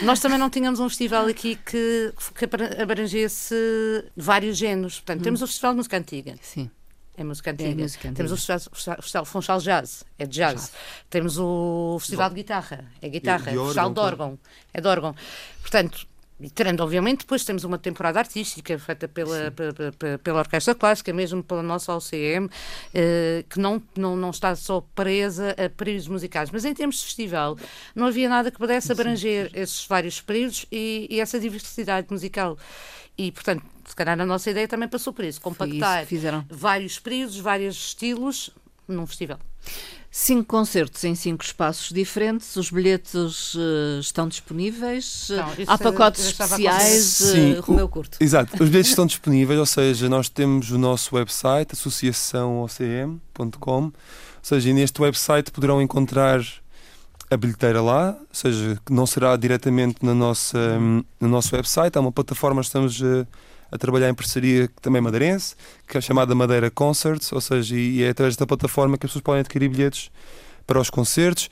Nós 0.03 0.18
também 0.20 0.39
não 0.39 0.51
tínhamos 0.51 0.80
um 0.80 0.89
festival 0.89 1.26
aqui 1.26 1.57
que, 1.57 2.12
que 2.35 2.45
abra- 2.47 2.82
abrangesse 2.82 3.55
vários 4.16 4.57
géneros. 4.57 4.97
Portanto, 4.97 5.22
temos 5.22 5.41
o 5.43 5.47
Festival 5.47 5.72
de 5.72 5.76
Música 5.78 5.97
Antiga, 5.99 6.35
Sim. 6.43 6.70
é 7.16 7.22
música 7.22 7.51
É 7.51 7.53
antiga. 7.53 7.82
música 7.82 8.12
Temos 8.12 8.32
o 8.32 8.35
antiga. 8.35 8.59
Festival, 8.59 8.99
o 8.99 9.03
Festival 9.03 9.24
Funchal 9.26 9.59
Jazz, 9.61 10.05
é 10.18 10.26
de 10.26 10.32
jazz. 10.37 10.55
Jazz. 10.55 10.72
Temos 11.11 11.39
o 11.39 11.97
Festival 12.01 12.28
de 12.30 12.35
Guitarra, 12.37 12.85
é 13.01 13.09
guitarra. 13.09 13.51
de 13.53 13.59
o 13.59 13.64
Festival 13.66 13.87
órgão, 13.89 13.93
de 13.95 14.01
órgão, 14.01 14.39
é 14.72 14.80
de 14.80 14.89
órgão. 14.89 15.14
Portanto, 15.61 16.07
e 16.41 16.51
tirando, 16.51 16.80
obviamente, 16.80 17.20
depois 17.20 17.45
temos 17.45 17.62
uma 17.64 17.78
temporada 17.78 18.18
artística 18.18 18.76
feita 18.78 19.07
pela, 19.07 19.51
pe- 19.53 19.72
pe- 19.72 19.93
pe- 19.93 20.18
pela 20.18 20.41
Orquestra 20.41 20.74
Clássica, 20.74 21.12
mesmo 21.12 21.43
pela 21.43 21.62
nossa 21.62 21.95
OCM, 21.95 22.49
eh, 22.93 23.45
que 23.49 23.59
não, 23.61 23.80
não, 23.97 24.16
não 24.16 24.30
está 24.30 24.55
só 24.57 24.80
presa 24.95 25.53
a 25.53 25.70
períodos 25.70 26.09
musicais. 26.09 26.51
Mas 26.51 26.64
em 26.64 26.74
termos 26.74 26.97
de 26.99 27.05
festival, 27.05 27.57
não 27.95 28.09
havia 28.09 28.28
nada 28.28 28.51
que 28.51 28.59
pudesse 28.59 28.91
abranger 28.93 29.51
esses 29.55 29.87
vários 29.87 30.20
períodos 30.20 30.66
e, 30.72 31.07
e 31.09 31.20
essa 31.20 31.39
diversidade 31.39 32.09
musical. 32.11 32.59
E, 33.16 33.30
portanto, 33.30 33.62
se 33.85 33.95
calhar 33.95 34.18
a 34.20 34.26
nossa 34.26 34.51
ideia 34.51 34.66
também 34.66 34.89
passou 34.89 35.12
por 35.12 35.22
isso, 35.24 35.39
isso 35.39 35.41
compactar 35.41 36.05
fizeram. 36.05 36.45
vários 36.51 36.99
períodos, 36.99 37.39
vários 37.39 37.76
estilos 37.76 38.51
num 38.89 39.07
festival. 39.07 39.39
Cinco 40.16 40.44
concertos 40.44 41.02
em 41.02 41.16
cinco 41.16 41.42
espaços 41.42 41.88
diferentes. 41.92 42.54
Os 42.54 42.70
bilhetes 42.70 43.52
eh, 43.56 43.98
estão 43.98 44.28
disponíveis. 44.28 45.26
Não, 45.28 45.44
Há 45.66 45.76
pacotes 45.76 46.26
especiais. 46.26 47.20
eh, 47.20 47.32
Sim, 47.32 47.58
Romeu 47.58 47.86
o- 47.86 47.88
Curto. 47.88 48.18
Exato, 48.20 48.52
os 48.62 48.68
bilhetes 48.68 48.90
estão 48.92 49.06
disponíveis, 49.10 49.58
ou 49.58 49.66
seja, 49.66 50.08
nós 50.08 50.28
temos 50.28 50.70
o 50.70 50.78
nosso 50.78 51.16
website, 51.16 51.72
associaçãoocm.com, 51.72 53.82
ou 53.86 53.92
seja, 54.40 54.70
e 54.70 54.72
neste 54.72 55.02
website 55.02 55.50
poderão 55.50 55.82
encontrar 55.82 56.40
a 57.28 57.36
bilheteira 57.36 57.82
lá, 57.82 58.10
ou 58.16 58.26
seja, 58.32 58.78
que 58.86 58.92
não 58.92 59.06
será 59.06 59.36
diretamente 59.36 59.96
na 60.00 60.14
nossa, 60.14 60.78
hum, 60.78 61.02
no 61.20 61.26
nosso 61.28 61.56
website, 61.56 61.98
há 61.98 62.00
uma 62.00 62.12
plataforma 62.12 62.60
que 62.60 62.66
estamos 62.68 63.02
a, 63.02 63.26
a 63.74 63.78
trabalhar 63.78 64.08
em 64.08 64.14
parceria 64.14 64.70
também 64.80 65.02
madeirense, 65.02 65.56
que 65.88 65.98
é 65.98 66.00
chamada 66.00 66.34
Madeira 66.34 66.70
Concerts, 66.70 67.32
ou 67.32 67.40
seja, 67.40 67.74
e 67.76 68.02
é 68.02 68.10
através 68.10 68.34
desta 68.34 68.46
plataforma 68.46 68.96
que 68.96 69.04
as 69.04 69.10
pessoas 69.10 69.22
podem 69.24 69.40
adquirir 69.40 69.68
bilhetes 69.68 70.10
para 70.66 70.80
os 70.80 70.88
concertos. 70.88 71.50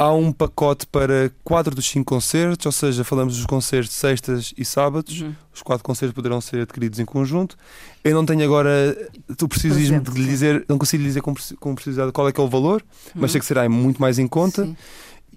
Há 0.00 0.12
um 0.12 0.30
pacote 0.32 0.86
para 0.86 1.30
quatro 1.42 1.74
dos 1.74 1.84
cinco 1.88 2.14
concertos, 2.14 2.64
ou 2.66 2.70
seja, 2.72 3.02
falamos 3.02 3.36
dos 3.36 3.44
concertos 3.46 3.92
sextas 3.94 4.54
e 4.56 4.64
sábados. 4.64 5.20
Uhum. 5.20 5.34
Os 5.52 5.60
quatro 5.60 5.82
concertos 5.84 6.14
poderão 6.14 6.40
ser 6.40 6.60
adquiridos 6.62 7.00
em 7.00 7.04
conjunto. 7.04 7.56
Eu 8.04 8.14
não 8.14 8.24
tenho 8.24 8.44
agora 8.44 8.96
o 9.42 9.48
precisismo 9.48 10.00
de 10.00 10.10
lhe 10.12 10.22
sim. 10.22 10.28
dizer, 10.30 10.64
não 10.68 10.78
consigo 10.78 11.02
lhe 11.02 11.08
dizer 11.08 11.20
com, 11.20 11.34
com 11.58 11.74
precisidade 11.74 12.12
qual 12.12 12.28
é 12.28 12.32
que 12.32 12.40
é 12.40 12.44
o 12.44 12.48
valor, 12.48 12.82
mas 13.12 13.22
Uhum. 13.24 13.28
sei 13.28 13.40
que 13.40 13.46
será 13.46 13.68
muito 13.68 14.00
mais 14.00 14.18
em 14.20 14.28
conta. 14.28 14.64
Sim. 14.66 14.76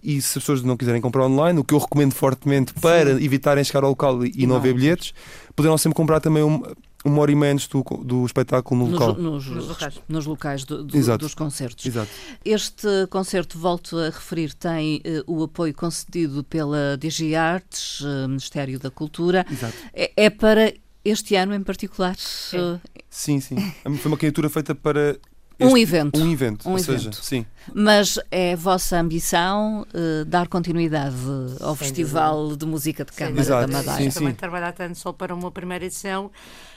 E 0.03 0.19
se 0.21 0.37
as 0.37 0.43
pessoas 0.43 0.63
não 0.63 0.75
quiserem 0.77 0.99
comprar 1.01 1.25
online, 1.25 1.59
o 1.59 1.63
que 1.63 1.73
eu 1.75 1.77
recomendo 1.79 2.13
fortemente 2.13 2.73
para 2.75 3.11
evitarem 3.23 3.63
chegar 3.63 3.83
ao 3.83 3.89
local 3.91 4.23
e, 4.25 4.31
E 4.35 4.41
não 4.47 4.49
não. 4.49 4.55
haver 4.57 4.73
bilhetes, 4.73 5.13
poderão 5.55 5.77
sempre 5.77 5.95
comprar 5.95 6.19
também 6.19 6.43
um, 6.43 6.61
uma 7.03 7.21
hora 7.21 7.31
e 7.31 7.35
meia 7.35 7.53
antes 7.53 7.67
do, 7.67 7.83
do 8.03 8.25
espetáculo 8.25 8.79
no 8.85 8.91
Nos, 8.91 8.99
local. 8.99 9.15
nos- 9.21 9.47
Nos 9.47 9.67
locais. 9.67 10.01
nos 10.07 10.25
locais 10.25 10.63
do- 10.65 10.83
do- 10.83 11.17
dos 11.17 11.33
concertos. 11.35 11.85
Exato. 11.85 12.09
Este 12.45 12.87
concerto, 13.09 13.57
volto 13.57 13.97
a 13.97 14.05
referir, 14.05 14.53
tem 14.53 15.01
eh, 15.03 15.23
o 15.25 15.43
apoio 15.43 15.73
concedido 15.73 16.43
pela 16.43 16.95
DG 16.97 17.35
Artes, 17.35 18.01
eh, 18.05 18.27
Ministério 18.27 18.79
da 18.79 18.91
Cultura. 18.91 19.45
Exato. 19.51 19.75
É, 19.93 20.11
é 20.15 20.29
para 20.29 20.73
este 21.03 21.35
ano 21.35 21.55
em 21.55 21.63
particular 21.63 22.15
eh, 22.53 22.79
Sim, 23.09 23.39
sim. 23.39 23.55
Foi 23.97 24.11
uma 24.11 24.17
candidatura 24.17 24.49
feita 24.49 24.75
para 24.75 25.17
um 25.65 25.77
este- 25.77 25.81
evento. 25.81 26.19
um 26.21 26.31
evento. 26.31 26.67
Um 26.67 26.71
ou 26.73 26.77
evento. 26.79 26.99
seja, 26.99 27.11
sim. 27.21 27.45
Mas 27.73 28.17
é 28.31 28.53
a 28.53 28.55
vossa 28.55 28.99
ambição 28.99 29.85
eh, 29.93 30.23
dar 30.25 30.47
continuidade 30.47 31.15
ao 31.59 31.75
Sem 31.75 31.87
Festival 31.87 32.55
de 32.55 32.65
Música 32.65 33.05
de 33.05 33.11
Câmara 33.11 33.39
Exato, 33.39 33.67
da 33.71 33.77
Madeira. 33.77 34.11
sim, 34.11 34.17
Também 34.17 34.31
sim. 34.33 34.37
trabalhar 34.37 34.71
tanto 34.73 34.97
só 34.97 35.11
para 35.13 35.33
uma 35.35 35.51
primeira 35.51 35.85
edição 35.85 36.31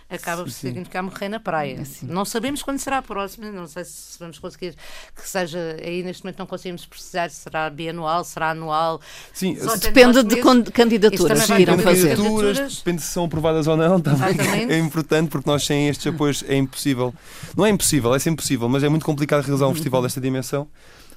acaba 0.09 0.43
por 0.43 0.51
Sim, 0.51 0.61
sim. 0.61 0.67
significar 0.69 1.03
morrer 1.03 1.29
na 1.29 1.41
praia. 1.41 1.85
Sim. 1.85 2.07
Não 2.07 2.25
sabemos 2.25 2.63
quando 2.63 2.79
será 2.79 2.99
a 2.99 3.03
próxima, 3.03 3.51
não 3.51 3.67
sei 3.67 3.85
se 3.85 4.19
vamos 4.19 4.39
conseguir 4.39 4.75
que 5.17 5.29
seja, 5.29 5.77
aí 5.83 6.03
neste 6.03 6.23
momento 6.25 6.39
não 6.39 6.47
conseguimos 6.47 6.85
precisar 6.87 7.31
se 7.31 7.37
será 7.37 7.69
bianual, 7.71 8.23
será 8.25 8.51
anual. 8.51 9.01
Sim, 9.33 9.57
Depende 9.81 10.23
de 10.23 10.37
candidaturas 10.73 11.47
que 11.47 11.53
irão 11.63 11.79
fazer. 11.79 12.17
candidaturas. 12.17 12.77
Depende 12.77 13.03
se 13.03 13.09
são 13.09 13.25
aprovadas 13.25 13.67
ou 13.67 13.77
não, 13.77 14.01
também 14.01 14.31
Exatamente. 14.31 14.73
é 14.73 14.79
importante 14.79 15.29
porque 15.31 15.49
nós 15.49 15.65
sem 15.65 15.89
estes 15.89 16.07
apoios 16.07 16.45
é 16.47 16.57
impossível. 16.57 17.15
Não 17.57 17.65
é 17.67 17.71
impossível, 17.71 18.15
é 18.15 18.19
sempre 18.19 18.43
possível, 18.43 18.69
mas 18.69 18.83
é 18.85 18.89
muito 18.89 19.05
complicado 19.05 19.43
realizar 19.43 19.67
um 19.67 19.75
festival 19.75 20.03
desta 20.03 20.21
dimensão. 20.21 20.69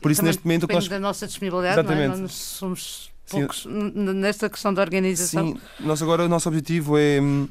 Por 0.01 0.11
isso, 0.11 0.21
Também 0.21 0.29
neste 0.31 0.45
momento, 0.45 0.63
o 0.63 0.67
que 0.67 0.73
depende 0.73 0.89
nós. 0.89 0.99
da 1.01 1.07
nossa 1.07 1.27
disponibilidade, 1.27 1.75
não 1.83 1.91
é? 1.91 1.95
Exatamente. 2.03 2.21
Nós 2.21 2.31
somos 2.33 3.09
Sim. 3.25 3.39
poucos 3.39 3.65
n- 3.65 4.13
nesta 4.13 4.49
questão 4.49 4.73
da 4.73 4.81
organização. 4.81 5.47
Sim, 5.47 5.57
nós 5.79 6.01
agora 6.01 6.23
o 6.23 6.29
nosso 6.29 6.47
objetivo 6.47 6.97
é, 6.97 7.19
hum, 7.19 7.47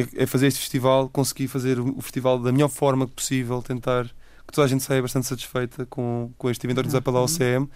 é, 0.00 0.22
é 0.22 0.26
fazer 0.26 0.46
este 0.48 0.60
festival, 0.60 1.08
conseguir 1.08 1.48
fazer 1.48 1.78
o 1.80 2.00
festival 2.00 2.38
da 2.38 2.52
melhor 2.52 2.68
forma 2.68 3.06
possível, 3.06 3.62
tentar 3.62 4.04
que 4.46 4.52
toda 4.52 4.64
a 4.64 4.68
gente 4.68 4.82
saia 4.82 5.02
bastante 5.02 5.26
satisfeita 5.26 5.84
com, 5.86 6.30
com 6.38 6.48
este 6.50 6.66
evento 6.66 6.78
organizado 6.78 7.04
pela 7.04 7.18
Uhum. 7.18 7.24
OCM 7.26 7.68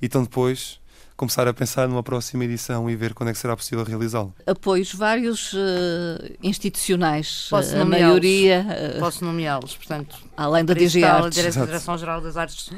e 0.00 0.06
então 0.06 0.22
depois 0.22 0.78
começar 1.16 1.46
a 1.46 1.52
pensar 1.52 1.86
numa 1.88 2.02
próxima 2.02 2.44
edição 2.44 2.88
e 2.88 2.96
ver 2.96 3.12
quando 3.12 3.28
é 3.28 3.32
que 3.32 3.38
será 3.38 3.54
possível 3.54 3.84
realizá-lo. 3.84 4.32
Apoios 4.46 4.94
vários 4.94 5.52
eh, 5.54 6.36
institucionais, 6.42 7.46
Posso 7.50 7.74
eh, 7.74 7.76
a 7.76 7.78
nomeá-los? 7.84 8.06
maioria, 8.06 8.66
eh, 8.70 8.98
Posso 8.98 9.22
nomeá-los, 9.24 9.76
portanto, 9.76 10.16
além 10.36 10.64
da 10.64 10.72
DG 10.72 11.04
a 11.04 11.16
Artes. 11.16 11.36
Exato. 11.44 11.66
Direção-Geral 11.66 12.20
das 12.22 12.36
Artes, 12.38 12.70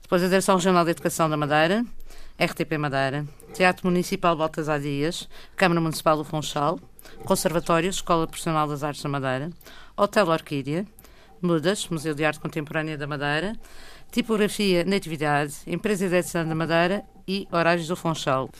depois 0.00 0.22
a 0.22 0.26
Direção 0.28 0.56
Regional 0.56 0.84
de 0.86 0.92
Educação 0.92 1.28
da 1.28 1.36
Madeira, 1.36 1.84
RTP 2.40 2.78
Madeira, 2.78 3.26
Teatro 3.52 3.86
Municipal 3.86 4.34
Baltasar 4.36 4.80
Dias, 4.80 5.28
Câmara 5.54 5.80
Municipal 5.80 6.16
do 6.16 6.24
Funchal, 6.24 6.80
Conservatório, 7.24 7.90
Escola 7.90 8.26
Profissional 8.26 8.66
das 8.68 8.82
Artes 8.82 9.02
da 9.02 9.08
Madeira, 9.08 9.50
Hotel 9.96 10.26
Orquídea, 10.28 10.86
Mudas, 11.40 11.88
Museu 11.88 12.14
de 12.14 12.24
Arte 12.24 12.40
Contemporânea 12.40 12.96
da 12.96 13.06
Madeira, 13.06 13.54
Tipografia 14.10 14.84
Natividade, 14.84 15.54
Empresa 15.66 16.08
de 16.08 16.14
Edição 16.16 16.46
da 16.46 16.54
Madeira 16.54 17.02
e 17.26 17.46
Horários 17.50 17.86
do 17.88 17.96
Funchal. 17.96 18.50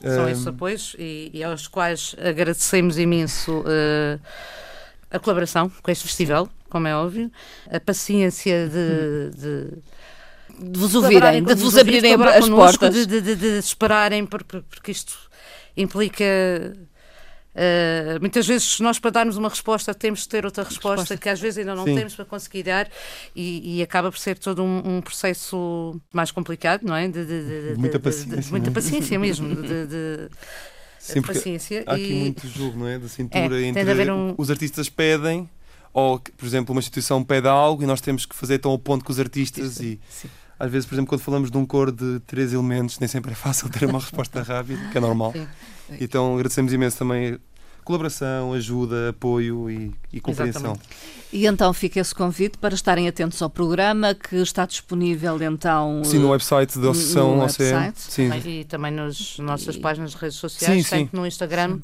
São 0.00 0.24
Hum, 0.24 0.28
esses 0.28 0.46
apoios 0.46 0.94
e, 0.98 1.30
e 1.34 1.42
aos 1.42 1.66
quais 1.66 2.14
agradecemos 2.18 2.98
imenso 2.98 3.64
eh, 3.66 4.18
a 5.10 5.18
colaboração 5.18 5.68
com 5.82 5.90
este 5.90 6.04
festival, 6.06 6.48
como 6.70 6.86
é 6.86 6.94
óbvio, 6.94 7.30
a 7.68 7.80
paciência 7.80 8.68
de, 8.68 9.30
de 9.36 10.70
De 10.70 10.78
vos 10.78 10.94
ouvirem, 10.94 11.42
de 11.42 11.54
vos 11.54 11.76
abrirem 11.76 12.14
as 12.14 12.44
connosco, 12.48 12.78
portas. 12.80 12.94
De, 12.94 13.06
de, 13.06 13.20
de- 13.20 13.36
de 13.36 13.58
esperarem, 13.58 14.24
por- 14.24 14.44
por- 14.44 14.62
porque 14.62 14.92
isto 14.92 15.18
implica 15.76 16.24
Uh, 17.58 18.20
muitas 18.20 18.46
vezes 18.46 18.78
nós 18.78 19.00
para 19.00 19.10
darmos 19.10 19.36
uma 19.36 19.48
resposta 19.48 19.92
temos 19.92 20.20
de 20.20 20.28
ter 20.28 20.44
outra 20.44 20.62
resposta, 20.62 21.00
resposta. 21.00 21.16
que 21.16 21.28
às 21.28 21.40
vezes 21.40 21.58
ainda 21.58 21.74
não 21.74 21.84
Sim. 21.84 21.96
temos 21.96 22.14
para 22.14 22.24
conseguir 22.24 22.62
dar 22.62 22.88
e, 23.34 23.78
e, 23.78 23.82
acaba 23.82 24.12
por 24.12 24.18
ser 24.18 24.38
todo 24.38 24.62
um, 24.62 24.98
um, 24.98 25.00
processo 25.00 26.00
mais 26.12 26.30
complicado, 26.30 26.84
não 26.84 26.94
é? 26.94 27.08
De, 27.08 27.24
de, 27.24 27.72
de 27.72 27.74
muita 27.76 27.98
paciência. 27.98 28.42
De, 28.42 28.50
muita 28.52 28.70
paciência 28.70 29.18
mesmo. 29.18 29.56
de, 29.56 30.28
Sim, 31.00 31.20
paciência. 31.20 31.82
Há 31.84 31.94
aqui 31.94 32.12
e... 32.12 32.20
muito 32.20 32.46
jogo, 32.46 32.78
não 32.78 32.86
é? 32.86 32.96
Da 32.96 33.08
cintura 33.08 33.60
é, 33.60 33.64
entre 33.64 34.12
um... 34.12 34.36
os 34.38 34.52
artistas 34.52 34.88
pedem, 34.88 35.50
ou, 35.92 36.20
por 36.20 36.46
exemplo, 36.46 36.72
uma 36.72 36.78
instituição 36.78 37.24
pede 37.24 37.48
algo 37.48 37.82
e 37.82 37.86
nós 37.86 38.00
temos 38.00 38.24
que 38.24 38.36
fazer 38.36 38.58
tão 38.58 38.70
ao 38.70 38.78
ponto 38.78 39.04
com 39.04 39.10
os 39.10 39.18
artistas 39.18 39.80
e. 39.80 39.98
Sim. 40.08 40.28
Às 40.60 40.72
vezes, 40.72 40.88
por 40.88 40.96
exemplo, 40.96 41.08
quando 41.08 41.20
falamos 41.20 41.52
de 41.52 41.56
um 41.56 41.64
coro 41.64 41.92
de 41.92 42.18
três 42.26 42.52
elementos, 42.52 42.98
nem 42.98 43.06
sempre 43.06 43.30
é 43.30 43.34
fácil 43.34 43.68
ter 43.70 43.84
uma 43.84 44.00
resposta 44.00 44.42
rápida, 44.42 44.88
que 44.90 44.98
é 44.98 45.00
normal. 45.00 45.32
Sim. 45.32 45.46
Então 46.00 46.34
agradecemos 46.34 46.72
imenso 46.72 46.98
também 46.98 47.38
colaboração, 47.88 48.52
ajuda, 48.52 49.08
apoio 49.08 49.70
e, 49.70 49.90
e 50.12 50.20
compreensão. 50.20 50.60
Exatamente. 50.60 50.88
E 51.32 51.46
então 51.46 51.72
fica 51.72 51.98
esse 51.98 52.14
convite 52.14 52.58
para 52.58 52.74
estarem 52.74 53.08
atentos 53.08 53.40
ao 53.40 53.48
programa 53.48 54.14
que 54.14 54.36
está 54.36 54.66
disponível 54.66 55.42
então 55.42 56.02
sim 56.04 56.18
no 56.18 56.30
website 56.30 56.78
da 56.78 56.90
Associação 56.90 57.38
OCM 57.40 57.92
sim. 57.94 58.30
e 58.44 58.64
também 58.64 58.92
nas 58.92 59.38
nossas 59.38 59.76
e... 59.76 59.80
páginas 59.80 60.10
de 60.10 60.16
redes 60.18 60.36
sociais, 60.36 60.86
sim, 60.86 60.98
tanto 60.98 61.10
sim. 61.10 61.16
no 61.16 61.26
Instagram 61.26 61.76
sim. 61.76 61.80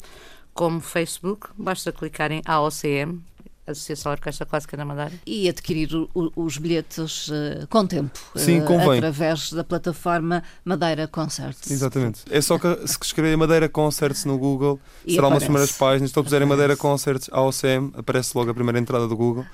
como 0.53 0.79
Facebook. 0.79 1.47
Basta 1.57 1.91
clicar 1.91 2.31
em 2.31 2.41
AOCM 2.45 3.19
Associação 3.67 4.11
Orquestra 4.11 4.45
Clássica 4.45 4.77
da 4.77 4.85
Madeira. 4.85 5.13
E 5.25 5.49
adquirir 5.49 5.89
o, 5.93 6.31
os 6.35 6.57
bilhetes 6.57 7.27
uh, 7.29 7.67
com 7.69 7.85
tempo. 7.85 8.19
Sim, 8.35 8.61
uh, 8.61 8.65
convém. 8.65 8.97
Através 8.97 9.51
da 9.51 9.63
plataforma 9.63 10.43
Madeira 10.63 11.07
Concerts. 11.07 11.71
Exatamente. 11.71 12.21
É 12.29 12.41
só 12.41 12.57
que 12.57 12.67
se 12.87 12.97
escrever 13.01 13.35
Madeira 13.35 13.67
Concerts 13.67 14.25
no 14.25 14.37
Google, 14.37 14.79
e 15.05 15.15
será 15.15 15.27
aparece. 15.27 15.27
uma 15.27 15.35
das 15.35 15.43
primeiras 15.43 15.71
páginas. 15.71 16.11
Se 16.11 16.23
puserem 16.23 16.47
Madeira 16.47 16.75
Concerts 16.75 17.29
AOCM, 17.31 17.91
aparece 17.97 18.37
logo 18.37 18.51
a 18.51 18.53
primeira 18.53 18.79
entrada 18.79 19.07
do 19.07 19.15
Google. 19.15 19.45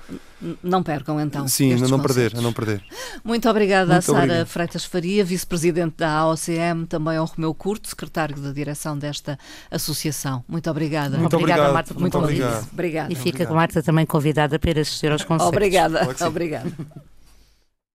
Não 0.62 0.82
percam 0.82 1.20
então. 1.20 1.46
Sim, 1.46 1.74
a 1.74 1.88
não 1.88 2.00
perder, 2.00 2.36
a 2.36 2.40
não 2.40 2.52
perder. 2.52 2.82
Muito 3.24 3.48
obrigada 3.48 3.92
Muito 3.92 4.12
a 4.12 4.18
Sara 4.18 4.46
Freitas 4.46 4.84
Faria, 4.84 5.24
vice-presidente 5.24 5.96
da 5.98 6.10
AOCM, 6.10 6.86
também 6.88 7.16
ao 7.16 7.26
Romeu 7.26 7.54
Curto, 7.54 7.88
secretário 7.88 8.36
da 8.36 8.52
direção 8.52 8.98
desta 8.98 9.38
associação. 9.70 10.44
Muito 10.48 10.68
obrigada. 10.68 11.16
Muito 11.16 11.36
obrigada, 11.36 11.62
obrigado. 11.62 11.74
Marta. 11.74 11.94
Muito, 11.94 12.18
Muito 12.18 12.18
obrigado. 12.18 12.68
obrigada. 12.72 13.12
E 13.12 13.16
fica 13.16 13.46
com 13.46 13.54
Marta 13.54 13.82
também 13.82 14.01
convidada 14.06 14.58
para 14.58 14.70
ir 14.70 14.78
assistir 14.80 15.10
aos 15.10 15.24
concertos. 15.24 15.48
Obrigada. 15.48 16.08
Obrigada. 16.26 16.70